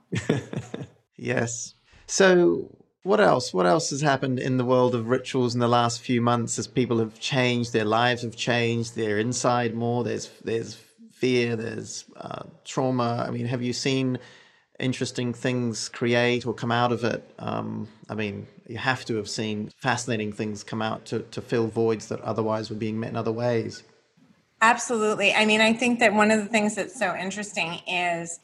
yes. 1.17 1.75
So 2.07 2.69
what 3.03 3.19
else? 3.19 3.53
What 3.53 3.65
else 3.65 3.89
has 3.89 4.01
happened 4.01 4.39
in 4.39 4.57
the 4.57 4.65
world 4.65 4.93
of 4.93 5.09
rituals 5.09 5.53
in 5.53 5.59
the 5.59 5.67
last 5.67 6.01
few 6.01 6.21
months 6.21 6.59
as 6.59 6.67
people 6.67 6.99
have 6.99 7.19
changed, 7.19 7.73
their 7.73 7.85
lives 7.85 8.21
have 8.21 8.35
changed, 8.35 8.95
they're 8.95 9.19
inside 9.19 9.73
more, 9.73 10.03
there's 10.03 10.29
there's 10.43 10.75
fear, 11.11 11.55
there's 11.55 12.05
uh, 12.15 12.43
trauma. 12.65 13.25
I 13.27 13.31
mean, 13.31 13.45
have 13.47 13.61
you 13.61 13.73
seen 13.73 14.19
interesting 14.79 15.33
things 15.33 15.89
create 15.89 16.45
or 16.45 16.53
come 16.53 16.71
out 16.71 16.91
of 16.91 17.03
it? 17.03 17.23
Um, 17.39 17.87
I 18.09 18.15
mean, 18.15 18.47
you 18.67 18.77
have 18.77 19.05
to 19.05 19.15
have 19.17 19.29
seen 19.29 19.71
fascinating 19.77 20.33
things 20.33 20.63
come 20.63 20.81
out 20.81 21.05
to, 21.05 21.19
to 21.19 21.41
fill 21.41 21.67
voids 21.67 22.07
that 22.07 22.21
otherwise 22.21 22.69
were 22.69 22.75
being 22.75 22.99
met 22.99 23.09
in 23.09 23.15
other 23.15 23.31
ways. 23.31 23.83
Absolutely. 24.61 25.33
I 25.33 25.45
mean, 25.45 25.61
I 25.61 25.73
think 25.73 25.99
that 25.99 26.13
one 26.13 26.31
of 26.31 26.39
the 26.39 26.45
things 26.45 26.75
that's 26.75 26.97
so 26.97 27.15
interesting 27.15 27.79
is 27.87 28.39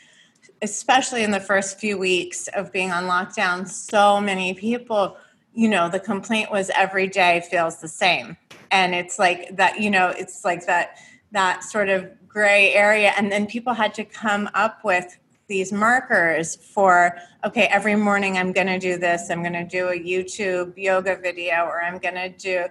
especially 0.61 1.23
in 1.23 1.31
the 1.31 1.39
first 1.39 1.79
few 1.79 1.97
weeks 1.97 2.47
of 2.49 2.71
being 2.71 2.91
on 2.91 3.05
lockdown, 3.05 3.67
so 3.67 4.19
many 4.19 4.53
people, 4.53 5.17
you 5.53 5.67
know, 5.67 5.89
the 5.89 5.99
complaint 5.99 6.51
was 6.51 6.69
every 6.75 7.07
day 7.07 7.43
feels 7.49 7.79
the 7.79 7.87
same. 7.87 8.37
And 8.71 8.93
it's 8.93 9.17
like 9.17 9.55
that, 9.55 9.79
you 9.79 9.89
know, 9.89 10.09
it's 10.09 10.43
like 10.43 10.65
that 10.65 10.97
that 11.31 11.63
sort 11.63 11.89
of 11.89 12.09
gray 12.27 12.73
area. 12.73 13.13
And 13.17 13.31
then 13.31 13.47
people 13.47 13.73
had 13.73 13.93
to 13.95 14.05
come 14.05 14.49
up 14.53 14.83
with 14.83 15.17
these 15.47 15.71
markers 15.71 16.55
for 16.55 17.17
okay 17.45 17.67
every 17.71 17.95
morning 17.95 18.37
i'm 18.37 18.51
going 18.51 18.67
to 18.67 18.79
do 18.79 18.97
this 18.97 19.29
i'm 19.29 19.41
going 19.41 19.53
to 19.53 19.63
do 19.63 19.87
a 19.89 19.97
youtube 19.97 20.73
yoga 20.75 21.15
video 21.15 21.63
or 21.63 21.81
i'm 21.81 21.97
going 21.97 22.15
to 22.15 22.29
do 22.29 22.65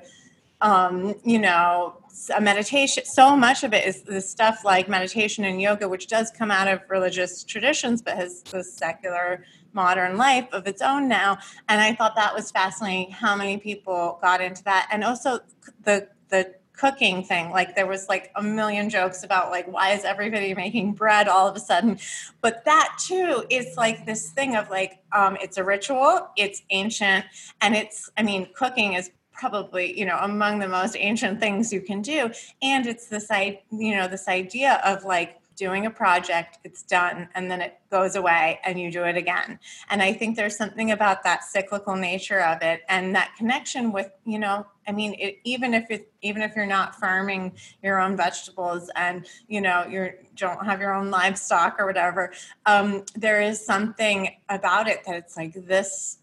um, 0.60 1.14
you 1.24 1.38
know 1.38 1.96
a 2.34 2.40
meditation 2.40 3.04
so 3.04 3.36
much 3.36 3.62
of 3.62 3.72
it 3.72 3.86
is 3.86 4.02
the 4.02 4.20
stuff 4.20 4.64
like 4.64 4.88
meditation 4.88 5.44
and 5.44 5.60
yoga 5.60 5.88
which 5.88 6.06
does 6.06 6.30
come 6.30 6.50
out 6.50 6.68
of 6.68 6.80
religious 6.88 7.44
traditions 7.44 8.02
but 8.02 8.16
has 8.16 8.42
the 8.42 8.62
secular 8.64 9.44
modern 9.76 10.16
life 10.16 10.48
of 10.52 10.66
its 10.66 10.82
own 10.82 11.06
now. 11.06 11.38
And 11.68 11.80
i 11.80 11.94
thought 11.94 12.16
that 12.16 12.34
was 12.34 12.50
fascinating 12.50 13.12
how 13.12 13.36
many 13.36 13.58
people 13.58 14.18
got 14.20 14.40
into 14.40 14.64
that. 14.64 14.88
And 14.90 15.04
also 15.04 15.38
the 15.84 16.08
the 16.30 16.54
cooking 16.72 17.24
thing 17.24 17.50
like 17.50 17.74
there 17.74 17.86
was 17.86 18.06
like 18.06 18.30
a 18.36 18.42
million 18.42 18.90
jokes 18.90 19.22
about 19.22 19.50
like 19.50 19.66
why 19.66 19.92
is 19.92 20.04
everybody 20.04 20.52
making 20.54 20.92
bread 20.92 21.28
all 21.28 21.46
of 21.46 21.54
a 21.56 21.60
sudden? 21.60 21.98
But 22.40 22.64
that 22.64 22.98
too 22.98 23.44
is 23.48 23.76
like 23.76 24.04
this 24.04 24.30
thing 24.30 24.56
of 24.56 24.68
like 24.70 24.98
um, 25.12 25.36
it's 25.40 25.58
a 25.58 25.64
ritual 25.64 26.28
it's 26.36 26.62
ancient 26.70 27.24
and 27.60 27.76
it's 27.76 28.10
i 28.16 28.22
mean 28.22 28.48
cooking 28.54 28.94
is 28.94 29.10
probably 29.36 29.98
you 29.98 30.04
know 30.04 30.18
among 30.20 30.58
the 30.58 30.68
most 30.68 30.96
ancient 30.98 31.40
things 31.40 31.72
you 31.72 31.80
can 31.80 32.02
do. 32.02 32.30
And 32.62 32.86
it's 32.86 33.08
this 33.08 33.26
i 33.30 33.60
you 33.70 33.94
know 33.96 34.08
this 34.08 34.28
idea 34.28 34.80
of 34.84 35.04
like 35.04 35.40
doing 35.56 35.86
a 35.86 35.90
project 35.90 36.58
it's 36.64 36.82
done 36.82 37.28
and 37.34 37.50
then 37.50 37.62
it 37.62 37.78
goes 37.90 38.14
away 38.14 38.60
and 38.64 38.78
you 38.78 38.92
do 38.92 39.04
it 39.04 39.16
again. 39.16 39.58
And 39.90 40.02
i 40.02 40.12
think 40.12 40.36
there's 40.36 40.56
something 40.56 40.90
about 40.90 41.22
that 41.24 41.44
cyclical 41.44 41.96
nature 41.96 42.40
of 42.40 42.62
it 42.62 42.82
and 42.88 43.14
that 43.14 43.34
connection 43.36 43.92
with 43.92 44.10
you 44.24 44.38
know 44.38 44.66
i 44.86 44.92
mean 44.92 45.14
it, 45.18 45.38
even 45.44 45.74
if 45.74 45.90
it 45.90 46.12
even 46.22 46.42
if 46.42 46.54
you're 46.54 46.66
not 46.66 46.94
farming 46.94 47.52
your 47.82 48.00
own 48.00 48.16
vegetables 48.16 48.90
and 48.96 49.26
you 49.48 49.60
know 49.60 49.86
you 49.88 50.10
don't 50.34 50.64
have 50.64 50.80
your 50.80 50.94
own 50.94 51.10
livestock 51.10 51.76
or 51.78 51.86
whatever 51.86 52.32
um, 52.66 53.04
there 53.14 53.40
is 53.40 53.64
something 53.64 54.36
about 54.48 54.88
it 54.88 55.04
that 55.06 55.16
it's 55.16 55.36
like 55.36 55.54
this 55.54 56.18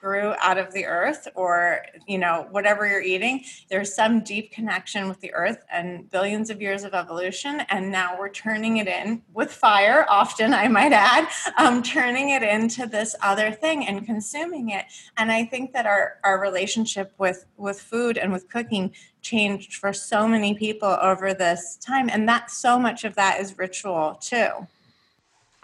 grew 0.00 0.34
out 0.40 0.58
of 0.58 0.72
the 0.72 0.84
earth 0.84 1.28
or 1.34 1.84
you 2.06 2.18
know 2.18 2.46
whatever 2.50 2.86
you're 2.86 3.02
eating 3.02 3.44
there's 3.68 3.94
some 3.94 4.22
deep 4.22 4.52
connection 4.52 5.08
with 5.08 5.20
the 5.20 5.32
earth 5.32 5.64
and 5.72 6.10
billions 6.10 6.50
of 6.50 6.60
years 6.60 6.84
of 6.84 6.94
evolution. 6.94 7.62
And 7.70 7.90
now 7.90 8.16
we're 8.18 8.30
turning 8.30 8.78
it 8.78 8.86
in 8.86 9.22
with 9.32 9.52
fire 9.52 10.06
often 10.08 10.52
i 10.54 10.68
might 10.68 10.92
add 10.92 11.28
um, 11.58 11.82
turning 11.82 12.30
it 12.30 12.42
into 12.42 12.86
this 12.86 13.14
other 13.22 13.50
thing 13.50 13.86
and 13.86 14.04
consuming 14.04 14.70
it. 14.70 14.86
And 15.16 15.32
i 15.32 15.44
think 15.44 15.72
that 15.72 15.86
our 15.86 16.18
our 16.24 16.40
relationship 16.40 17.12
with 17.18 17.46
with 17.56 17.80
food 17.80 18.18
and 18.18 18.32
with 18.32 18.48
cooking 18.48 18.94
changed 19.20 19.74
for 19.74 19.92
so 19.92 20.26
many 20.26 20.54
people 20.54 20.98
over 21.00 21.32
this 21.32 21.76
time. 21.76 22.10
And 22.10 22.28
that 22.28 22.50
so 22.50 22.78
much 22.78 23.04
of 23.04 23.14
that 23.14 23.40
is 23.40 23.56
ritual 23.56 24.18
too. 24.20 24.66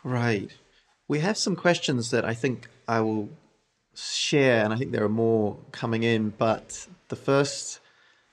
Right. 0.04 0.52
We 1.08 1.18
have 1.20 1.36
some 1.36 1.56
questions 1.56 2.10
that 2.10 2.24
i 2.24 2.34
think 2.34 2.68
i 2.86 3.00
will 3.00 3.28
share, 3.98 4.64
and 4.64 4.72
I 4.72 4.76
think 4.76 4.92
there 4.92 5.04
are 5.04 5.08
more 5.08 5.56
coming 5.72 6.02
in, 6.02 6.30
but 6.30 6.86
the 7.08 7.16
first 7.16 7.80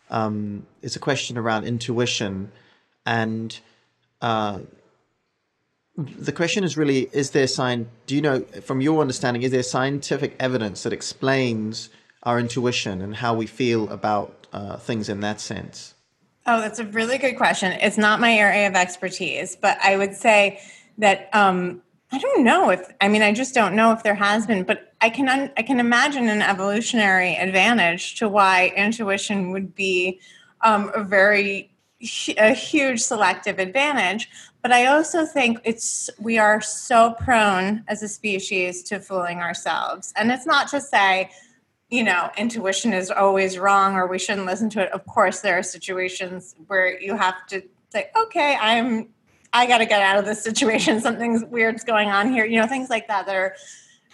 um, 0.09 0.65
is 0.81 0.95
a 0.95 0.99
question 0.99 1.37
around 1.37 1.65
intuition. 1.65 2.51
And 3.05 3.57
uh, 4.21 4.59
the 5.97 6.31
question 6.31 6.63
is 6.63 6.77
really 6.77 7.09
is 7.11 7.31
there 7.31 7.47
sign, 7.47 7.89
do 8.05 8.15
you 8.15 8.21
know, 8.21 8.41
from 8.41 8.81
your 8.81 9.01
understanding, 9.01 9.43
is 9.43 9.51
there 9.51 9.63
scientific 9.63 10.35
evidence 10.39 10.83
that 10.83 10.93
explains 10.93 11.89
our 12.23 12.39
intuition 12.39 13.01
and 13.01 13.15
how 13.15 13.33
we 13.33 13.45
feel 13.45 13.89
about 13.89 14.47
uh, 14.51 14.77
things 14.77 15.09
in 15.09 15.19
that 15.21 15.39
sense? 15.39 15.93
Oh, 16.47 16.59
that's 16.59 16.79
a 16.79 16.85
really 16.85 17.17
good 17.17 17.35
question. 17.37 17.71
It's 17.71 17.97
not 17.97 18.19
my 18.19 18.33
area 18.33 18.67
of 18.67 18.75
expertise, 18.75 19.55
but 19.55 19.79
I 19.83 19.97
would 19.97 20.13
say 20.13 20.61
that 20.99 21.29
um, 21.33 21.81
I 22.15 22.17
don't 22.17 22.45
know 22.45 22.69
if 22.69 22.93
I 23.01 23.09
mean 23.09 23.21
I 23.21 23.33
just 23.33 23.53
don't 23.53 23.75
know 23.75 23.91
if 23.91 24.01
there 24.01 24.15
has 24.15 24.47
been, 24.47 24.63
but 24.63 24.93
I 25.01 25.09
can 25.09 25.27
un, 25.27 25.51
I 25.57 25.63
can 25.63 25.81
imagine 25.81 26.29
an 26.29 26.41
evolutionary 26.41 27.35
advantage 27.35 28.15
to 28.19 28.29
why 28.29 28.71
intuition 28.77 29.51
would 29.51 29.75
be 29.75 30.21
um, 30.61 30.91
a 30.95 31.03
very 31.03 31.71
a 32.37 32.53
huge 32.53 33.01
selective 33.01 33.59
advantage. 33.59 34.29
But 34.61 34.71
I 34.71 34.85
also 34.85 35.25
think 35.25 35.59
it's 35.65 36.09
we 36.17 36.37
are 36.37 36.61
so 36.61 37.15
prone 37.19 37.83
as 37.89 38.01
a 38.01 38.07
species 38.07 38.81
to 38.83 39.01
fooling 39.01 39.39
ourselves, 39.39 40.13
and 40.15 40.31
it's 40.31 40.45
not 40.45 40.69
to 40.69 40.79
say 40.79 41.29
you 41.89 42.01
know 42.01 42.31
intuition 42.37 42.93
is 42.93 43.11
always 43.11 43.59
wrong 43.59 43.95
or 43.95 44.07
we 44.07 44.19
shouldn't 44.19 44.47
listen 44.47 44.69
to 44.69 44.83
it. 44.83 44.91
Of 44.93 45.05
course, 45.05 45.41
there 45.41 45.57
are 45.57 45.63
situations 45.63 46.55
where 46.67 46.97
you 46.97 47.17
have 47.17 47.45
to 47.47 47.61
say, 47.89 48.09
okay, 48.15 48.57
I'm 48.59 49.09
I 49.55 49.65
got 49.67 49.77
to 49.77 49.85
get 49.85 50.01
out 50.01 50.17
of 50.17 50.25
this 50.25 50.43
situation. 50.43 50.99
Something's 51.07 51.45
weird's 51.45 51.85
going 51.85 52.09
on 52.09 52.29
here. 52.29 52.45
You 52.45 52.59
know, 52.59 52.67
things 52.67 52.89
like 52.89 53.07
that 53.07 53.25
that 53.25 53.35
are 53.35 53.55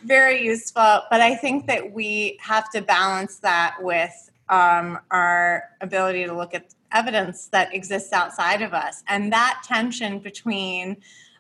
very 0.06 0.46
useful. 0.46 1.02
But 1.10 1.20
I 1.20 1.36
think 1.36 1.66
that 1.66 1.92
we 1.92 2.38
have 2.40 2.70
to 2.72 2.82
balance 2.82 3.40
that 3.40 3.78
with 3.80 4.30
um, 4.50 5.00
our 5.10 5.64
ability 5.82 6.26
to 6.26 6.34
look 6.34 6.54
at 6.54 6.74
evidence 6.92 7.48
that 7.48 7.74
exists 7.74 8.14
outside 8.14 8.62
of 8.62 8.74
us. 8.74 9.04
And 9.08 9.34
that 9.34 9.64
tension 9.66 10.20
between, 10.20 10.98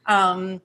um, 0.08 0.62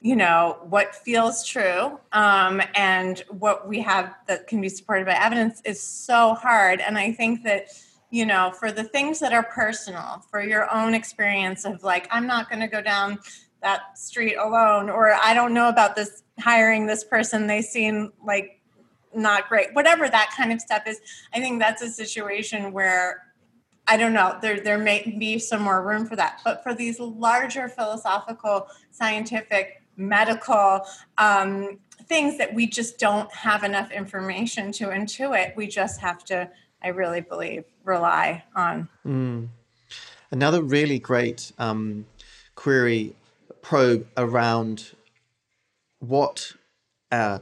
you 0.00 0.14
know, 0.14 0.58
what 0.68 0.94
feels 0.94 1.44
true 1.44 1.98
um, 2.12 2.62
and 2.76 3.24
what 3.30 3.66
we 3.66 3.80
have 3.80 4.14
that 4.28 4.46
can 4.46 4.60
be 4.60 4.68
supported 4.68 5.06
by 5.06 5.14
evidence 5.14 5.60
is 5.64 5.82
so 5.82 6.34
hard. 6.34 6.80
And 6.80 6.96
I 6.96 7.10
think 7.10 7.42
that 7.42 7.68
you 8.10 8.24
know, 8.24 8.52
for 8.58 8.70
the 8.70 8.84
things 8.84 9.18
that 9.20 9.32
are 9.32 9.42
personal, 9.42 10.24
for 10.30 10.40
your 10.42 10.72
own 10.72 10.94
experience 10.94 11.64
of 11.64 11.82
like, 11.82 12.06
I'm 12.10 12.26
not 12.26 12.48
going 12.48 12.60
to 12.60 12.68
go 12.68 12.80
down 12.80 13.18
that 13.62 13.98
street 13.98 14.36
alone, 14.36 14.88
or 14.88 15.12
I 15.12 15.34
don't 15.34 15.52
know 15.52 15.68
about 15.68 15.96
this 15.96 16.22
hiring 16.38 16.86
this 16.86 17.02
person, 17.02 17.46
they 17.46 17.62
seem 17.62 18.12
like 18.24 18.60
not 19.14 19.48
great, 19.48 19.74
whatever 19.74 20.08
that 20.08 20.32
kind 20.36 20.52
of 20.52 20.60
stuff 20.60 20.82
is. 20.86 21.00
I 21.32 21.40
think 21.40 21.58
that's 21.58 21.82
a 21.82 21.90
situation 21.90 22.72
where 22.72 23.22
I 23.88 23.96
don't 23.96 24.12
know, 24.12 24.36
there, 24.42 24.60
there 24.60 24.78
may 24.78 25.14
be 25.16 25.38
some 25.38 25.62
more 25.62 25.82
room 25.82 26.06
for 26.06 26.16
that. 26.16 26.40
But 26.44 26.62
for 26.64 26.74
these 26.74 26.98
larger 26.98 27.68
philosophical, 27.68 28.66
scientific, 28.90 29.82
medical 29.96 30.82
um, 31.18 31.78
things 32.06 32.36
that 32.38 32.52
we 32.52 32.66
just 32.66 32.98
don't 32.98 33.32
have 33.32 33.62
enough 33.62 33.92
information 33.92 34.72
to 34.72 34.88
intuit, 34.88 35.56
we 35.56 35.68
just 35.68 36.00
have 36.00 36.24
to 36.24 36.50
I 36.82 36.88
really 36.88 37.20
believe, 37.20 37.64
rely 37.86 38.44
on. 38.54 38.88
Mm. 39.06 39.48
Another 40.30 40.62
really 40.62 40.98
great 40.98 41.52
um, 41.58 42.04
query 42.54 43.14
probe 43.62 44.06
around 44.16 44.92
what, 46.00 46.52
uh, 47.10 47.38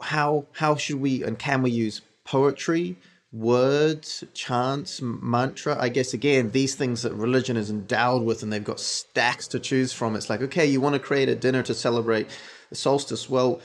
how 0.00 0.46
how 0.52 0.76
should 0.76 1.00
we 1.00 1.22
and 1.22 1.38
can 1.38 1.62
we 1.62 1.70
use 1.70 2.02
poetry, 2.24 2.96
words, 3.32 4.24
chants, 4.34 5.00
mantra? 5.02 5.76
I 5.80 5.88
guess 5.88 6.14
again 6.14 6.50
these 6.50 6.74
things 6.74 7.02
that 7.02 7.14
religion 7.14 7.56
is 7.56 7.70
endowed 7.70 8.22
with, 8.22 8.42
and 8.42 8.52
they've 8.52 8.62
got 8.62 8.80
stacks 8.80 9.48
to 9.48 9.60
choose 9.60 9.92
from. 9.92 10.16
It's 10.16 10.30
like 10.30 10.42
okay, 10.42 10.66
you 10.66 10.80
want 10.80 10.94
to 10.94 11.00
create 11.00 11.28
a 11.28 11.34
dinner 11.34 11.62
to 11.64 11.74
celebrate 11.74 12.28
the 12.70 12.76
solstice. 12.76 13.30
Well, 13.30 13.60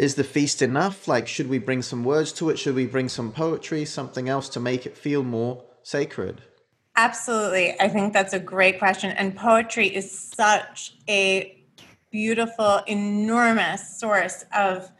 is 0.00 0.14
the 0.14 0.24
feast 0.24 0.62
enough? 0.62 1.06
Like, 1.06 1.28
should 1.28 1.48
we 1.50 1.58
bring 1.58 1.82
some 1.82 2.04
words 2.04 2.32
to 2.32 2.48
it? 2.48 2.58
Should 2.58 2.74
we 2.74 2.86
bring 2.86 3.10
some 3.10 3.32
poetry, 3.32 3.84
something 3.84 4.30
else 4.30 4.48
to 4.50 4.58
make 4.58 4.86
it 4.86 4.96
feel 4.96 5.22
more 5.22 5.62
sacred? 5.82 6.40
Absolutely. 6.96 7.78
I 7.78 7.88
think 7.88 8.14
that's 8.14 8.32
a 8.32 8.40
great 8.40 8.78
question. 8.78 9.10
And 9.10 9.36
poetry 9.36 9.94
is 9.94 10.10
such 10.10 10.94
a 11.06 11.62
beautiful, 12.10 12.80
enormous 12.86 13.98
source 14.00 14.46
of, 14.56 14.90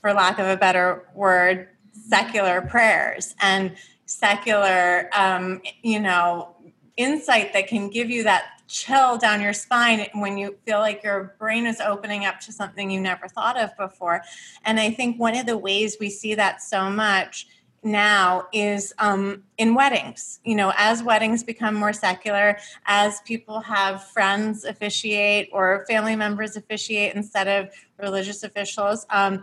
for 0.00 0.12
lack 0.12 0.40
of 0.40 0.46
a 0.48 0.56
better 0.56 1.08
word, 1.14 1.68
secular 1.92 2.60
prayers 2.60 3.36
and 3.40 3.76
secular, 4.06 5.10
um, 5.16 5.62
you 5.82 6.00
know, 6.00 6.56
insight 6.96 7.52
that 7.52 7.68
can 7.68 7.88
give 7.88 8.10
you 8.10 8.24
that 8.24 8.59
chill 8.70 9.18
down 9.18 9.40
your 9.40 9.52
spine 9.52 10.06
when 10.14 10.38
you 10.38 10.56
feel 10.64 10.78
like 10.78 11.02
your 11.02 11.34
brain 11.38 11.66
is 11.66 11.80
opening 11.80 12.24
up 12.24 12.38
to 12.38 12.52
something 12.52 12.90
you 12.90 13.00
never 13.00 13.26
thought 13.26 13.58
of 13.58 13.76
before. 13.76 14.22
And 14.64 14.78
I 14.78 14.90
think 14.90 15.18
one 15.18 15.36
of 15.36 15.44
the 15.46 15.58
ways 15.58 15.96
we 15.98 16.08
see 16.08 16.36
that 16.36 16.62
so 16.62 16.88
much 16.88 17.48
now 17.82 18.46
is 18.52 18.92
um, 18.98 19.42
in 19.58 19.74
weddings. 19.74 20.38
You 20.44 20.54
know, 20.54 20.72
as 20.76 21.02
weddings 21.02 21.42
become 21.42 21.74
more 21.74 21.92
secular, 21.92 22.58
as 22.86 23.20
people 23.22 23.60
have 23.60 24.04
friends 24.04 24.64
officiate 24.64 25.48
or 25.52 25.84
family 25.88 26.14
members 26.14 26.56
officiate 26.56 27.14
instead 27.14 27.48
of 27.48 27.70
religious 27.98 28.44
officials, 28.44 29.04
um, 29.10 29.42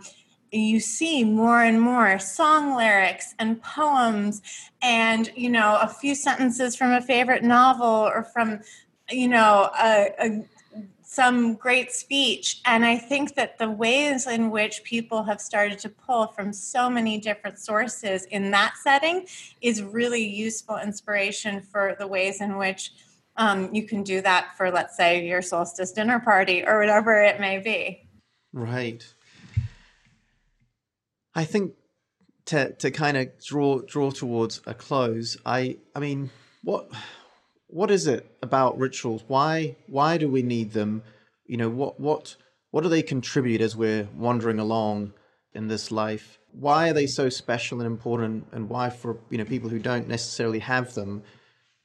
you 0.50 0.80
see 0.80 1.24
more 1.24 1.62
and 1.62 1.78
more 1.78 2.18
song 2.18 2.74
lyrics 2.74 3.34
and 3.38 3.62
poems 3.62 4.40
and 4.80 5.30
you 5.36 5.50
know 5.50 5.78
a 5.82 5.86
few 5.86 6.14
sentences 6.14 6.74
from 6.74 6.90
a 6.92 7.02
favorite 7.02 7.42
novel 7.42 7.86
or 7.86 8.24
from 8.24 8.60
you 9.10 9.28
know 9.28 9.70
a, 9.78 10.12
a 10.18 10.44
some 11.08 11.54
great 11.54 11.90
speech. 11.90 12.60
And 12.66 12.84
I 12.84 12.98
think 12.98 13.34
that 13.36 13.58
the 13.58 13.70
ways 13.70 14.26
in 14.26 14.50
which 14.50 14.82
people 14.84 15.22
have 15.22 15.40
started 15.40 15.78
to 15.78 15.88
pull 15.88 16.26
from 16.26 16.52
so 16.52 16.90
many 16.90 17.18
different 17.18 17.58
sources 17.58 18.26
in 18.26 18.50
that 18.50 18.74
setting 18.76 19.26
is 19.62 19.82
really 19.82 20.22
useful 20.22 20.76
inspiration 20.76 21.62
for 21.62 21.96
the 21.98 22.06
ways 22.06 22.42
in 22.42 22.58
which 22.58 22.92
um, 23.38 23.74
you 23.74 23.84
can 23.84 24.02
do 24.02 24.20
that 24.20 24.54
for, 24.58 24.70
let's 24.70 24.98
say, 24.98 25.26
your 25.26 25.40
solstice 25.40 25.92
dinner 25.92 26.20
party 26.20 26.62
or 26.62 26.78
whatever 26.78 27.22
it 27.22 27.40
may 27.40 27.56
be. 27.56 28.06
Right. 28.52 29.02
I 31.34 31.44
think 31.44 31.72
to 32.46 32.72
to 32.74 32.90
kind 32.90 33.16
of 33.16 33.28
draw 33.42 33.80
draw 33.80 34.10
towards 34.10 34.60
a 34.66 34.74
close. 34.74 35.38
I 35.46 35.78
I 35.94 36.00
mean, 36.00 36.30
what 36.62 36.90
what 37.68 37.90
is 37.90 38.06
it 38.06 38.36
about 38.42 38.78
rituals? 38.78 39.22
Why 39.28 39.76
why 39.86 40.18
do 40.18 40.28
we 40.28 40.42
need 40.42 40.72
them? 40.72 41.02
You 41.46 41.56
know, 41.56 41.68
what 41.68 42.00
what 42.00 42.36
what 42.70 42.82
do 42.82 42.88
they 42.88 43.02
contribute 43.02 43.60
as 43.60 43.76
we're 43.76 44.08
wandering 44.16 44.58
along 44.58 45.12
in 45.52 45.68
this 45.68 45.90
life? 45.90 46.38
Why 46.52 46.90
are 46.90 46.92
they 46.92 47.06
so 47.06 47.28
special 47.28 47.80
and 47.80 47.86
important? 47.86 48.48
And 48.52 48.68
why, 48.68 48.90
for 48.90 49.18
you 49.30 49.38
know, 49.38 49.44
people 49.44 49.70
who 49.70 49.78
don't 49.78 50.08
necessarily 50.08 50.58
have 50.58 50.94
them, 50.94 51.22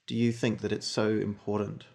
do 0.07 0.15
you 0.15 0.31
think 0.31 0.61
that 0.61 0.71
it's 0.71 0.87
so 0.87 1.09
important? 1.09 1.85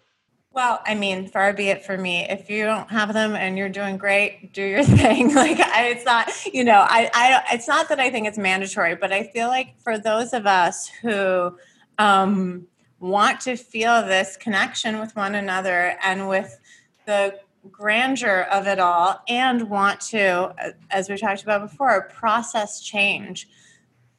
Well, 0.51 0.81
I 0.85 0.95
mean, 0.95 1.27
far 1.27 1.53
be 1.53 1.67
it 1.69 1.85
for 1.85 1.97
me. 1.97 2.25
If 2.27 2.49
you 2.49 2.65
don't 2.65 2.89
have 2.89 3.13
them 3.13 3.35
and 3.35 3.57
you're 3.57 3.69
doing 3.69 3.97
great, 3.97 4.51
do 4.53 4.63
your 4.63 4.83
thing. 5.01 5.33
Like 5.33 5.59
I, 5.59 5.89
it's 5.89 6.05
not, 6.05 6.29
you 6.51 6.63
know, 6.63 6.85
I, 6.87 7.09
I, 7.13 7.43
it's 7.53 7.67
not 7.67 7.89
that 7.89 7.99
I 7.99 8.09
think 8.09 8.27
it's 8.27 8.37
mandatory, 8.37 8.95
but 8.95 9.11
I 9.11 9.23
feel 9.23 9.47
like 9.47 9.79
for 9.83 9.97
those 9.99 10.33
of 10.33 10.47
us 10.47 10.89
who 11.01 11.55
um, 11.99 12.65
want 12.99 13.41
to 13.41 13.55
feel 13.55 14.03
this 14.03 14.37
connection 14.37 14.99
with 14.99 15.15
one 15.15 15.35
another 15.35 15.95
and 16.03 16.27
with 16.27 16.59
the 17.05 17.39
grandeur 17.71 18.47
of 18.51 18.67
it 18.67 18.79
all 18.79 19.21
and 19.27 19.69
want 19.69 19.99
to 19.99 20.53
as 20.91 21.09
we 21.09 21.17
talked 21.17 21.43
about 21.43 21.61
before 21.69 22.09
process 22.13 22.81
change 22.81 23.47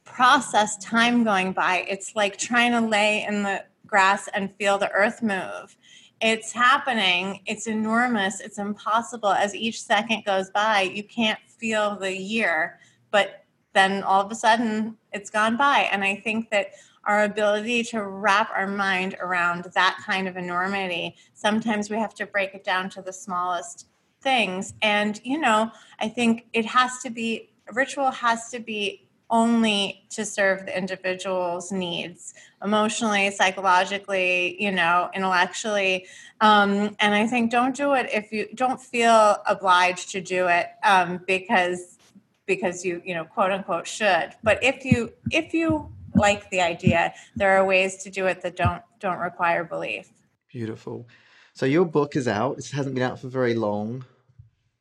process 0.05 0.77
time 0.79 1.25
going 1.25 1.53
by. 1.53 1.87
It's 1.89 2.17
like 2.17 2.37
trying 2.37 2.73
to 2.73 2.81
lay 2.81 3.25
in 3.25 3.43
the 3.43 3.65
grass 3.87 4.29
and 4.35 4.55
feel 4.57 4.77
the 4.77 4.91
earth 4.91 5.23
move. 5.23 5.77
It's 6.21 6.53
happening. 6.53 7.41
It's 7.47 7.67
enormous. 7.67 8.41
It's 8.41 8.59
impossible. 8.59 9.31
As 9.31 9.55
each 9.55 9.81
second 9.83 10.25
goes 10.25 10.51
by 10.51 10.83
you 10.83 11.05
can't 11.05 11.39
feel 11.47 11.97
the 11.97 12.15
year 12.17 12.79
but 13.11 13.45
then 13.73 14.03
all 14.03 14.21
of 14.25 14.33
a 14.33 14.35
sudden 14.35 14.97
it's 15.13 15.31
gone 15.31 15.57
by. 15.57 15.89
And 15.93 16.03
i 16.03 16.17
think 16.17 16.51
that 16.51 16.73
our 17.05 17.25
ability 17.25 17.83
to 17.85 18.03
wrap 18.03 18.51
our 18.55 18.67
mind 18.67 19.17
around 19.21 19.65
that 19.75 19.99
kind 20.05 20.29
of 20.29 20.37
enormity. 20.37 21.17
Sometimes 21.35 21.91
we 21.91 21.97
have 21.97 22.15
to 22.15 22.27
break 22.27 22.55
it 22.55 22.65
down 22.65 22.91
to 22.91 23.03
the 23.03 23.13
smallest 23.13 23.87
things. 24.21 24.75
And, 24.83 25.21
you 25.25 25.39
know, 25.39 25.71
I 25.99 26.09
think 26.09 26.47
it 26.53 26.67
has 26.67 26.99
to 27.03 27.11
be, 27.11 27.51
ritual 27.73 28.11
has 28.11 28.51
to 28.51 28.61
be 28.61 29.09
only 29.31 30.05
to 30.11 30.25
serve 30.25 30.67
the 30.67 30.77
individual's 30.77 31.71
needs 31.71 32.35
emotionally 32.63 33.31
psychologically 33.31 34.61
you 34.63 34.71
know 34.71 35.09
intellectually 35.15 36.07
um, 36.41 36.97
and 36.99 37.15
i 37.15 37.27
think 37.27 37.51
don't 37.51 37.77
do 37.77 37.95
it 37.95 38.09
if 38.13 38.33
you 38.33 38.49
don't 38.55 38.81
feel 38.81 39.37
obliged 39.47 40.11
to 40.11 40.21
do 40.21 40.49
it 40.49 40.71
um, 40.83 41.21
because 41.27 41.99
because 42.47 42.85
you 42.85 43.01
you 43.05 43.15
know 43.15 43.25
quote 43.25 43.53
unquote 43.53 43.87
should 43.87 44.31
but 44.43 44.63
if 44.63 44.85
you 44.85 45.13
if 45.31 45.55
you 45.55 45.89
like 46.21 46.51
the 46.51 46.61
idea. 46.61 47.15
There 47.37 47.57
are 47.57 47.65
ways 47.65 47.97
to 48.05 48.11
do 48.11 48.27
it 48.27 48.43
that 48.43 48.57
don't 48.57 48.83
don't 49.01 49.19
require 49.19 49.65
belief. 49.65 50.09
Beautiful. 50.53 51.07
So 51.55 51.67
your 51.67 51.85
book 51.85 52.17
is 52.17 52.29
out. 52.29 52.59
It 52.59 52.71
hasn't 52.71 52.95
been 52.95 53.05
out 53.05 53.19
for 53.19 53.29
very 53.29 53.55
long. 53.55 54.05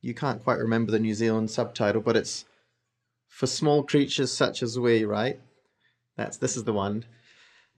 You 0.01 0.13
can't 0.13 0.43
quite 0.43 0.59
remember 0.59 0.91
the 0.91 0.99
New 0.99 1.13
Zealand 1.13 1.51
subtitle, 1.51 2.01
but 2.01 2.15
it's 2.15 2.45
for 3.27 3.47
small 3.47 3.83
creatures 3.83 4.31
such 4.31 4.63
as 4.63 4.79
we, 4.79 5.05
right? 5.05 5.39
That's 6.17 6.37
this 6.37 6.57
is 6.57 6.63
the 6.63 6.73
one. 6.73 7.05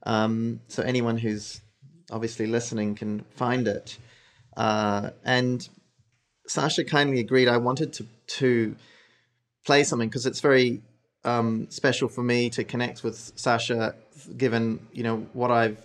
Um, 0.04 0.60
so 0.68 0.82
anyone 0.82 1.18
who's 1.18 1.60
obviously 2.10 2.46
listening 2.46 2.94
can 2.94 3.24
find 3.36 3.68
it. 3.68 3.96
Uh, 4.56 5.10
and 5.24 5.68
Sasha 6.46 6.84
kindly 6.84 7.20
agreed. 7.20 7.48
I 7.48 7.56
wanted 7.56 7.92
to 7.94 8.06
to 8.38 8.76
play 9.64 9.84
something 9.84 10.08
because 10.08 10.26
it's 10.26 10.40
very 10.40 10.82
um, 11.24 11.66
special 11.70 12.08
for 12.08 12.22
me 12.22 12.50
to 12.50 12.64
connect 12.64 13.04
with 13.04 13.32
Sasha, 13.36 13.94
given 14.36 14.86
you 14.92 15.02
know 15.02 15.26
what 15.32 15.50
I've 15.50 15.84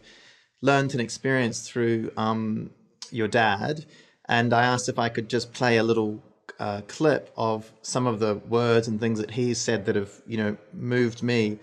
learned 0.61 0.91
and 0.93 1.01
experienced 1.01 1.71
through 1.71 2.11
um, 2.17 2.71
your 3.11 3.27
dad. 3.27 3.85
And 4.27 4.53
I 4.53 4.63
asked 4.63 4.89
if 4.89 4.99
I 4.99 5.09
could 5.09 5.29
just 5.29 5.53
play 5.53 5.77
a 5.77 5.83
little 5.83 6.21
uh, 6.59 6.81
clip 6.87 7.31
of 7.37 7.71
some 7.81 8.07
of 8.07 8.19
the 8.19 8.35
words 8.35 8.87
and 8.87 8.99
things 8.99 9.19
that 9.19 9.31
he 9.31 9.53
said 9.53 9.85
that 9.85 9.95
have 9.95 10.21
you 10.27 10.37
know 10.37 10.57
moved 10.73 11.23
me, 11.23 11.59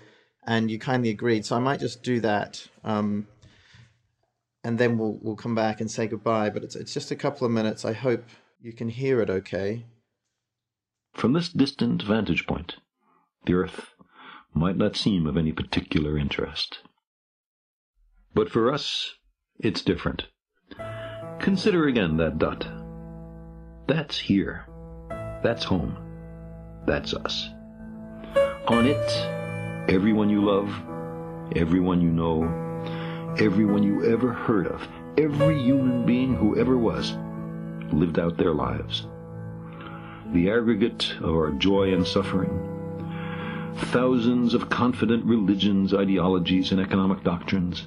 and 0.47 0.71
you 0.71 0.79
kindly 0.79 1.11
agreed. 1.11 1.45
So 1.45 1.57
I 1.57 1.61
might 1.61 1.81
just 1.81 2.03
do 2.03 2.21
that. 2.21 2.67
Um, 2.85 3.27
and 4.63 4.79
then 4.79 4.97
we'll 4.99 5.19
we'll 5.21 5.37
come 5.37 5.55
back 5.55 5.81
and 5.81 5.91
say 5.91 6.07
goodbye. 6.07 6.51
But 6.51 6.65
it's 6.65 6.77
it's 6.77 6.95
just 6.95 7.11
a 7.11 7.17
couple 7.17 7.47
of 7.47 7.53
minutes. 7.53 7.85
I 7.85 7.93
hope 7.93 8.25
you 8.61 8.73
can 8.73 8.89
hear 8.89 9.21
it 9.21 9.31
okay. 9.31 9.85
From 11.15 11.33
this 11.33 11.49
distant 11.51 12.03
vantage 12.03 12.47
point, 12.47 12.77
the 13.47 13.55
earth 13.55 13.91
might 14.55 14.77
not 14.77 14.97
seem 14.97 15.27
of 15.27 15.37
any 15.37 15.53
particular 15.53 16.17
interest. 16.19 16.79
But 18.35 18.51
for 18.51 18.73
us, 18.73 19.15
it's 19.59 19.83
different. 19.83 20.27
Consider 21.41 21.87
again 21.87 22.17
that 22.17 22.39
dot. 22.39 22.67
That's 23.87 24.19
here. 24.19 24.67
That's 25.43 25.65
home. 25.65 25.97
That's 26.87 27.15
us. 27.15 27.49
On 28.67 28.87
it, 28.87 29.11
everyone 29.91 30.31
you 30.31 30.43
love, 30.43 30.71
everyone 31.55 32.01
you 32.01 32.11
know, 32.11 32.43
everyone 33.39 33.83
you 33.83 34.05
ever 34.13 34.33
heard 34.33 34.67
of, 34.67 34.87
every 35.19 35.61
human 35.61 36.07
being 36.07 36.35
who 36.35 36.59
ever 36.59 36.79
was, 36.79 37.17
lived 37.93 38.19
out 38.19 38.37
their 38.37 38.55
lives. 38.55 39.07
The 40.33 40.51
aggregate 40.51 41.15
of 41.21 41.31
our 41.35 41.51
joy 41.53 41.93
and 41.93 42.07
suffering, 42.07 42.74
thousands 43.77 44.55
of 44.55 44.69
confident 44.71 45.25
religions, 45.25 45.93
ideologies, 45.93 46.73
and 46.73 46.81
economic 46.81 47.23
doctrines. 47.25 47.87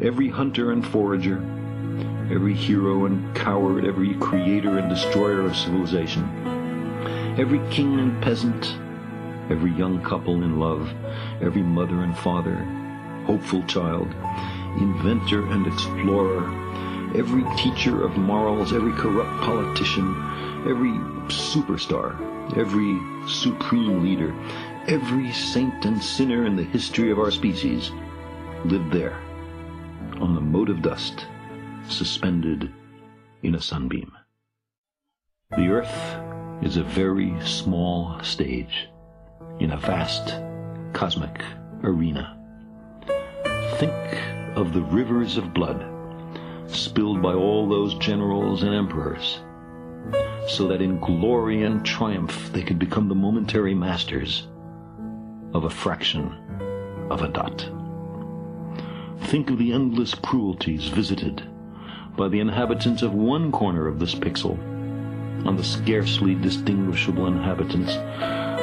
Every 0.00 0.28
hunter 0.28 0.72
and 0.72 0.86
forager, 0.86 1.36
every 2.30 2.54
hero 2.54 3.06
and 3.06 3.34
coward, 3.34 3.84
every 3.84 4.14
creator 4.14 4.78
and 4.78 4.88
destroyer 4.88 5.42
of 5.42 5.56
civilization, 5.56 6.24
every 7.38 7.60
king 7.70 7.98
and 8.00 8.22
peasant, 8.22 8.76
every 9.50 9.72
young 9.72 10.02
couple 10.02 10.42
in 10.42 10.58
love, 10.58 10.92
every 11.40 11.62
mother 11.62 12.02
and 12.02 12.16
father, 12.16 12.56
hopeful 13.26 13.62
child, 13.64 14.08
inventor 14.78 15.46
and 15.50 15.66
explorer, 15.66 16.46
every 17.16 17.44
teacher 17.56 18.04
of 18.04 18.16
morals, 18.16 18.72
every 18.72 18.92
corrupt 18.92 19.30
politician, 19.42 20.08
every 20.66 20.92
superstar, 21.28 22.16
every 22.56 22.98
supreme 23.28 24.02
leader, 24.02 24.34
every 24.88 25.30
saint 25.32 25.84
and 25.84 26.02
sinner 26.02 26.44
in 26.44 26.56
the 26.56 26.64
history 26.64 27.10
of 27.10 27.18
our 27.18 27.30
species 27.30 27.92
lived 28.64 28.92
there, 28.92 29.20
on 30.20 30.34
the 30.34 30.40
mote 30.40 30.68
of 30.68 30.82
dust, 30.82 31.26
suspended 31.88 32.72
in 33.42 33.54
a 33.54 33.60
sunbeam. 33.60 34.10
The 35.50 35.68
earth 35.68 36.64
is 36.64 36.76
a 36.76 36.82
very 36.82 37.34
small 37.42 38.20
stage 38.22 38.88
in 39.60 39.70
a 39.70 39.76
vast 39.76 40.34
cosmic 40.92 41.42
arena. 41.84 42.38
Think 43.76 43.92
of 44.56 44.72
the 44.72 44.82
rivers 44.82 45.36
of 45.36 45.54
blood 45.54 45.88
spilled 46.66 47.22
by 47.22 47.34
all 47.34 47.68
those 47.68 47.94
generals 47.94 48.62
and 48.62 48.74
emperors, 48.74 49.40
so 50.48 50.66
that 50.68 50.82
in 50.82 50.98
glory 50.98 51.62
and 51.62 51.84
triumph 51.84 52.50
they 52.52 52.62
could 52.62 52.78
become 52.78 53.08
the 53.08 53.14
momentary 53.14 53.74
masters 53.74 54.48
of 55.54 55.64
a 55.64 55.70
fraction 55.70 56.34
of 57.10 57.22
a 57.22 57.28
dot. 57.28 57.68
Think 59.28 59.50
of 59.50 59.58
the 59.58 59.72
endless 59.72 60.14
cruelties 60.14 60.88
visited 60.88 61.42
by 62.16 62.28
the 62.28 62.40
inhabitants 62.40 63.02
of 63.02 63.14
one 63.14 63.52
corner 63.52 63.86
of 63.86 63.98
this 63.98 64.14
pixel 64.14 64.58
on 65.46 65.56
the 65.56 65.64
scarcely 65.64 66.34
distinguishable 66.34 67.26
inhabitants 67.26 67.92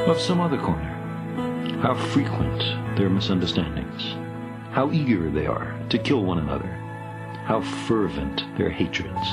of 0.07 0.19
some 0.19 0.39
other 0.39 0.57
corner. 0.57 0.95
How 1.81 1.95
frequent 1.95 2.59
their 2.97 3.09
misunderstandings, 3.09 4.15
how 4.71 4.91
eager 4.91 5.29
they 5.29 5.47
are 5.47 5.79
to 5.89 5.97
kill 5.97 6.23
one 6.23 6.39
another, 6.39 6.67
how 7.45 7.61
fervent 7.61 8.43
their 8.57 8.69
hatreds. 8.69 9.27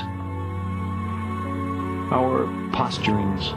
Our 2.09 2.47
posturings, 2.71 3.53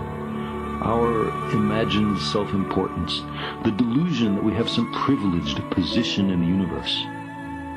our 0.83 1.28
imagined 1.53 2.18
self 2.18 2.53
importance, 2.53 3.22
the 3.64 3.70
delusion 3.70 4.35
that 4.35 4.45
we 4.45 4.53
have 4.55 4.68
some 4.68 4.93
privileged 4.93 5.59
position 5.70 6.31
in 6.31 6.41
the 6.41 6.47
universe, 6.47 6.97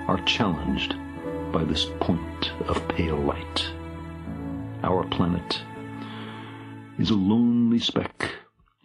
are 0.08 0.22
challenged 0.26 0.95
by 1.51 1.64
this 1.64 1.86
point 1.99 2.51
of 2.68 2.88
pale 2.88 3.18
light. 3.18 3.72
Our 4.84 5.04
planet 5.06 5.62
is 6.97 7.10
a 7.10 7.16
lonely 7.16 7.80
speck 7.80 8.32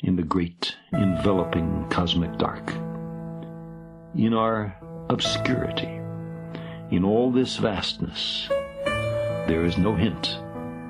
in 0.03 0.17
the 0.17 0.23
great 0.23 0.77
enveloping 0.93 1.89
cosmic 1.89 2.37
dark. 2.39 2.73
In 4.15 4.35
our 4.35 4.77
obscurity, 5.09 6.01
in 6.91 7.05
all 7.05 7.31
this 7.31 7.57
vastness, 7.57 8.49
there 9.47 9.65
is 9.65 9.79
no 9.79 9.95
hint 9.95 10.39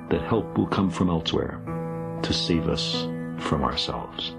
that 0.09 0.21
help 0.21 0.57
will 0.57 0.67
come 0.67 0.89
from 0.89 1.09
elsewhere 1.09 1.61
to 2.23 2.33
save 2.33 2.67
us 2.67 3.07
from 3.39 3.63
ourselves. 3.63 4.35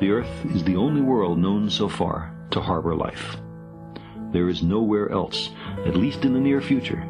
The 0.00 0.10
Earth 0.10 0.44
is 0.54 0.64
the 0.64 0.76
only 0.76 1.00
world 1.00 1.38
known 1.38 1.70
so 1.70 1.88
far 1.88 2.34
to 2.50 2.60
harbor 2.60 2.94
life. 2.94 3.36
There 4.32 4.48
is 4.48 4.62
nowhere 4.62 5.10
else, 5.10 5.50
at 5.86 5.96
least 5.96 6.24
in 6.24 6.34
the 6.34 6.40
near 6.40 6.60
future, 6.60 7.06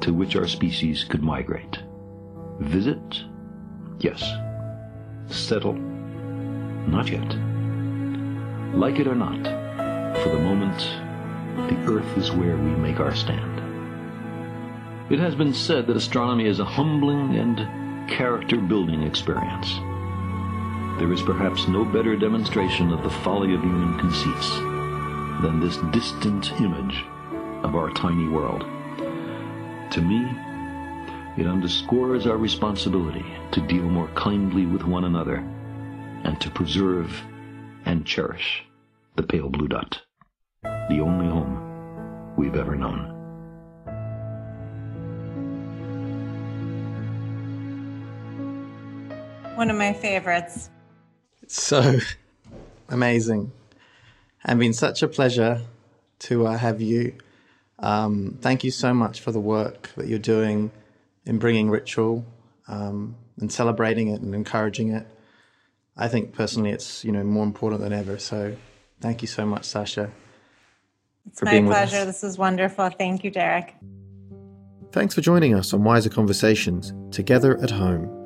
to 0.00 0.12
which 0.12 0.36
our 0.36 0.46
species 0.46 1.04
could 1.04 1.22
migrate. 1.22 1.78
Visit? 2.60 3.24
Yes. 3.98 4.28
Settle? 5.26 5.74
Not 5.74 7.08
yet. 7.08 7.36
Like 8.74 8.98
it 8.98 9.06
or 9.06 9.14
not, 9.14 9.42
for 10.18 10.30
the 10.30 10.38
moment, 10.38 10.78
the 11.68 11.92
Earth 11.92 12.18
is 12.18 12.32
where 12.32 12.56
we 12.56 12.70
make 12.70 13.00
our 13.00 13.14
stand. 13.14 13.52
It 15.12 15.18
has 15.20 15.34
been 15.34 15.54
said 15.54 15.86
that 15.86 15.96
astronomy 15.96 16.46
is 16.46 16.60
a 16.60 16.64
humbling 16.64 17.36
and 17.36 18.10
character 18.10 18.56
building 18.56 19.02
experience. 19.02 19.78
There 20.98 21.12
is 21.12 21.22
perhaps 21.22 21.66
no 21.66 21.84
better 21.84 22.16
demonstration 22.16 22.92
of 22.92 23.02
the 23.02 23.10
folly 23.10 23.52
of 23.52 23.60
human 23.60 23.98
conceits 23.98 24.50
than 25.42 25.58
this 25.58 25.76
distant 25.92 26.52
image 26.60 27.04
of 27.64 27.74
our 27.74 27.90
tiny 27.90 28.28
world. 28.28 28.60
To 29.90 30.00
me, 30.00 30.24
it 31.36 31.48
underscores 31.48 32.28
our 32.28 32.36
responsibility 32.36 33.26
to 33.50 33.60
deal 33.60 33.82
more 33.82 34.06
kindly 34.14 34.66
with 34.66 34.84
one 34.84 35.04
another 35.04 35.38
and 36.22 36.40
to 36.40 36.48
preserve 36.50 37.12
and 37.86 38.06
cherish 38.06 38.62
the 39.16 39.22
pale 39.24 39.48
blue 39.48 39.66
dot, 39.66 40.00
the 40.62 41.00
only 41.00 41.26
home 41.26 42.34
we've 42.36 42.54
ever 42.54 42.76
known. 42.76 43.10
One 49.56 49.70
of 49.70 49.76
my 49.76 49.92
favorites. 49.92 50.70
It's 51.44 51.62
so 51.62 51.98
amazing. 52.88 53.52
And 54.46 54.58
been 54.58 54.72
such 54.72 55.02
a 55.02 55.08
pleasure 55.08 55.60
to 56.20 56.46
uh, 56.46 56.56
have 56.56 56.80
you. 56.80 57.14
Um, 57.78 58.38
thank 58.40 58.64
you 58.64 58.70
so 58.70 58.94
much 58.94 59.20
for 59.20 59.30
the 59.30 59.40
work 59.40 59.90
that 59.96 60.06
you're 60.06 60.18
doing 60.18 60.70
in 61.26 61.38
bringing 61.38 61.68
ritual 61.68 62.24
um, 62.66 63.16
and 63.38 63.52
celebrating 63.52 64.08
it 64.08 64.22
and 64.22 64.34
encouraging 64.34 64.88
it. 64.94 65.06
I 65.98 66.08
think 66.08 66.32
personally 66.32 66.70
it's 66.70 67.04
you 67.04 67.12
know 67.12 67.22
more 67.22 67.44
important 67.44 67.82
than 67.82 67.92
ever. 67.92 68.18
So 68.18 68.56
thank 69.02 69.20
you 69.20 69.28
so 69.28 69.44
much, 69.44 69.66
Sasha. 69.66 70.10
It's 71.26 71.42
my 71.42 71.60
pleasure. 71.60 72.06
This 72.06 72.24
is 72.24 72.38
wonderful. 72.38 72.88
Thank 72.88 73.22
you, 73.22 73.30
Derek. 73.30 73.74
Thanks 74.92 75.14
for 75.14 75.20
joining 75.20 75.54
us 75.54 75.74
on 75.74 75.84
Wiser 75.84 76.08
Conversations 76.08 76.94
Together 77.14 77.58
at 77.58 77.70
Home. 77.70 78.23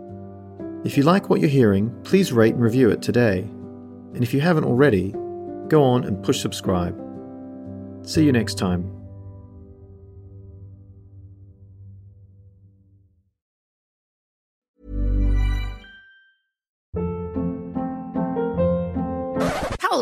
If 0.84 0.96
you 0.96 1.02
like 1.02 1.28
what 1.28 1.40
you're 1.40 1.50
hearing, 1.50 1.90
please 2.04 2.32
rate 2.32 2.54
and 2.54 2.62
review 2.62 2.90
it 2.90 3.02
today. 3.02 3.40
And 4.14 4.22
if 4.22 4.32
you 4.32 4.40
haven't 4.40 4.64
already, 4.64 5.12
go 5.68 5.82
on 5.82 6.04
and 6.04 6.22
push 6.22 6.40
subscribe. 6.40 6.96
See 8.02 8.24
you 8.24 8.32
next 8.32 8.54
time. 8.54 8.97